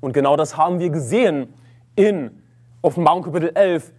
Und 0.00 0.12
genau 0.12 0.36
das 0.36 0.56
haben 0.56 0.78
wir 0.78 0.90
gesehen 0.90 1.52
in 1.94 2.42
Offenbarung 2.82 3.22
Kapitel 3.22 3.50
11, 3.54 3.92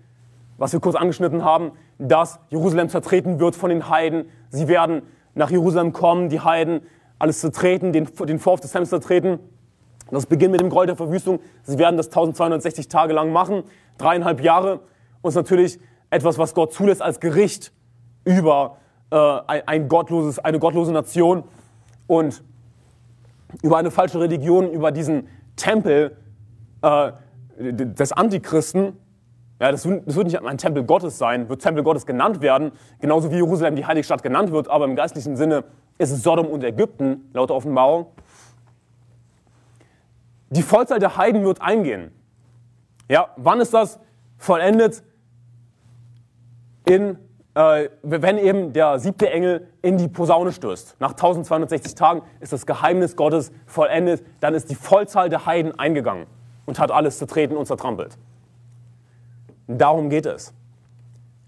was 0.58 0.74
wir 0.74 0.80
kurz 0.80 0.96
angeschnitten 0.96 1.44
haben, 1.44 1.74
dass 2.00 2.40
Jerusalem 2.50 2.90
zertreten 2.90 3.40
wird 3.40 3.56
von 3.56 3.70
den 3.70 3.90
Heiden. 3.90 4.26
Sie 4.50 4.68
werden 4.68 5.04
nach 5.36 5.52
Jerusalem 5.52 5.94
kommen, 5.94 6.30
die 6.30 6.40
Heiden, 6.40 6.82
alles 7.20 7.40
zertreten, 7.40 7.94
den, 7.94 8.06
den 8.06 8.40
Vorhof 8.40 8.60
des 8.60 8.72
Tempels 8.72 8.90
zertreten. 8.90 9.40
Das 10.12 10.26
beginnt 10.26 10.52
mit 10.52 10.62
dem 10.62 10.70
Gräuel 10.70 10.88
der 10.88 10.96
Verwüstung. 10.96 11.40
Sie 11.64 11.78
werden 11.78 11.98
das 11.98 12.08
1260 12.08 12.88
Tage 12.88 13.14
lang 13.14 13.32
machen, 13.32 13.64
dreieinhalb 13.98 14.42
Jahre. 14.42 14.80
Und 15.22 15.30
es 15.30 15.32
ist 15.32 15.36
natürlich 15.36 15.80
etwas, 16.10 16.38
was 16.38 16.54
Gott 16.54 16.74
zulässt 16.74 17.02
als 17.02 17.20
Gericht 17.20 17.74
über 18.24 18.78
äh, 19.12 19.18
ein 19.18 19.88
gottloses, 19.88 20.40
eine 20.40 20.60
gottlose 20.60 20.92
Nation 20.92 21.44
und 22.08 22.44
über 23.62 23.78
eine 23.78 23.92
falsche 23.92 24.20
Religion, 24.20 24.72
über 24.72 24.92
diesen 24.92 25.28
Tempel 25.56 26.16
äh, 26.82 27.12
des 27.60 28.12
Antichristen. 28.12 28.94
Ja, 29.60 29.72
das, 29.72 29.84
das 29.84 30.16
wird 30.16 30.28
nicht 30.28 30.42
ein 30.42 30.58
Tempel 30.58 30.84
Gottes 30.84 31.18
sein, 31.18 31.50
wird 31.50 31.62
Tempel 31.62 31.84
Gottes 31.84 32.06
genannt 32.06 32.42
werden, 32.42 32.72
genauso 33.00 33.32
wie 33.32 33.36
Jerusalem 33.36 33.76
die 33.76 33.86
heilige 33.86 34.04
Stadt 34.04 34.22
genannt 34.22 34.52
wird, 34.52 34.70
aber 34.70 34.86
im 34.86 34.96
geistlichen 34.96 35.36
Sinne 35.36 35.64
ist 35.98 36.24
Sodom 36.24 36.48
und 36.48 36.64
Ägypten, 36.64 37.30
laut 37.34 37.52
Offenbarung. 37.52 38.08
Die 40.50 40.62
Vollzahl 40.62 41.00
der 41.00 41.18
Heiden 41.18 41.44
wird 41.44 41.62
eingehen. 41.62 42.12
Ja, 43.10 43.30
wann 43.38 43.60
ist 43.60 43.74
das 43.74 44.00
vollendet? 44.38 45.04
In, 46.86 47.18
äh, 47.54 47.90
wenn 48.02 48.38
eben 48.38 48.72
der 48.72 49.00
siebte 49.00 49.30
Engel 49.30 49.68
in 49.82 49.98
die 49.98 50.08
Posaune 50.08 50.52
stößt. 50.52 50.98
Nach 51.00 51.12
1260 51.12 51.96
Tagen 51.96 52.22
ist 52.40 52.54
das 52.54 52.66
Geheimnis 52.66 53.16
Gottes 53.16 53.52
vollendet, 53.66 54.24
dann 54.40 54.54
ist 54.54 54.70
die 54.70 54.76
Vollzahl 54.76 55.30
der 55.30 55.46
Heiden 55.46 55.78
eingegangen 55.78 56.28
und 56.66 56.80
hat 56.80 56.92
alles 56.92 57.18
zertreten 57.18 57.58
und 57.58 57.66
zertrampelt. 57.66 58.18
Darum 59.68 60.10
geht 60.10 60.26
es. 60.26 60.54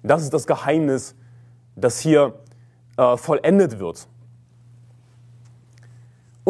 Das 0.03 0.23
ist 0.23 0.33
das 0.33 0.45
Geheimnis, 0.45 1.15
das 1.75 1.99
hier 1.99 2.33
äh, 2.97 3.15
vollendet 3.15 3.79
wird. 3.79 4.07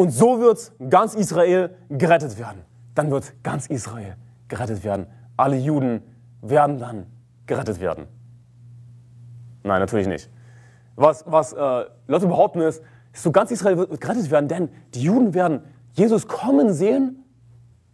Und 0.00 0.12
so 0.12 0.40
wird 0.40 0.72
ganz 0.88 1.14
Israel 1.14 1.76
gerettet 1.90 2.38
werden. 2.38 2.62
Dann 2.94 3.10
wird 3.10 3.34
ganz 3.42 3.66
Israel 3.66 4.16
gerettet 4.48 4.82
werden. 4.82 5.06
Alle 5.36 5.58
Juden 5.58 6.00
werden 6.40 6.78
dann 6.78 7.04
gerettet 7.44 7.82
werden. 7.82 8.06
Nein, 9.62 9.78
natürlich 9.78 10.06
nicht. 10.06 10.30
Was, 10.96 11.22
was 11.26 11.52
äh, 11.52 11.84
Leute 12.06 12.26
behaupten 12.28 12.62
ist, 12.62 12.82
so 13.12 13.30
ganz 13.30 13.50
Israel 13.50 13.76
wird 13.76 14.00
gerettet 14.00 14.30
werden, 14.30 14.48
denn 14.48 14.70
die 14.94 15.02
Juden 15.02 15.34
werden 15.34 15.64
Jesus 15.92 16.26
kommen 16.26 16.72
sehen 16.72 17.22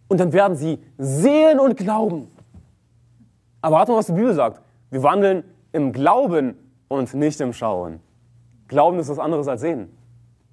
und 0.07 0.21
dann 0.21 0.31
werden 0.31 0.55
sie 0.55 0.79
sehen 0.97 1.59
und 1.59 1.75
glauben. 1.75 2.29
Aber 3.59 3.75
warte 3.75 3.91
mal, 3.91 3.97
was 3.97 4.05
die 4.05 4.13
Bibel 4.13 4.33
sagt. 4.33 4.61
Wir 4.91 5.03
wandeln 5.03 5.43
im 5.73 5.91
Glauben 5.91 6.55
und 6.87 7.13
nicht 7.15 7.41
im 7.41 7.51
Schauen. 7.51 7.99
Glauben 8.69 8.97
ist 8.97 9.09
was 9.09 9.19
anderes 9.19 9.49
als 9.49 9.59
sehen. 9.59 9.89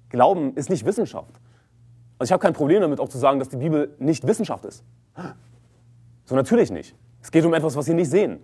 Glauben 0.09 0.53
ist 0.55 0.69
nicht 0.69 0.85
Wissenschaft. 0.85 1.39
Also 2.17 2.29
ich 2.29 2.31
habe 2.31 2.41
kein 2.41 2.53
Problem 2.53 2.81
damit, 2.81 2.99
auch 2.99 3.09
zu 3.09 3.17
sagen, 3.17 3.39
dass 3.39 3.49
die 3.49 3.57
Bibel 3.57 3.95
nicht 3.99 4.25
Wissenschaft 4.25 4.65
ist. 4.65 4.83
So 6.25 6.35
natürlich 6.35 6.71
nicht. 6.71 6.95
Es 7.21 7.31
geht 7.31 7.45
um 7.45 7.53
etwas, 7.53 7.75
was 7.75 7.87
wir 7.87 7.95
nicht 7.95 8.09
sehen. 8.09 8.39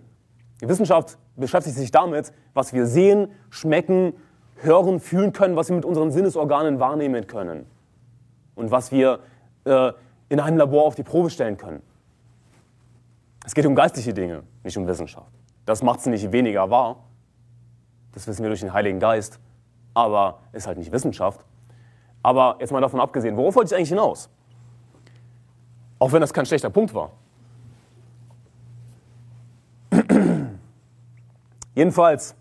Die 0.60 0.68
Wissenschaft 0.68 1.18
beschäftigt 1.36 1.76
sich 1.76 1.90
damit, 1.90 2.32
was 2.54 2.72
wir 2.72 2.86
sehen, 2.86 3.28
schmecken, 3.50 4.14
hören, 4.56 5.00
fühlen 5.00 5.32
können, 5.32 5.56
was 5.56 5.68
wir 5.68 5.76
mit 5.76 5.84
unseren 5.84 6.10
Sinnesorganen 6.10 6.78
wahrnehmen 6.78 7.26
können. 7.26 7.66
Und 8.54 8.70
was 8.70 8.92
wir 8.92 9.20
äh, 9.64 9.92
in 10.28 10.40
einem 10.40 10.58
Labor 10.58 10.84
auf 10.84 10.94
die 10.94 11.02
Probe 11.02 11.30
stellen 11.30 11.56
können. 11.56 11.82
Es 13.44 13.54
geht 13.54 13.66
um 13.66 13.74
geistliche 13.74 14.14
Dinge, 14.14 14.44
nicht 14.62 14.76
um 14.76 14.86
Wissenschaft. 14.86 15.32
Das 15.66 15.82
macht 15.82 16.00
es 16.00 16.06
nicht 16.06 16.30
weniger 16.32 16.70
wahr. 16.70 17.04
Das 18.12 18.26
wissen 18.26 18.42
wir 18.42 18.48
durch 18.50 18.60
den 18.60 18.72
Heiligen 18.72 19.00
Geist. 19.00 19.40
Aber 19.94 20.40
ist 20.52 20.66
halt 20.66 20.78
nicht 20.78 20.92
Wissenschaft. 20.92 21.44
Aber 22.22 22.56
jetzt 22.60 22.72
mal 22.72 22.80
davon 22.80 23.00
abgesehen, 23.00 23.36
worauf 23.36 23.56
wollte 23.56 23.74
ich 23.74 23.76
eigentlich 23.76 23.88
hinaus? 23.88 24.30
Auch 25.98 26.12
wenn 26.12 26.20
das 26.20 26.32
kein 26.32 26.46
schlechter 26.46 26.70
Punkt 26.70 26.94
war. 26.94 27.10
Jedenfalls, 31.74 32.34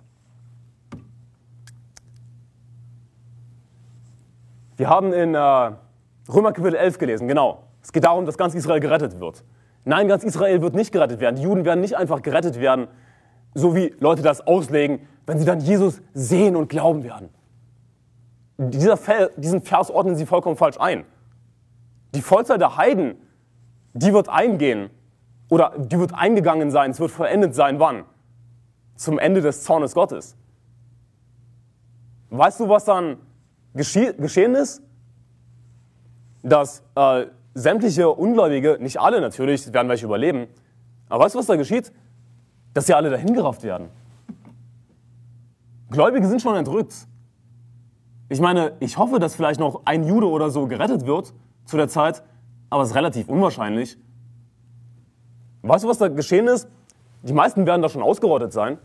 wir 4.78 4.90
haben 4.90 5.14
in 5.14 5.36
äh, 5.36 5.72
Römer 6.30 6.54
Kapitel 6.54 6.76
11 6.76 6.98
gelesen, 6.98 7.28
genau. 7.28 7.64
Es 7.84 7.92
geht 7.92 8.04
darum, 8.04 8.26
dass 8.26 8.38
ganz 8.38 8.54
Israel 8.54 8.80
gerettet 8.80 9.20
wird. 9.20 9.44
Nein, 9.84 10.08
ganz 10.08 10.24
Israel 10.24 10.62
wird 10.62 10.76
nicht 10.76 10.92
gerettet 10.92 11.20
werden. 11.20 11.36
Die 11.36 11.42
Juden 11.42 11.66
werden 11.66 11.82
nicht 11.82 11.98
einfach 11.98 12.22
gerettet 12.22 12.60
werden, 12.60 12.88
so 13.56 13.76
wie 13.76 13.96
Leute 14.00 14.22
das 14.22 14.46
auslegen, 14.46 15.08
wenn 15.26 15.40
sie 15.40 15.46
dann 15.46 15.60
Jesus 15.60 16.02
sehen 16.14 16.56
und 16.56 16.70
glauben 16.70 17.04
werden. 17.04 17.30
Dieser, 18.70 18.96
diesen 19.38 19.64
Vers 19.64 19.90
ordnen 19.90 20.16
sie 20.16 20.28
vollkommen 20.28 20.56
falsch 20.56 20.80
ein. 20.80 21.04
Die 22.14 22.22
Vollzahl 22.22 22.60
der 22.60 22.78
Heiden, 22.78 23.16
die 23.94 24.14
wird 24.14 24.30
eingehen 24.30 24.92
oder 25.50 25.74
die 25.80 25.98
wird 25.98 26.14
eingegangen 26.14 26.70
sein, 26.70 26.92
es 26.92 27.00
wird 27.00 27.10
vollendet 27.10 27.56
sein, 27.56 27.80
wann? 27.80 28.06
Zum 28.96 29.18
Ende 29.18 29.42
des 29.42 29.64
Zornes 29.64 29.96
Gottes. 29.96 30.36
Weißt 32.30 32.60
du, 32.60 32.70
was 32.70 32.86
dann 32.86 33.18
geschehen 33.74 34.54
ist? 34.54 34.84
Dass 36.44 36.84
äh, 36.96 37.26
sämtliche 37.56 38.10
Ungläubige, 38.10 38.78
nicht 38.80 39.00
alle 39.00 39.22
natürlich, 39.22 39.74
werden 39.74 39.90
welche 39.90 40.06
überleben, 40.06 40.48
aber 41.10 41.26
weißt 41.26 41.34
du, 41.34 41.40
was 41.40 41.48
da 41.48 41.56
geschieht? 41.56 41.92
Dass 42.76 42.86
sie 42.86 42.94
alle 42.94 43.10
dahingerafft 43.10 43.64
werden. 43.64 43.90
Gläubige 45.90 46.28
sind 46.28 46.44
schon 46.44 46.56
entrückt. 46.56 47.08
Ich 48.32 48.40
meine, 48.40 48.72
ich 48.80 48.98
hoffe, 48.98 49.20
dass 49.20 49.36
vielleicht 49.36 49.60
noch 49.60 49.82
ein 49.84 50.06
Jude 50.06 50.26
oder 50.26 50.52
so 50.52 50.66
gerettet 50.66 51.06
wird 51.06 51.34
zu 51.66 51.76
der 51.76 51.90
Zeit, 51.90 52.24
aber 52.70 52.82
es 52.84 52.92
ist 52.92 52.96
relativ 52.96 53.28
unwahrscheinlich. 53.28 53.98
Weißt 55.64 55.84
du, 55.84 55.90
was 55.90 55.98
da 55.98 56.08
geschehen 56.08 56.48
ist? 56.48 56.70
Die 57.24 57.34
meisten 57.34 57.66
werden 57.66 57.82
da 57.82 57.90
schon 57.90 58.02
ausgerottet 58.02 58.54
sein. 58.54 58.78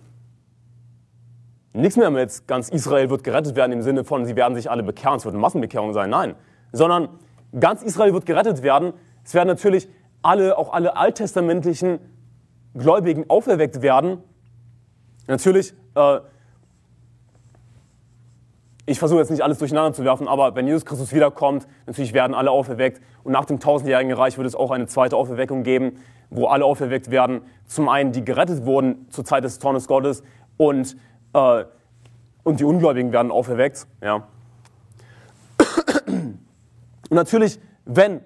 Nichts 1.74 1.96
mehr 1.96 2.10
mit 2.10 2.48
ganz 2.48 2.70
Israel 2.70 3.08
wird 3.08 3.22
gerettet 3.22 3.54
werden 3.54 3.70
im 3.70 3.82
Sinne 3.82 4.02
von, 4.02 4.26
sie 4.26 4.34
werden 4.34 4.56
sich 4.56 4.68
alle 4.68 4.82
bekehren, 4.82 5.18
es 5.18 5.24
wird 5.24 5.36
eine 5.36 5.42
Massenbekehrung 5.42 5.92
sein. 5.92 6.10
Nein, 6.10 6.34
sondern 6.72 7.08
ganz 7.60 7.84
Israel 7.84 8.14
wird 8.14 8.26
gerettet 8.26 8.64
werden. 8.64 8.94
Es 9.22 9.32
werden 9.32 9.46
natürlich 9.46 9.88
alle, 10.22 10.58
auch 10.58 10.72
alle 10.72 10.96
alttestamentlichen 10.96 12.00
Gläubigen 12.74 13.30
auferweckt 13.30 13.80
werden. 13.80 14.18
Natürlich 15.28 15.72
äh, 15.94 16.18
ich 18.88 19.00
versuche 19.00 19.18
jetzt 19.18 19.30
nicht 19.30 19.42
alles 19.42 19.58
durcheinander 19.58 19.92
zu 19.92 20.04
werfen, 20.04 20.28
aber 20.28 20.54
wenn 20.54 20.66
Jesus 20.66 20.84
Christus 20.84 21.12
wiederkommt, 21.12 21.66
natürlich 21.86 22.12
werden 22.12 22.34
alle 22.34 22.52
auferweckt. 22.52 23.00
Und 23.24 23.32
nach 23.32 23.44
dem 23.44 23.58
tausendjährigen 23.58 24.12
Reich 24.12 24.38
wird 24.38 24.46
es 24.46 24.54
auch 24.54 24.70
eine 24.70 24.86
zweite 24.86 25.16
Auferweckung 25.16 25.64
geben, 25.64 25.98
wo 26.30 26.46
alle 26.46 26.64
auferweckt 26.64 27.10
werden. 27.10 27.40
Zum 27.66 27.88
einen, 27.88 28.12
die 28.12 28.24
gerettet 28.24 28.64
wurden 28.64 29.10
zur 29.10 29.24
Zeit 29.24 29.42
des 29.42 29.58
Zornes 29.58 29.88
Gottes 29.88 30.22
und, 30.56 30.96
äh, 31.32 31.64
und 32.44 32.60
die 32.60 32.64
Ungläubigen 32.64 33.12
werden 33.12 33.32
auferweckt. 33.32 33.88
Ja. 34.00 34.28
Und 36.06 36.36
natürlich, 37.10 37.58
wenn 37.84 38.20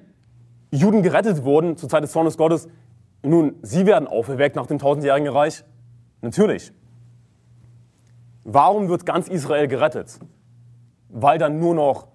Juden 0.70 1.02
gerettet 1.02 1.42
wurden 1.44 1.78
zur 1.78 1.88
Zeit 1.88 2.02
des 2.02 2.12
Zornes 2.12 2.36
Gottes, 2.36 2.68
nun, 3.22 3.56
sie 3.62 3.86
werden 3.86 4.08
auferweckt 4.08 4.56
nach 4.56 4.66
dem 4.66 4.78
tausendjährigen 4.78 5.28
Reich. 5.28 5.64
Natürlich. 6.20 6.72
Warum 8.44 8.88
wird 8.88 9.04
ganz 9.06 9.28
Israel 9.28 9.68
gerettet? 9.68 10.18
Weil 11.12 11.38
dann 11.38 11.58
nur 11.58 11.74
noch 11.74 12.08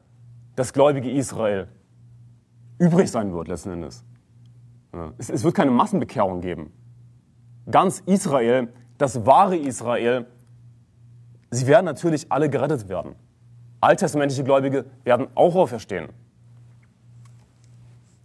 das 0.55 0.73
gläubige 0.73 1.11
Israel 1.11 1.67
übrig 2.77 3.11
sein 3.11 3.33
wird 3.33 3.47
letzten 3.47 3.71
Endes. 3.71 4.03
Es, 5.17 5.29
es 5.29 5.43
wird 5.43 5.55
keine 5.55 5.71
Massenbekehrung 5.71 6.41
geben. 6.41 6.71
Ganz 7.69 8.01
Israel, 8.05 8.69
das 8.97 9.25
wahre 9.25 9.57
Israel, 9.57 10.25
sie 11.51 11.67
werden 11.67 11.85
natürlich 11.85 12.31
alle 12.31 12.49
gerettet 12.49 12.87
werden. 12.87 13.15
Alttestamentliche 13.81 14.43
Gläubige 14.43 14.85
werden 15.03 15.27
auch 15.35 15.55
auferstehen. 15.55 16.09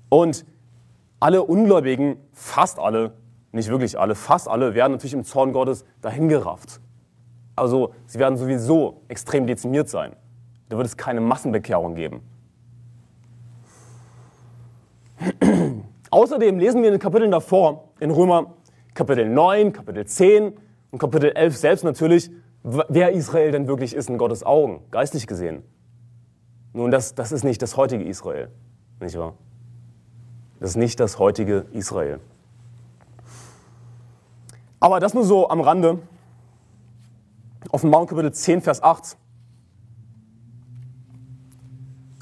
Und 0.08 0.44
alle 1.18 1.42
Ungläubigen, 1.42 2.16
fast 2.32 2.78
alle, 2.78 3.14
nicht 3.52 3.68
wirklich 3.68 3.98
alle, 3.98 4.14
fast 4.14 4.48
alle, 4.48 4.74
werden 4.74 4.92
natürlich 4.92 5.12
im 5.12 5.24
Zorn 5.24 5.52
Gottes 5.52 5.84
dahingerafft. 6.00 6.80
Also 7.56 7.92
sie 8.06 8.18
werden 8.18 8.38
sowieso 8.38 9.02
extrem 9.08 9.46
dezimiert 9.46 9.88
sein. 9.88 10.14
Da 10.70 10.76
wird 10.76 10.86
es 10.86 10.96
keine 10.96 11.20
Massenbekehrung 11.20 11.96
geben. 11.96 12.22
Außerdem 16.10 16.58
lesen 16.60 16.80
wir 16.80 16.88
in 16.88 16.94
den 16.94 17.00
Kapiteln 17.00 17.32
davor, 17.32 17.88
in 17.98 18.12
Römer 18.12 18.54
Kapitel 18.94 19.28
9, 19.28 19.72
Kapitel 19.72 20.06
10 20.06 20.52
und 20.92 20.98
Kapitel 20.98 21.32
11 21.32 21.56
selbst 21.56 21.82
natürlich, 21.82 22.30
wer 22.62 23.10
Israel 23.10 23.50
denn 23.50 23.66
wirklich 23.66 23.94
ist 23.94 24.08
in 24.08 24.16
Gottes 24.16 24.44
Augen, 24.44 24.84
geistlich 24.92 25.26
gesehen. 25.26 25.64
Nun, 26.72 26.92
das, 26.92 27.16
das 27.16 27.32
ist 27.32 27.42
nicht 27.42 27.60
das 27.62 27.76
heutige 27.76 28.04
Israel, 28.04 28.48
nicht 29.00 29.18
wahr? 29.18 29.34
Das 30.60 30.70
ist 30.70 30.76
nicht 30.76 31.00
das 31.00 31.18
heutige 31.18 31.66
Israel. 31.72 32.20
Aber 34.78 35.00
das 35.00 35.14
nur 35.14 35.24
so 35.24 35.48
am 35.48 35.60
Rande. 35.60 35.98
Offenbarung 37.70 38.06
Kapitel 38.06 38.32
10, 38.32 38.62
Vers 38.62 38.84
8. 38.84 39.16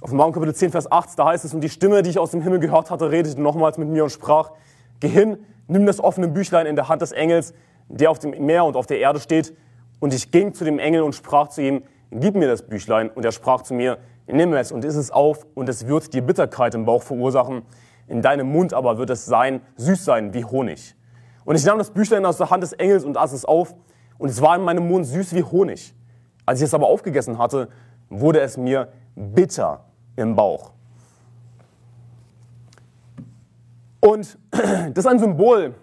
Offenbarung 0.01 0.33
Kapitel 0.33 0.55
10, 0.55 0.71
Vers 0.71 0.93
8, 0.93 1.19
da 1.19 1.27
heißt 1.27 1.45
es, 1.45 1.55
und 1.55 1.61
die 1.61 1.69
Stimme, 1.69 2.03
die 2.03 2.11
ich 2.11 2.21
aus 2.21 2.31
dem 2.31 2.41
Himmel 2.41 2.61
gehört 2.61 2.89
hatte, 2.89 3.11
redete 3.11 3.41
nochmals 3.41 3.79
mit 3.79 3.89
mir 3.89 4.05
und 4.05 4.11
sprach, 4.11 4.53
geh 5.01 5.09
hin, 5.09 5.39
nimm 5.67 5.87
das 5.87 5.99
offene 5.99 6.29
Büchlein 6.29 6.67
in 6.67 6.77
der 6.77 6.89
Hand 6.89 7.03
des 7.03 7.11
Engels, 7.11 7.53
der 7.89 8.09
auf 8.13 8.21
dem 8.21 8.31
Meer 8.47 8.65
und 8.65 8.77
auf 8.77 8.87
der 8.87 9.01
Erde 9.01 9.19
steht. 9.19 9.57
Und 9.99 10.15
ich 10.15 10.31
ging 10.31 10.55
zu 10.55 10.65
dem 10.65 10.79
Engel 10.79 11.03
und 11.03 11.17
sprach 11.17 11.49
zu 11.49 11.63
ihm, 11.63 11.83
gib 12.13 12.37
mir 12.37 12.47
das 12.47 12.63
Büchlein. 12.63 13.11
Und 13.11 13.25
er 13.25 13.33
sprach 13.33 13.63
zu 13.63 13.75
mir, 13.75 13.99
nimm 14.29 14.53
es 14.55 14.71
und 14.71 14.85
iss 14.85 14.95
es 14.95 15.11
auf, 15.11 15.45
und 15.55 15.69
es 15.69 15.89
wird 15.89 16.15
dir 16.15 16.23
Bitterkeit 16.23 16.77
im 16.77 16.85
Bauch 16.85 17.03
verursachen. 17.03 17.63
In 18.07 18.23
deinem 18.23 18.53
Mund 18.53 18.75
aber 18.75 18.99
wird 18.99 19.11
es 19.11 19.27
sein, 19.27 19.63
süß 19.79 20.05
sein 20.05 20.33
wie 20.33 20.45
Honig. 20.45 20.95
Und 21.45 21.57
ich 21.57 21.65
nahm 21.65 21.79
das 21.79 21.91
Büchlein 21.91 22.25
aus 22.25 22.37
der 22.37 22.51
Hand 22.51 22.63
des 22.63 22.73
Engels 22.73 23.05
und 23.05 23.17
aß 23.17 23.33
es 23.33 23.45
auf, 23.45 23.75
und 24.17 24.29
es 24.29 24.41
war 24.41 24.55
in 24.55 24.63
meinem 24.63 24.87
Mund 24.87 25.07
süß 25.07 25.35
wie 25.35 25.43
Honig. 25.43 25.93
Als 26.47 26.61
ich 26.61 26.67
es 26.67 26.75
aber 26.75 26.87
aufgegessen 26.87 27.39
hatte, 27.39 27.69
wurde 28.11 28.41
es 28.41 28.57
mir 28.57 28.93
bitter 29.17 29.88
im 30.19 30.35
Bauch. 30.35 30.73
Und 34.01 34.39
das 34.51 35.05
ist 35.05 35.07
ein 35.07 35.19
Symbol, 35.19 35.75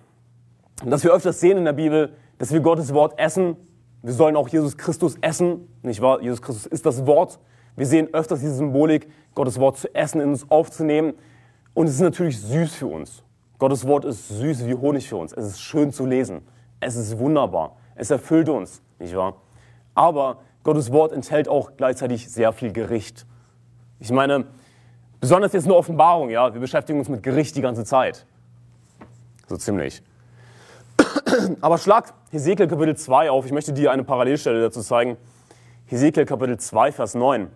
das 0.86 1.04
wir 1.04 1.14
öfters 1.14 1.40
sehen 1.40 1.58
in 1.58 1.66
der 1.66 1.74
Bibel, 1.74 2.14
dass 2.38 2.52
wir 2.52 2.60
Gottes 2.60 2.94
Wort 2.94 3.18
essen. 3.18 3.56
Wir 4.02 4.14
sollen 4.14 4.36
auch 4.36 4.50
Jesus 4.50 4.78
Christus 4.78 5.16
essen, 5.22 5.68
nicht 5.82 6.02
wahr? 6.02 6.22
Jesus 6.22 6.42
Christus 6.42 6.66
ist 6.66 6.86
das 6.86 7.06
Wort. 7.06 7.40
Wir 7.76 7.86
sehen 7.86 8.14
öfters 8.14 8.42
diese 8.42 8.56
Symbolik, 8.56 9.10
Gottes 9.34 9.60
Wort 9.60 9.78
zu 9.78 9.94
essen, 9.96 10.22
in 10.22 10.30
uns 10.30 10.50
aufzunehmen. 10.52 11.14
Und 11.74 11.88
es 11.88 11.96
ist 11.96 12.02
natürlich 12.02 12.40
süß 12.40 12.76
für 12.76 12.88
uns. 12.88 13.24
Gottes 13.58 13.88
Wort 13.88 14.06
ist 14.06 14.28
süß 14.28 14.66
wie 14.66 14.76
Honig 14.76 15.08
für 15.08 15.16
uns. 15.16 15.34
Es 15.34 15.46
ist 15.46 15.62
schön 15.62 15.92
zu 15.92 16.06
lesen. 16.06 16.42
Es 16.80 16.96
ist 16.96 17.18
wunderbar. 17.18 17.78
Es 17.96 18.12
erfüllt 18.12 18.50
uns, 18.50 18.82
nicht 19.00 19.16
wahr? 19.16 19.42
Aber 19.94 20.40
Gottes 20.64 20.92
Wort 20.92 21.14
enthält 21.14 21.48
auch 21.48 21.72
gleichzeitig 21.78 22.30
sehr 22.30 22.52
viel 22.52 22.74
Gericht. 22.74 23.26
Ich 24.00 24.12
meine, 24.12 24.46
besonders 25.22 25.54
jetzt 25.54 25.66
eine 25.66 25.76
Offenbarung, 25.76 26.30
ja, 26.30 26.54
wir 26.54 26.60
beschäftigen 26.60 27.00
uns 27.00 27.10
mit 27.10 27.24
Gericht 27.24 27.56
die 27.56 27.62
ganze 27.62 27.86
Zeit. 27.86 28.26
So 29.48 29.58
ziemlich. 29.58 30.04
Aber 31.62 31.78
schlag 31.78 32.14
Hesekiel 32.32 32.68
Kapitel 32.68 32.96
2 32.96 33.30
auf. 33.30 33.46
Ich 33.46 33.52
möchte 33.52 33.74
dir 33.74 33.92
eine 33.92 34.04
Parallelstelle 34.04 34.62
dazu 34.62 34.82
zeigen. 34.82 35.18
Hesekiel 35.86 36.26
Kapitel 36.26 36.58
2, 36.58 36.92
Vers 36.92 37.16
9. 37.16 37.48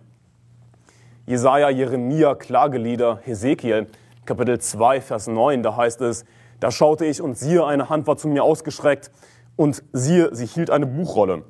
Jesaja, 1.26 1.68
Jeremia, 1.68 2.34
Klagelieder, 2.34 3.20
Hesekiel 3.22 3.88
Kapitel 4.24 4.58
2, 4.58 5.00
Vers 5.00 5.26
9. 5.26 5.62
Da 5.62 5.76
heißt 5.76 6.00
es, 6.00 6.24
da 6.60 6.70
schaute 6.70 7.04
ich 7.04 7.20
und 7.20 7.36
siehe, 7.36 7.64
eine 7.64 7.88
Hand 7.88 8.06
war 8.06 8.16
zu 8.16 8.28
mir 8.28 8.44
ausgestreckt 8.44 9.10
und 9.56 9.82
siehe, 9.92 10.34
sie 10.34 10.46
hielt 10.46 10.70
eine 10.70 10.86
Buchrolle. 10.86 11.44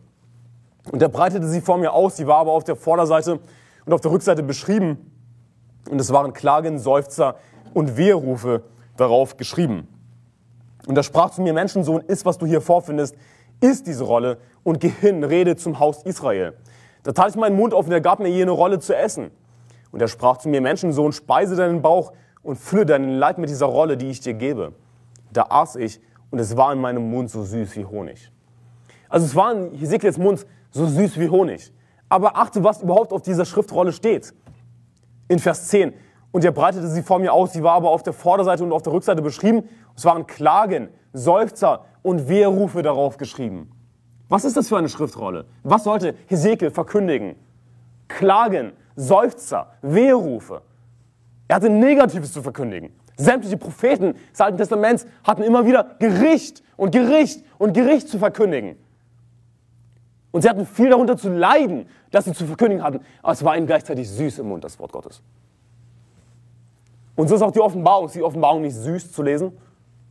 Und 0.91 1.03
er 1.03 1.09
breitete 1.09 1.47
sie 1.47 1.61
vor 1.61 1.79
mir 1.79 1.93
aus, 1.93 2.17
sie 2.17 2.27
war 2.27 2.39
aber 2.39 2.53
auf 2.53 2.65
der 2.65 2.77
Vorderseite 2.77 3.41
und 3.91 3.95
auf 3.95 4.01
der 4.03 4.13
Rückseite 4.13 4.45
beschrieben. 4.45 5.11
Und 5.91 6.01
es 6.01 6.13
waren 6.13 6.33
Klagen, 6.33 6.79
Seufzer 6.79 7.35
und 7.75 7.97
Weherufe 7.97 8.63
darauf 8.97 9.37
geschrieben. 9.37 9.89
Und 10.87 10.95
da 10.95 11.03
sprach 11.03 11.31
zu 11.31 11.43
mir, 11.43 11.53
Menschensohn, 11.53 12.01
ist, 12.03 12.25
was 12.25 12.39
du 12.39 12.47
hier 12.47 12.61
vorfindest, 12.61 13.17
ist 13.61 13.89
diese 13.89 14.05
Rolle 14.05 14.39
und 14.63 14.79
geh 14.79 14.91
hin, 14.91 15.25
rede 15.25 15.57
zum 15.57 15.81
Haus 15.81 16.05
Israel. 16.05 16.55
Da 17.03 17.11
tat 17.11 17.31
ich 17.31 17.37
meinen 17.37 17.57
Mund 17.57 17.75
auf 17.75 17.87
und 17.87 17.93
er 17.93 18.01
gab 18.01 18.21
mir 18.21 18.29
jene 18.29 18.53
Rolle 18.53 18.79
zu 18.79 18.95
essen. 18.97 19.33
Und 19.91 20.01
er 20.01 20.07
sprach 20.07 20.37
zu 20.37 20.49
mir, 20.49 20.61
Menschensohn, 20.61 21.11
speise 21.11 21.57
deinen 21.57 21.83
Bauch 21.83 22.13
und 22.45 22.59
fülle 22.59 22.87
deinen 22.87 23.19
Leib 23.19 23.39
mit 23.39 23.51
dieser 23.51 23.67
Rolle, 23.67 23.97
die 23.97 24.11
ich 24.11 24.21
dir 24.21 24.35
gebe. 24.35 24.73
Da 25.33 25.47
aß 25.51 25.75
ich 25.75 26.01
und 26.31 26.39
es 26.39 26.57
war 26.57 26.73
in 26.73 26.81
meinem 26.81 27.11
Mund 27.11 27.29
so 27.29 27.43
süß 27.43 27.75
wie 27.75 27.85
Honig. 27.85 28.31
Also 29.09 29.27
es 29.27 29.35
war 29.35 29.51
in 29.51 29.75
Hesekiels 29.75 30.17
Mund 30.17 30.47
so 30.71 30.87
süß 30.87 31.19
wie 31.19 31.29
Honig. 31.29 31.73
Aber 32.11 32.37
achte, 32.37 32.63
was 32.63 32.83
überhaupt 32.83 33.15
auf 33.15 33.23
dieser 33.23 33.47
Schriftrolle 33.47 33.93
steht. 33.93 34.35
In 35.29 35.39
Vers 35.39 35.69
10. 35.69 35.95
Und 36.33 36.45
er 36.45 36.53
breitete 36.53 36.87
sie 36.89 37.03
vor 37.03 37.19
mir 37.19 37.33
aus, 37.33 37.55
sie 37.55 37.63
war 37.63 37.73
aber 37.73 37.91
auf 37.91 38.03
der 38.03 38.13
Vorderseite 38.13 38.63
und 38.63 38.73
auf 38.73 38.83
der 38.83 38.93
Rückseite 38.93 39.23
beschrieben. 39.23 39.69
Es 39.97 40.05
waren 40.05 40.27
Klagen, 40.27 40.91
Seufzer 41.13 41.87
und 42.03 42.29
Weherufe 42.29 42.83
darauf 42.83 43.17
geschrieben. 43.17 43.71
Was 44.29 44.45
ist 44.45 44.57
das 44.57 44.69
für 44.69 44.77
eine 44.77 44.89
Schriftrolle? 44.89 45.47
Was 45.63 45.85
sollte 45.85 46.15
Hesekiel 46.27 46.71
verkündigen? 46.71 47.35
Klagen, 48.07 48.73
Seufzer, 48.95 49.73
Weherufe. 49.83 50.63
Er 51.49 51.57
hatte 51.57 51.69
Negatives 51.69 52.33
zu 52.33 52.43
verkündigen. 52.43 52.93
Sämtliche 53.17 53.57
Propheten 53.57 54.15
des 54.33 54.41
Alten 54.41 54.57
Testaments 54.57 55.07
hatten 55.25 55.43
immer 55.43 55.67
wieder 55.67 55.97
Gericht 55.99 56.63
und 56.77 56.93
Gericht 56.93 57.45
und 57.59 57.75
Gericht 57.75 58.09
zu 58.09 58.19
verkündigen. 58.19 58.77
Und 60.33 60.43
sie 60.43 60.49
hatten 60.49 60.65
viel 60.65 60.91
darunter 60.91 61.17
zu 61.17 61.29
leiden, 61.29 61.89
dass 62.11 62.25
sie 62.25 62.33
zu 62.33 62.47
verkündigen 62.47 62.85
hatten. 62.85 63.01
Aber 63.23 63.33
es 63.33 63.45
war 63.45 63.57
ihnen 63.57 63.67
gleichzeitig 63.67 64.09
süß 64.09 64.39
im 64.39 64.49
Mund, 64.49 64.63
das 64.63 64.79
Wort 64.79 64.93
Gottes. 64.93 65.23
Und 67.17 67.29
so 67.29 67.35
ist 67.35 67.43
auch 67.43 67.51
die 67.51 67.61
Offenbarung. 67.61 68.07
Ist 68.07 68.15
die 68.15 68.23
Offenbarung 68.23 68.63
nicht 68.63 68.77
süß 68.77 69.13
zu 69.13 69.23
lesen? 69.23 69.53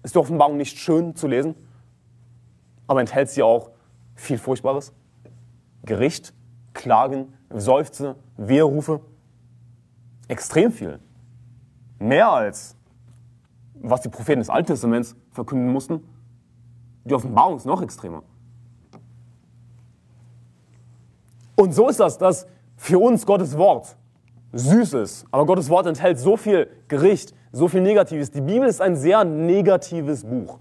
Ist 0.04 0.16
die 0.16 0.20
Offenbarung 0.20 0.58
nicht 0.58 0.78
schön 0.78 1.16
zu 1.16 1.28
lesen? 1.28 1.56
Aber 2.88 3.00
enthält 3.00 3.30
sie 3.30 3.44
auch 3.44 3.72
viel 4.16 4.38
Furchtbares? 4.38 4.94
Gericht, 5.86 6.34
Klagen, 6.74 7.34
Seufze, 7.50 8.16
Weherufe? 8.38 9.02
Extrem 10.28 10.72
viel. 10.72 11.00
Mehr 11.98 12.30
als 12.30 12.76
was 13.82 14.02
die 14.02 14.10
Propheten 14.10 14.40
des 14.40 14.50
Alten 14.50 14.68
Testaments 14.68 15.16
verkünden 15.32 15.72
mussten. 15.72 16.02
Die 17.06 17.14
Offenbarung 17.14 17.58
ist 17.58 17.66
noch 17.66 17.82
extremer. 17.82 18.24
Und 21.60 21.74
so 21.74 21.90
ist 21.90 22.00
das, 22.00 22.18
dass 22.18 22.48
für 22.78 23.00
uns 23.00 23.26
Gottes 23.26 23.58
Wort 23.58 23.98
süß 24.54 24.94
ist. 24.94 25.26
Aber 25.30 25.46
Gottes 25.46 25.70
Wort 25.70 25.88
enthält 25.88 26.18
so 26.18 26.38
viel 26.38 26.70
Gericht, 26.88 27.36
so 27.52 27.68
viel 27.68 27.82
Negatives. 27.82 28.32
Die 28.32 28.40
Bibel 28.40 28.66
ist 28.66 28.80
ein 28.80 28.96
sehr 28.96 29.26
negatives 29.26 30.24
Buch. 30.24 30.58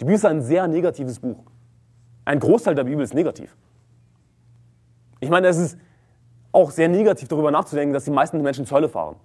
Die 0.00 0.06
Bibel 0.06 0.14
ist 0.14 0.24
ein 0.24 0.40
sehr 0.40 0.66
negatives 0.66 1.20
Buch. 1.20 1.44
Ein 2.24 2.40
Großteil 2.40 2.74
der 2.74 2.84
Bibel 2.84 3.04
ist 3.04 3.12
negativ. 3.12 3.54
Ich 5.20 5.28
meine, 5.28 5.48
es 5.48 5.58
ist 5.58 5.78
auch 6.52 6.70
sehr 6.70 6.88
negativ 6.88 7.28
darüber 7.28 7.50
nachzudenken, 7.50 7.92
dass 7.92 8.06
die 8.06 8.12
meisten 8.12 8.40
Menschen 8.40 8.64
zur 8.64 8.78
Hölle 8.78 8.88
fahren. 8.88 9.16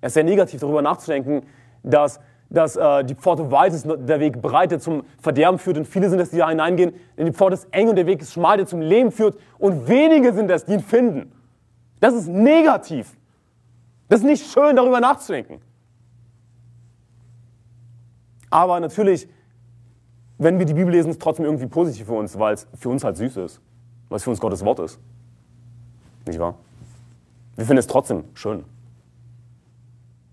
Es 0.00 0.08
ist 0.08 0.14
sehr 0.14 0.24
negativ 0.24 0.62
darüber 0.62 0.80
nachzudenken, 0.80 1.42
dass 1.82 2.20
dass 2.52 2.76
äh, 2.76 3.04
die 3.04 3.14
Pforte 3.14 3.50
weit 3.50 3.72
ist, 3.72 3.86
der 3.86 4.20
Weg 4.20 4.42
breit, 4.42 4.70
der 4.70 4.78
zum 4.78 5.04
Verderben 5.18 5.58
führt 5.58 5.78
und 5.78 5.86
viele 5.86 6.10
sind 6.10 6.20
es, 6.20 6.30
die 6.30 6.36
da 6.36 6.50
hineingehen, 6.50 6.92
denn 7.16 7.26
die 7.26 7.32
Pforte 7.32 7.54
ist 7.54 7.66
eng 7.70 7.88
und 7.88 7.96
der 7.96 8.06
Weg 8.06 8.20
ist 8.20 8.34
schmal, 8.34 8.58
der 8.58 8.66
zum 8.66 8.82
Leben 8.82 9.10
führt 9.10 9.38
und 9.58 9.88
wenige 9.88 10.34
sind 10.34 10.50
es, 10.50 10.66
die 10.66 10.74
ihn 10.74 10.80
finden. 10.80 11.32
Das 12.00 12.14
ist 12.14 12.28
negativ. 12.28 13.16
Das 14.08 14.20
ist 14.20 14.26
nicht 14.26 14.52
schön, 14.52 14.76
darüber 14.76 15.00
nachzudenken. 15.00 15.60
Aber 18.50 18.78
natürlich, 18.80 19.26
wenn 20.36 20.58
wir 20.58 20.66
die 20.66 20.74
Bibel 20.74 20.92
lesen, 20.92 21.08
ist 21.08 21.16
es 21.16 21.22
trotzdem 21.22 21.46
irgendwie 21.46 21.66
positiv 21.66 22.06
für 22.06 22.12
uns, 22.12 22.38
weil 22.38 22.52
es 22.52 22.66
für 22.74 22.90
uns 22.90 23.02
halt 23.02 23.16
süß 23.16 23.38
ist, 23.38 23.62
weil 24.10 24.16
es 24.16 24.24
für 24.24 24.30
uns 24.30 24.40
Gottes 24.40 24.62
Wort 24.62 24.78
ist. 24.80 25.00
Nicht 26.26 26.38
wahr? 26.38 26.56
Wir 27.56 27.64
finden 27.64 27.78
es 27.78 27.86
trotzdem 27.86 28.24
schön. 28.34 28.64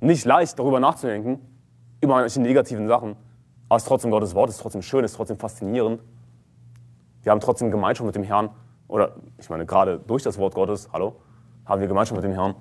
Nicht 0.01 0.25
leicht, 0.25 0.59
darüber 0.59 0.81
nachzudenken, 0.81 1.39
über 2.01 2.15
manche 2.15 2.41
negativen 2.41 2.87
Sachen. 2.87 3.15
Aber 3.67 3.77
es 3.77 3.83
ist 3.83 3.87
trotzdem 3.87 4.11
Gottes 4.11 4.33
Wort, 4.35 4.49
es 4.49 4.55
ist 4.55 4.61
trotzdem 4.61 4.81
schön, 4.81 5.03
es 5.03 5.11
ist 5.11 5.17
trotzdem 5.17 5.37
faszinierend. 5.37 6.01
Wir 7.23 7.31
haben 7.31 7.39
trotzdem 7.39 7.71
Gemeinschaft 7.71 8.05
mit 8.05 8.15
dem 8.15 8.23
Herrn. 8.23 8.49
Oder 8.87 9.15
ich 9.37 9.49
meine, 9.49 9.65
gerade 9.65 9.99
durch 9.99 10.23
das 10.23 10.37
Wort 10.37 10.55
Gottes, 10.55 10.89
hallo, 10.91 11.15
haben 11.65 11.81
wir 11.81 11.87
Gemeinschaft 11.87 12.15
mit 12.15 12.23
dem 12.23 12.33
Herrn. 12.33 12.55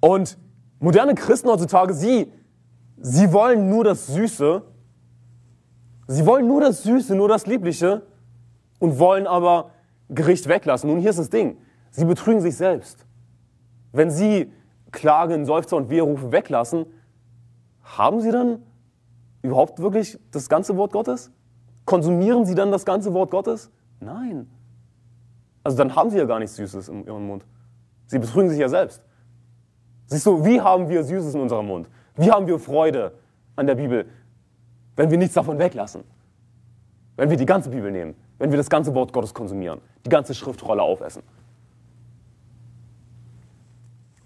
Und 0.00 0.38
moderne 0.80 1.14
Christen 1.14 1.48
heutzutage, 1.48 1.92
sie, 1.92 2.32
sie 2.98 3.32
wollen 3.32 3.68
nur 3.68 3.84
das 3.84 4.06
Süße. 4.06 4.62
Sie 6.06 6.26
wollen 6.26 6.46
nur 6.46 6.60
das 6.60 6.82
Süße, 6.82 7.14
nur 7.14 7.28
das 7.28 7.46
Liebliche 7.46 8.02
und 8.78 8.98
wollen 8.98 9.26
aber 9.26 9.70
Gericht 10.08 10.48
weglassen. 10.48 10.90
Nun, 10.90 11.00
hier 11.00 11.10
ist 11.10 11.18
das 11.18 11.30
Ding. 11.30 11.56
Sie 11.90 12.04
betrügen 12.04 12.40
sich 12.40 12.56
selbst. 12.56 13.06
Wenn 13.92 14.10
sie 14.10 14.52
Klagen, 14.94 15.44
Seufzer 15.44 15.76
und 15.76 15.90
Weherufe 15.90 16.32
weglassen, 16.32 16.86
haben 17.82 18.20
sie 18.20 18.30
dann 18.30 18.62
überhaupt 19.42 19.78
wirklich 19.80 20.18
das 20.30 20.48
ganze 20.48 20.76
Wort 20.76 20.92
Gottes? 20.92 21.30
Konsumieren 21.84 22.46
sie 22.46 22.54
dann 22.54 22.72
das 22.72 22.86
ganze 22.86 23.12
Wort 23.12 23.30
Gottes? 23.30 23.70
Nein. 24.00 24.48
Also 25.62 25.76
dann 25.76 25.94
haben 25.94 26.10
sie 26.10 26.18
ja 26.18 26.24
gar 26.24 26.38
nichts 26.38 26.56
Süßes 26.56 26.88
in 26.88 27.04
ihrem 27.06 27.26
Mund. 27.26 27.44
Sie 28.06 28.18
betrügen 28.18 28.48
sich 28.48 28.58
ja 28.58 28.68
selbst. 28.68 29.02
Siehst 30.06 30.24
du, 30.26 30.44
wie 30.44 30.60
haben 30.60 30.88
wir 30.88 31.02
Süßes 31.04 31.34
in 31.34 31.40
unserem 31.40 31.66
Mund? 31.66 31.88
Wie 32.16 32.30
haben 32.30 32.46
wir 32.46 32.58
Freude 32.58 33.12
an 33.56 33.66
der 33.66 33.74
Bibel, 33.74 34.06
wenn 34.96 35.10
wir 35.10 35.18
nichts 35.18 35.34
davon 35.34 35.58
weglassen? 35.58 36.04
Wenn 37.16 37.30
wir 37.30 37.36
die 37.36 37.46
ganze 37.46 37.70
Bibel 37.70 37.90
nehmen, 37.90 38.14
wenn 38.38 38.50
wir 38.50 38.56
das 38.56 38.70
ganze 38.70 38.94
Wort 38.94 39.12
Gottes 39.12 39.34
konsumieren, 39.34 39.80
die 40.04 40.10
ganze 40.10 40.34
Schriftrolle 40.34 40.82
aufessen. 40.82 41.22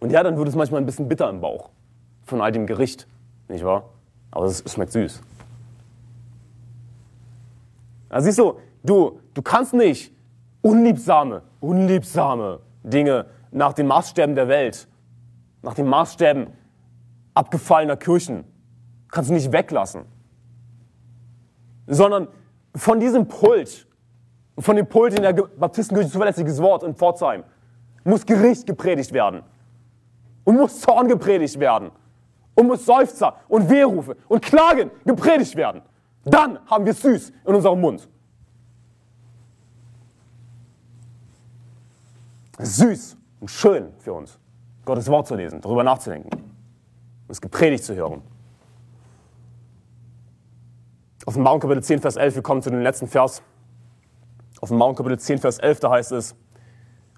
Und 0.01 0.11
ja, 0.11 0.23
dann 0.23 0.37
wird 0.37 0.49
es 0.49 0.55
manchmal 0.55 0.81
ein 0.81 0.87
bisschen 0.87 1.09
bitter 1.09 1.29
im 1.29 1.41
Bauch 1.41 1.71
von 2.25 2.41
all 2.41 2.53
dem 2.53 2.67
Gericht, 2.67 3.07
nicht 3.49 3.65
wahr? 3.65 3.85
Aber 4.31 4.47
es, 4.47 4.63
schmeckt 4.71 4.93
süß. 4.93 5.21
Also 8.11 8.25
siehst 8.27 8.39
du, 8.39 8.59
du, 8.85 9.21
du 9.35 9.43
kannst 9.43 9.75
nicht 9.75 10.13
unliebsame, 10.63 11.43
unliebsame 11.61 12.61
Dinge 12.83 13.27
nach 13.51 13.73
den 13.73 13.87
Maßstäben 13.87 14.35
der 14.35 14.49
Welt, 14.49 14.87
nach 15.63 15.75
den 15.75 15.87
Maßstäben 15.87 16.49
abgefallener 17.35 17.97
Kirchen, 17.97 18.45
kannst 19.11 19.31
du 19.31 19.35
nicht 19.35 19.51
weglassen. 19.53 20.05
Sondern 21.87 22.29
von 22.75 23.01
diesem 23.01 23.27
Pult, 23.27 23.87
von 24.59 24.77
dem 24.77 24.87
Pult 24.87 25.15
in 25.15 25.23
der 25.23 25.33
Baptistenkirche 25.33 26.11
zuverlässiges 26.11 26.61
Wort 26.61 26.83
in 26.83 26.95
Pforzheim, 26.95 27.45
muss 28.05 28.27
Gericht 28.27 28.67
gepredigt 28.67 29.13
werden 29.13 29.43
und 30.49 30.57
muss 30.57 30.81
Zorn 30.81 31.09
gepredigt 31.09 31.61
werden 31.61 31.91
und 32.55 32.69
muss 32.69 32.87
Seufzer 32.87 33.37
und 33.49 33.69
Wehrufe 33.69 34.17
und 34.29 34.41
Klagen 34.41 34.91
gepredigt 35.05 35.55
werden. 35.57 35.83
Dann 36.25 36.59
haben 36.65 36.87
wir 36.87 36.95
süß 36.95 37.35
in 37.45 37.55
unserem 37.55 37.79
Mund. 37.79 38.09
Süß 42.59 43.19
und 43.41 43.51
schön 43.51 43.93
für 43.99 44.15
uns, 44.15 44.39
Gottes 44.87 45.11
Wort 45.11 45.27
zu 45.27 45.35
lesen, 45.35 45.61
darüber 45.61 45.85
nachzudenken, 45.85 46.31
es 47.29 47.43
gepredigt 47.43 47.85
zu 47.85 47.95
hören. 47.95 48.23
Offenbarung 51.27 51.61
Kapitel 51.61 51.83
10, 51.83 52.01
Vers 52.01 52.17
11, 52.17 52.37
wir 52.37 52.43
kommen 52.43 52.63
zu 52.63 52.71
dem 52.71 52.81
letzten 52.81 53.07
Vers. 53.07 53.43
Offenbarung 54.63 54.95
Kapitel 54.95 55.19
10, 55.19 55.41
Vers 55.41 55.59
11, 55.59 55.81
da 55.81 55.91
heißt 55.91 56.13
es, 56.13 56.35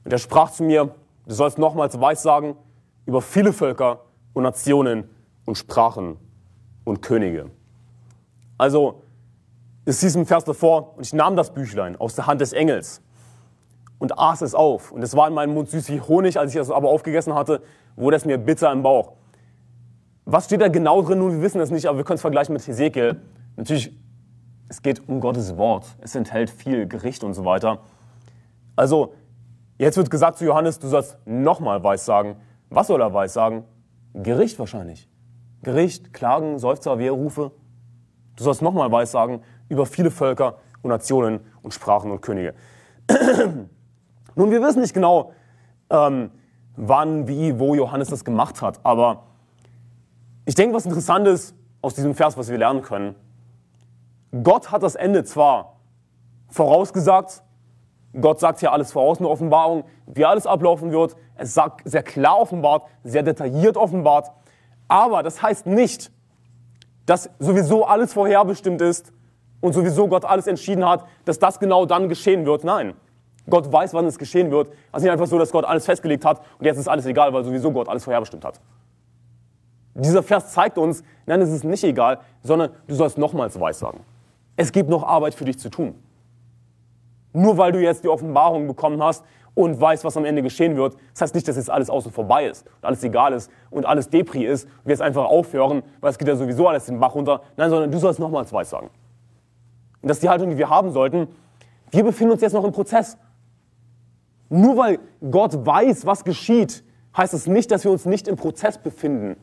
und 0.03 0.13
er 0.13 0.19
sprach 0.19 0.51
zu 0.51 0.65
mir, 0.65 0.93
du 1.27 1.33
sollst 1.33 1.59
nochmals 1.59 2.01
weissagen, 2.01 2.57
über 3.07 3.23
viele 3.23 3.53
Völker 3.53 4.05
und 4.33 4.43
Nationen 4.43 5.09
und 5.45 5.57
Sprachen 5.57 6.17
und 6.85 7.03
Könige. 7.03 7.51
Also, 8.59 9.03
es 9.85 10.01
hieß 10.01 10.17
im 10.17 10.27
Vers 10.27 10.45
davor, 10.45 10.97
und 10.97 11.07
ich 11.07 11.13
nahm 11.13 11.37
das 11.37 11.53
Büchlein 11.53 11.97
aus 11.97 12.15
der 12.15 12.27
Hand 12.27 12.41
des 12.41 12.53
Engels 12.53 13.03
und 13.99 14.19
aß 14.19 14.43
es 14.43 14.55
auf. 14.55 14.93
Und 14.93 15.03
es 15.03 15.17
war 15.17 15.29
in 15.29 15.35
meinem 15.35 15.55
Mund 15.55 15.71
süß 15.71 15.89
wie 15.91 16.01
Honig, 16.01 16.39
als 16.39 16.55
ich 16.55 16.61
es 16.61 16.71
aber 16.71 16.89
aufgegessen 16.89 17.35
hatte, 17.35 17.63
wurde 17.97 18.17
es 18.17 18.25
mir 18.25 18.39
bitter 18.39 18.71
im 18.73 18.83
Bauch. 18.83 19.13
Was 20.25 20.47
steht 20.47 20.61
da 20.61 20.69
genau 20.69 21.03
drin? 21.03 21.19
Nun, 21.19 21.33
wir 21.33 21.43
wissen 21.43 21.61
es 21.61 21.71
nicht, 21.71 21.87
aber 21.87 21.99
wir 21.99 22.05
können 22.05 22.17
es 22.17 22.21
vergleichen 22.21 22.53
mit 22.53 22.67
Hesekiel. 22.67 23.21
Natürlich, 23.57 23.93
es 24.69 24.83
geht 24.83 25.09
um 25.09 25.21
Gottes 25.21 25.57
Wort. 25.57 25.87
Es 26.01 26.15
enthält 26.15 26.51
viel 26.51 26.87
Gericht 26.87 27.25
und 27.25 27.35
so 27.35 27.45
weiter. 27.45 27.81
Also, 28.77 29.15
jetzt 29.79 29.97
wird 29.97 30.11
gesagt 30.11 30.39
zu 30.39 30.45
Johannes, 30.45 30.79
du 30.79 30.89
sollst 30.89 31.19
nochmal 31.27 31.83
weissagen. 31.83 32.37
Was 32.71 32.87
soll 32.87 33.01
er 33.01 33.13
weissagen? 33.13 33.65
Gericht 34.15 34.59
wahrscheinlich. 34.59 35.09
Gericht, 35.63 36.15
Klagen, 36.15 36.59
Seufzer, 36.59 36.99
Wehrrufe. 36.99 37.51
Du 38.37 38.45
sollst 38.45 38.63
nochmal 38.63 38.91
weissagen 38.91 39.43
über 39.69 39.87
viele 39.87 40.11
Völker 40.11 40.59
und 40.83 40.91
Nationen 40.91 41.41
und 41.63 41.75
Sprachen 41.75 42.11
und 42.11 42.23
Könige. 42.23 42.55
Nun, 44.37 44.51
wir 44.51 44.63
wissen 44.63 44.81
nicht 44.81 44.95
genau, 44.95 45.33
ähm, 45.91 46.31
wann, 46.77 47.27
wie, 47.27 47.59
wo 47.59 47.75
Johannes 47.75 48.09
das 48.09 48.25
gemacht 48.25 48.63
hat, 48.63 48.81
aber 48.85 49.25
ich 50.47 50.55
denke, 50.55 50.75
was 50.75 50.87
interessant 50.87 51.27
ist 51.27 51.55
aus 51.83 51.95
diesem 51.95 52.15
Vers, 52.15 52.37
was 52.37 52.49
wir 52.49 52.57
lernen 52.57 52.83
können, 52.83 53.15
Gott 54.43 54.71
hat 54.71 54.83
das 54.83 54.95
Ende 54.95 55.25
zwar 55.25 55.81
vorausgesagt, 56.49 57.43
Gott 58.19 58.41
sagt 58.41 58.61
hier 58.61 58.73
alles 58.73 58.93
voraus 58.93 59.19
in 59.19 59.25
der 59.25 59.33
Offenbarung, 59.33 59.85
wie 60.07 60.25
alles 60.25 60.47
ablaufen 60.47 60.91
wird. 60.91 61.17
Sehr 61.41 62.03
klar 62.03 62.39
offenbart, 62.39 62.87
sehr 63.05 63.23
detailliert 63.23 63.77
offenbart. 63.77 64.31
Aber 64.89 65.23
das 65.23 65.43
heißt 65.43 65.67
nicht, 65.67 66.11
dass 67.07 67.31
sowieso 67.39 67.85
alles 67.85 68.13
vorherbestimmt 68.13 68.81
ist 68.83 69.13
und 69.61 69.73
sowieso 69.73 70.09
Gott 70.09 70.25
alles 70.25 70.47
entschieden 70.47 70.87
hat, 70.87 71.05
dass 71.25 71.39
das 71.39 71.59
genau 71.59 71.87
dann 71.87 72.09
geschehen 72.09 72.47
wird. 72.47 72.65
Nein. 72.65 72.95
Gott 73.49 73.73
weiß, 73.73 73.95
wann 73.95 74.07
es 74.07 74.19
geschehen 74.19 74.51
wird. 74.51 74.69
Es 74.93 74.99
ist 74.99 75.03
nicht 75.03 75.13
einfach 75.13 75.27
so, 75.27 75.39
dass 75.39 75.51
Gott 75.51 75.65
alles 75.65 75.85
festgelegt 75.85 76.25
hat 76.25 76.41
und 76.59 76.67
jetzt 76.67 76.79
ist 76.79 76.89
alles 76.89 77.07
egal, 77.07 77.33
weil 77.33 77.45
sowieso 77.45 77.73
Gott 77.73 77.89
alles 77.89 78.05
vorherbestimmt 78.05 78.45
hat. 78.45 78.61
Dieser 79.95 80.23
Vers 80.23 80.53
zeigt 80.53 80.79
uns, 80.79 81.03
nein, 81.27 81.41
es 81.41 81.51
ist 81.51 81.65
nicht 81.65 81.83
egal, 81.83 82.21
sondern 82.43 82.71
du 82.87 82.95
sollst 82.95 83.19
nochmals 83.19 83.59
weissagen. 83.59 84.01
Es 84.57 84.73
gibt 84.73 84.89
noch 84.89 85.03
Arbeit 85.03 85.35
für 85.35 85.45
dich 85.45 85.59
zu 85.59 85.69
tun. 85.69 85.95
Nur 87.33 87.59
weil 87.59 87.73
du 87.73 87.81
jetzt 87.81 88.05
die 88.05 88.09
Offenbarung 88.09 88.67
bekommen 88.67 89.03
hast 89.03 89.25
und 89.55 89.81
weißt, 89.81 90.05
was 90.05 90.17
am 90.17 90.25
Ende 90.25 90.43
geschehen 90.43 90.77
wird. 90.77 90.97
Das 91.13 91.23
heißt 91.23 91.35
nicht, 91.35 91.47
dass 91.49 91.57
jetzt 91.57 91.71
alles 91.71 91.91
außen 91.91 92.13
vorbei 92.13 92.47
ist 92.47 92.67
und 92.67 92.85
alles 92.85 93.03
egal 93.05 93.33
ist 93.33 93.51
und 93.71 93.87
alles 93.87 94.09
Depri 94.09 94.45
ist 94.45 94.65
und 94.65 94.87
wir 94.87 94.93
jetzt 94.93 95.03
einfach 95.03 95.25
aufhören, 95.25 95.83
weil 96.01 96.11
es 96.11 96.19
geht 96.19 96.29
ja 96.29 96.37
sowieso 96.37 96.69
alles 96.69 96.87
den 96.87 97.01
Bach 97.01 97.15
runter. 97.15 97.43
Nein, 97.57 97.71
sondern 97.71 97.91
du 97.91 97.99
sollst 97.99 98.19
nochmals 98.21 98.53
weiß 98.53 98.71
sagen. 98.71 98.91
Und 100.03 100.09
das 100.09 100.19
ist 100.19 100.23
die 100.23 100.29
Haltung, 100.29 100.51
die 100.51 100.59
wir 100.59 100.71
haben 100.71 100.93
sollten. 100.93 101.29
Wir 101.91 102.05
befinden 102.05 102.33
uns 102.33 102.43
jetzt 102.43 102.53
noch 102.53 102.65
im 102.65 102.73
Prozess. 102.73 103.19
Nur 104.49 104.77
weil 104.77 104.99
Gott 105.31 105.67
weiß, 105.67 106.07
was 106.07 106.25
geschieht, 106.25 106.85
heißt 107.17 107.35
es 107.35 107.45
das 107.45 107.53
nicht, 107.53 107.71
dass 107.71 107.85
wir 107.85 107.91
uns 107.91 108.07
nicht 108.07 108.29
im 108.29 108.37
Prozess 108.37 108.79
befinden 108.79 109.37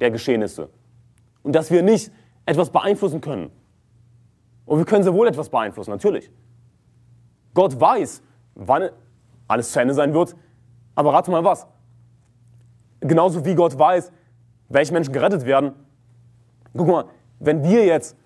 der 0.00 0.10
Geschehnisse. 0.10 0.68
Und 1.42 1.54
dass 1.54 1.70
wir 1.70 1.82
nicht 1.82 2.12
etwas 2.46 2.70
beeinflussen 2.70 3.20
können. 3.20 3.50
Und 4.66 4.78
wir 4.78 4.84
können 4.84 5.02
sehr 5.02 5.14
wohl 5.14 5.26
etwas 5.26 5.48
beeinflussen, 5.48 5.90
natürlich. 5.90 6.30
Gott 7.54 7.80
weiß, 7.80 8.22
wann 8.54 8.90
alles 9.48 9.72
zu 9.72 9.80
Ende 9.80 9.94
sein 9.94 10.14
wird. 10.14 10.36
Aber 10.94 11.12
rate 11.12 11.30
mal 11.30 11.44
was. 11.44 11.66
Genauso 13.00 13.44
wie 13.44 13.54
Gott 13.54 13.78
weiß, 13.78 14.12
welche 14.68 14.92
Menschen 14.92 15.12
gerettet 15.12 15.44
werden. 15.44 15.72
Guck 16.76 16.86
mal, 16.86 17.04
wenn 17.40 17.64
wir 17.64 17.84
jetzt 17.84 18.16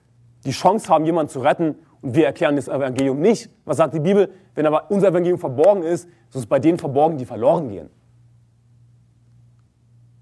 die 0.45 0.51
Chance 0.51 0.89
haben, 0.89 1.05
jemanden 1.05 1.31
zu 1.31 1.41
retten 1.41 1.77
und 2.01 2.15
wir 2.15 2.27
erklären 2.27 2.57
das 2.57 2.69
Evangelium 2.69 3.21
nicht, 3.21 3.51
was 3.65 3.77
sagt 3.77 3.95
die 3.95 4.01
Bibel? 4.01 4.31
Wenn 4.55 4.67
aber 4.67 4.91
unser 4.91 5.09
Evangelium 5.09 5.39
verborgen 5.39 5.83
ist, 5.83 6.09
so 6.29 6.39
ist 6.39 6.45
es 6.45 6.47
bei 6.47 6.59
denen 6.59 6.79
verborgen, 6.79 7.17
die 7.17 7.25
verloren 7.25 7.69
gehen. 7.69 7.89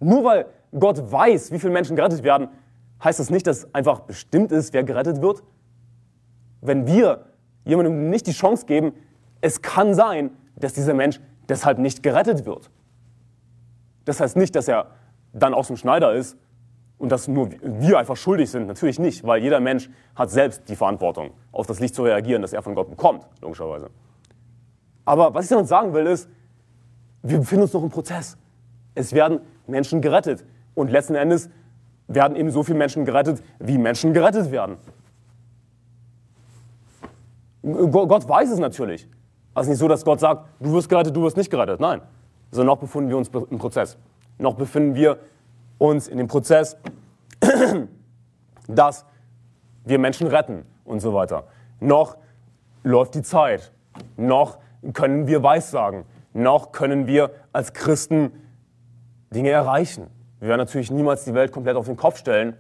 Nur 0.01 0.25
weil 0.25 0.47
Gott 0.79 1.11
weiß, 1.11 1.53
wie 1.53 1.59
viele 1.59 1.73
Menschen 1.73 1.97
gerettet 1.97 2.23
werden, 2.23 2.49
heißt 3.03 3.19
das 3.19 3.31
nicht, 3.31 3.47
dass 3.47 3.73
einfach 3.75 4.01
bestimmt 4.01 4.53
ist, 4.53 4.73
wer 4.73 4.85
gerettet 4.85 5.23
wird. 5.23 5.43
Wenn 6.61 6.87
wir 6.87 7.27
jemandem 7.65 8.11
nicht 8.11 8.27
die 8.27 8.33
Chance 8.33 8.67
geben, 8.67 8.93
es 9.41 9.63
kann 9.63 9.95
sein, 9.95 10.31
dass 10.61 10.73
dieser 10.73 10.95
Mensch 10.95 11.21
deshalb 11.49 11.79
nicht 11.79 12.03
gerettet 12.03 12.47
wird. 12.47 12.71
Das 14.05 14.21
heißt 14.21 14.37
nicht, 14.37 14.55
dass 14.55 14.69
er 14.69 14.87
dann 15.33 15.55
aus 15.55 15.69
dem 15.69 15.77
Schneider 15.77 16.13
ist 16.13 16.37
und 16.99 17.11
dass 17.11 17.29
nur 17.29 17.51
wir 17.63 17.99
einfach 17.99 18.17
schuldig 18.17 18.51
sind. 18.51 18.67
Natürlich 18.67 18.99
nicht, 18.99 19.25
weil 19.25 19.43
jeder 19.43 19.61
Mensch 19.61 19.89
hat 20.15 20.31
selbst 20.31 20.69
die 20.69 20.77
Verantwortung, 20.77 21.31
auf 21.53 21.67
das 21.67 21.81
Licht 21.81 21.95
zu 21.95 22.03
reagieren, 22.03 22.43
das 22.43 22.53
er 22.53 22.63
von 22.63 22.75
Gott 22.75 22.91
bekommt, 22.91 23.27
logischerweise. 23.41 23.91
Aber 25.05 25.35
was 25.35 25.45
ich 25.45 25.51
damit 25.51 25.67
sagen 25.67 25.93
will, 25.95 26.07
ist, 26.07 26.29
wir 27.23 27.39
befinden 27.39 27.63
uns 27.63 27.73
noch 27.73 27.83
im 27.83 27.91
Prozess. 27.91 28.37
Es 28.95 29.13
werden 29.13 29.41
Menschen 29.67 30.01
gerettet. 30.01 30.45
Und 30.75 30.91
letzten 30.91 31.15
Endes 31.15 31.51
werden 32.07 32.37
eben 32.37 32.51
so 32.51 32.63
viele 32.63 32.79
Menschen 32.79 33.05
gerettet, 33.05 33.43
wie 33.59 33.79
Menschen 33.79 34.13
gerettet 34.13 34.51
werden. 34.51 34.77
Gott 37.63 38.29
weiß 38.29 38.51
es 38.51 38.59
natürlich. 38.59 39.09
Also 39.55 39.71
nicht 39.71 39.79
so, 39.79 39.89
dass 39.89 40.05
Gott 40.05 40.21
sagt, 40.21 40.49
du 40.61 40.73
wirst 40.73 40.89
gerettet, 40.89 41.15
du 41.15 41.23
wirst 41.23 41.37
nicht 41.37 41.51
gerettet. 41.51 41.81
Nein. 41.81 42.01
Sondern 42.51 42.75
noch 42.75 42.79
befinden 42.79 43.09
wir 43.09 43.17
uns 43.17 43.29
im 43.29 43.59
Prozess. 43.59 43.97
Noch 44.39 44.55
befinden 44.55 44.95
wir 44.95 45.19
uns 45.79 46.09
in 46.09 46.19
dem 46.19 46.29
Prozess, 46.29 46.77
dass 48.69 49.05
wir 49.85 49.99
Menschen 49.99 50.27
retten 50.27 50.65
und 50.85 51.01
so 51.01 51.15
weiter. 51.15 51.45
Noch 51.81 52.17
läuft 52.83 53.15
die 53.15 53.23
Zeit. 53.23 53.73
Noch 54.17 54.59
können 54.93 55.27
wir 55.27 55.43
Weissagen. 55.43 56.05
Noch 56.33 56.73
können 56.73 57.07
wir 57.07 57.31
als 57.53 57.73
Christen 57.73 58.33
Dinge 59.35 59.51
erreichen. 59.51 60.07
Wir 60.39 60.49
werden 60.49 60.61
natürlich 60.61 60.91
niemals 60.91 61.25
die 61.25 61.35
Welt 61.35 61.53
komplett 61.53 61.77
auf 61.77 61.87
den 61.87 61.97
Kopf 61.97 62.17
stellen. 62.19 62.55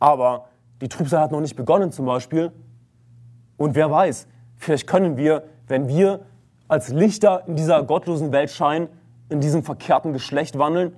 Aber 0.00 0.46
die 0.80 0.88
Trübsal 0.88 1.20
hat 1.20 1.32
noch 1.32 1.40
nicht 1.40 1.56
begonnen 1.56 1.92
zum 1.92 2.06
Beispiel. 2.06 2.52
Und 3.56 3.74
wer 3.74 3.90
weiß, 3.90 4.26
vielleicht 4.56 4.86
können 4.86 5.16
wir 5.16 5.44
wenn 5.66 5.88
wir 5.88 6.20
als 6.68 6.88
Lichter 6.88 7.46
in 7.46 7.56
dieser 7.56 7.82
gottlosen 7.82 8.32
Welt 8.32 8.50
scheinen, 8.50 8.88
in 9.28 9.40
diesem 9.40 9.62
verkehrten 9.62 10.12
Geschlecht 10.12 10.58
wandeln, 10.58 10.94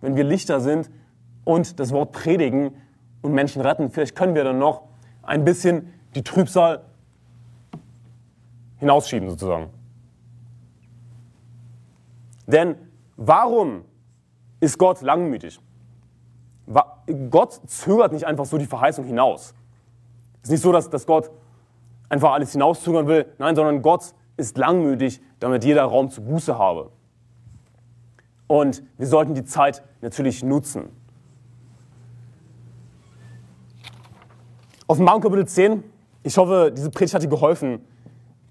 wenn 0.00 0.16
wir 0.16 0.24
Lichter 0.24 0.60
sind 0.60 0.90
und 1.44 1.80
das 1.80 1.92
Wort 1.92 2.12
predigen 2.12 2.72
und 3.22 3.32
Menschen 3.32 3.62
retten, 3.62 3.90
vielleicht 3.90 4.16
können 4.16 4.34
wir 4.34 4.44
dann 4.44 4.58
noch 4.58 4.82
ein 5.22 5.44
bisschen 5.44 5.92
die 6.14 6.22
Trübsal 6.22 6.82
hinausschieben 8.76 9.28
sozusagen. 9.28 9.70
Denn 12.46 12.76
warum 13.16 13.84
ist 14.60 14.78
Gott 14.78 15.02
langmütig? 15.02 15.60
Gott 17.30 17.60
zögert 17.66 18.12
nicht 18.12 18.26
einfach 18.26 18.44
so 18.44 18.58
die 18.58 18.66
Verheißung 18.66 19.04
hinaus. 19.04 19.54
Es 20.42 20.48
ist 20.48 20.50
nicht 20.52 20.62
so, 20.62 20.72
dass, 20.72 20.90
dass 20.90 21.06
Gott 21.06 21.30
einfach 22.08 22.32
alles 22.32 22.52
hinauszögern 22.52 23.06
will. 23.06 23.26
Nein, 23.38 23.56
sondern 23.56 23.82
Gott 23.82 24.14
ist 24.36 24.56
langmütig, 24.56 25.20
damit 25.40 25.64
jeder 25.64 25.84
Raum 25.84 26.10
zu 26.10 26.22
Buße 26.22 26.58
habe. 26.58 26.90
Und 28.46 28.82
wir 28.96 29.06
sollten 29.06 29.34
die 29.34 29.44
Zeit 29.44 29.82
natürlich 30.00 30.42
nutzen. 30.42 30.88
Offenbarung 34.86 35.20
Kapitel 35.20 35.46
10. 35.46 35.84
Ich 36.22 36.38
hoffe, 36.38 36.72
diese 36.74 36.90
Predigt 36.90 37.14
hat 37.14 37.22
dir 37.22 37.28
geholfen, 37.28 37.80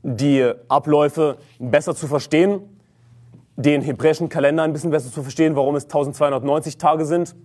die 0.03 0.51
Abläufe 0.67 1.37
besser 1.59 1.95
zu 1.95 2.07
verstehen, 2.07 2.61
den 3.55 3.81
hebräischen 3.81 4.29
Kalender 4.29 4.63
ein 4.63 4.71
bisschen 4.71 4.91
besser 4.91 5.11
zu 5.11 5.23
verstehen, 5.23 5.55
warum 5.55 5.75
es 5.75 5.85
1290 5.85 6.77
Tage 6.77 7.05
sind. 7.05 7.35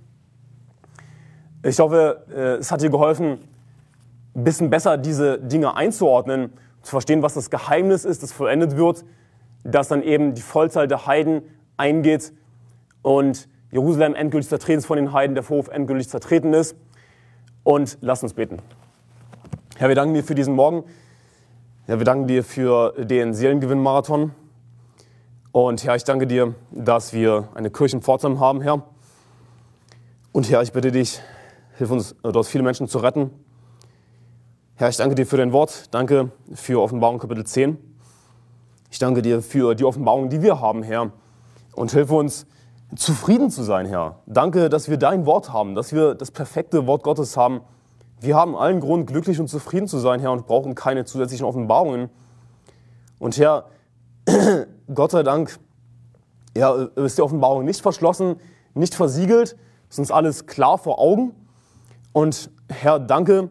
Ich 1.62 1.78
hoffe, 1.78 2.26
äh, 2.30 2.58
es 2.58 2.70
hat 2.70 2.82
dir 2.82 2.90
geholfen, 2.90 3.38
ein 4.34 4.44
bisschen 4.44 4.70
besser 4.70 4.96
diese 4.96 5.38
Dinge 5.38 5.76
einzuordnen, 5.76 6.52
zu 6.82 6.90
verstehen, 6.90 7.22
was 7.22 7.34
das 7.34 7.50
Geheimnis 7.50 8.04
ist, 8.04 8.22
das 8.22 8.32
vollendet 8.32 8.76
wird, 8.76 9.04
dass 9.64 9.88
dann 9.88 10.02
eben 10.02 10.34
die 10.34 10.42
Vollzahl 10.42 10.88
der 10.88 11.06
Heiden 11.06 11.42
eingeht 11.76 12.32
und 13.02 13.48
Jerusalem 13.70 14.14
endgültig 14.14 14.48
zertreten 14.48 14.78
ist 14.78 14.86
von 14.86 14.96
den 14.96 15.12
Heiden, 15.12 15.34
der 15.34 15.48
Hof 15.48 15.68
endgültig 15.68 16.08
zertreten 16.08 16.52
ist. 16.52 16.76
Und 17.64 17.98
lass 18.00 18.22
uns 18.22 18.34
beten. 18.34 18.58
Herr, 19.76 19.88
wir 19.88 19.94
danken 19.94 20.14
dir 20.14 20.24
für 20.24 20.34
diesen 20.34 20.54
Morgen. 20.54 20.84
Herr, 21.86 21.98
wir 21.98 22.04
danken 22.04 22.26
dir 22.26 22.44
für 22.44 22.92
den 22.98 23.34
Seelengewinn-Marathon. 23.34 24.32
Und 25.52 25.84
Herr, 25.84 25.96
ich 25.96 26.04
danke 26.04 26.26
dir, 26.26 26.54
dass 26.70 27.12
wir 27.12 27.48
eine 27.54 27.70
Kirche 27.70 27.96
in 27.96 28.02
Pforzheim 28.02 28.40
haben, 28.40 28.60
Herr. 28.62 28.82
Und 30.32 30.50
Herr, 30.50 30.62
ich 30.62 30.72
bitte 30.72 30.90
dich, 30.90 31.20
hilf 31.76 31.90
uns, 31.90 32.16
dort 32.22 32.46
viele 32.46 32.64
Menschen 32.64 32.88
zu 32.88 32.98
retten. 32.98 33.30
Herr, 34.82 34.88
ich 34.88 34.96
danke 34.96 35.14
dir 35.14 35.26
für 35.26 35.36
dein 35.36 35.52
Wort. 35.52 35.94
Danke 35.94 36.32
für 36.54 36.82
Offenbarung 36.82 37.20
Kapitel 37.20 37.46
10. 37.46 37.78
Ich 38.90 38.98
danke 38.98 39.22
dir 39.22 39.40
für 39.40 39.76
die 39.76 39.84
Offenbarung, 39.84 40.28
die 40.28 40.42
wir 40.42 40.60
haben, 40.60 40.82
Herr. 40.82 41.12
Und 41.76 41.92
hilf 41.92 42.10
uns, 42.10 42.46
zufrieden 42.96 43.48
zu 43.48 43.62
sein, 43.62 43.86
Herr. 43.86 44.18
Danke, 44.26 44.68
dass 44.68 44.90
wir 44.90 44.96
dein 44.96 45.24
Wort 45.24 45.52
haben, 45.52 45.76
dass 45.76 45.92
wir 45.92 46.16
das 46.16 46.32
perfekte 46.32 46.88
Wort 46.88 47.04
Gottes 47.04 47.36
haben. 47.36 47.60
Wir 48.18 48.34
haben 48.34 48.56
allen 48.56 48.80
Grund, 48.80 49.06
glücklich 49.06 49.38
und 49.38 49.46
zufrieden 49.46 49.86
zu 49.86 50.00
sein, 50.00 50.18
Herr, 50.18 50.32
und 50.32 50.48
brauchen 50.48 50.74
keine 50.74 51.04
zusätzlichen 51.04 51.46
Offenbarungen. 51.46 52.10
Und 53.20 53.38
Herr, 53.38 53.66
Gott 54.92 55.12
sei 55.12 55.22
Dank, 55.22 55.60
ja, 56.56 56.88
ist 56.96 57.18
die 57.18 57.22
Offenbarung 57.22 57.64
nicht 57.64 57.82
verschlossen, 57.82 58.34
nicht 58.74 58.96
versiegelt, 58.96 59.56
ist 59.88 60.00
uns 60.00 60.10
alles 60.10 60.48
klar 60.48 60.76
vor 60.76 60.98
Augen. 60.98 61.36
Und 62.12 62.50
Herr, 62.68 62.98
danke, 62.98 63.48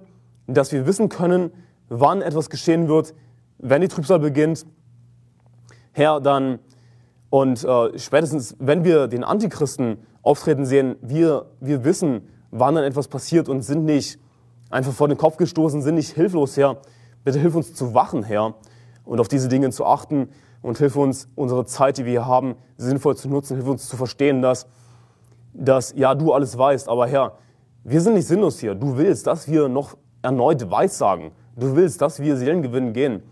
dass 0.47 0.71
wir 0.71 0.85
wissen 0.85 1.09
können, 1.09 1.51
wann 1.89 2.21
etwas 2.21 2.49
geschehen 2.49 2.87
wird, 2.87 3.13
wenn 3.57 3.81
die 3.81 3.87
Trübsal 3.87 4.19
beginnt. 4.19 4.65
Herr, 5.93 6.19
dann 6.19 6.59
und 7.31 7.63
äh, 7.63 7.97
spätestens, 7.97 8.57
wenn 8.59 8.83
wir 8.83 9.07
den 9.07 9.23
Antichristen 9.23 9.99
auftreten 10.21 10.65
sehen, 10.65 10.97
wir, 11.01 11.45
wir 11.61 11.85
wissen, 11.85 12.27
wann 12.51 12.75
dann 12.75 12.83
etwas 12.83 13.07
passiert 13.07 13.47
und 13.47 13.61
sind 13.61 13.85
nicht 13.85 14.19
einfach 14.69 14.91
vor 14.91 15.07
den 15.07 15.17
Kopf 15.17 15.37
gestoßen, 15.37 15.81
sind 15.81 15.95
nicht 15.95 16.13
hilflos, 16.13 16.57
Herr. 16.57 16.77
Bitte 17.23 17.39
hilf 17.39 17.55
uns 17.55 17.73
zu 17.73 17.93
wachen, 17.93 18.23
Herr, 18.23 18.55
und 19.05 19.21
auf 19.21 19.29
diese 19.29 19.47
Dinge 19.47 19.69
zu 19.69 19.85
achten 19.85 20.27
und 20.61 20.77
hilf 20.77 20.97
uns, 20.97 21.29
unsere 21.35 21.65
Zeit, 21.65 21.97
die 21.97 22.03
wir 22.03 22.11
hier 22.11 22.25
haben, 22.25 22.55
sinnvoll 22.75 23.15
zu 23.15 23.29
nutzen. 23.29 23.55
Hilf 23.55 23.69
uns 23.69 23.87
zu 23.87 23.95
verstehen, 23.95 24.41
dass, 24.41 24.67
dass 25.53 25.93
ja, 25.95 26.13
du 26.15 26.33
alles 26.33 26.57
weißt, 26.57 26.89
aber 26.89 27.07
Herr, 27.07 27.37
wir 27.85 28.01
sind 28.01 28.15
nicht 28.15 28.27
sinnlos 28.27 28.59
hier. 28.59 28.75
Du 28.75 28.97
willst, 28.97 29.25
dass 29.25 29.47
wir 29.47 29.69
noch 29.69 29.95
erneut 30.21 30.69
Weissagen. 30.69 31.31
Du 31.55 31.75
willst, 31.75 32.01
dass 32.01 32.19
wir 32.21 32.37
Seelen 32.37 32.61
gewinnen 32.61 32.93
gehen. 32.93 33.23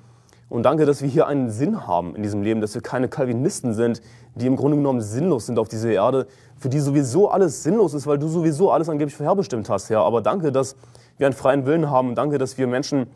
Und 0.50 0.64
danke, 0.64 0.86
dass 0.86 1.02
wir 1.02 1.10
hier 1.10 1.28
einen 1.28 1.50
Sinn 1.52 1.86
haben 1.86 2.16
in 2.16 2.24
diesem 2.24 2.42
Leben, 2.42 2.60
dass 2.60 2.74
wir 2.74 2.82
keine 2.82 3.08
Calvinisten 3.08 3.74
sind, 3.74 4.02
die 4.34 4.48
im 4.48 4.56
Grunde 4.56 4.78
genommen 4.78 5.00
sinnlos 5.00 5.46
sind 5.46 5.60
auf 5.60 5.68
dieser 5.68 5.92
Erde, 5.92 6.26
für 6.58 6.70
die 6.70 6.80
sowieso 6.80 7.30
alles 7.30 7.64
sinnlos 7.64 7.94
ist, 7.94 8.08
weil 8.08 8.18
du 8.18 8.28
sowieso 8.28 8.72
alles 8.72 8.90
angeblich 8.90 9.16
vorherbestimmt 9.16 9.70
hast, 9.70 9.90
Herr. 9.90 10.02
Aber 10.02 10.22
danke, 10.22 10.52
dass 10.52 10.76
wir 11.18 11.28
einen 11.28 11.36
freien 11.36 11.66
Willen 11.66 11.90
haben. 11.90 12.16
Danke, 12.16 12.40
dass 12.40 12.58
wir 12.58 12.66
Menschen 12.66 13.08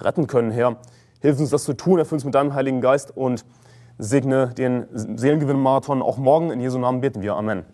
retten 0.00 0.26
können, 0.26 0.50
Herr. 0.50 0.76
Hilf 1.20 1.38
uns, 1.38 1.50
das 1.50 1.64
zu 1.64 1.74
tun. 1.74 1.98
Erfüll 1.98 2.16
uns 2.16 2.24
mit 2.24 2.34
deinem 2.34 2.54
Heiligen 2.54 2.80
Geist 2.80 3.16
und 3.16 3.44
segne 3.98 4.48
den 4.48 4.86
Seelengewinn-Marathon 4.92 6.02
auch 6.02 6.18
morgen. 6.18 6.50
In 6.50 6.60
Jesu 6.60 6.78
Namen 6.78 7.00
beten 7.00 7.22
wir. 7.22 7.36
Amen. 7.36 7.64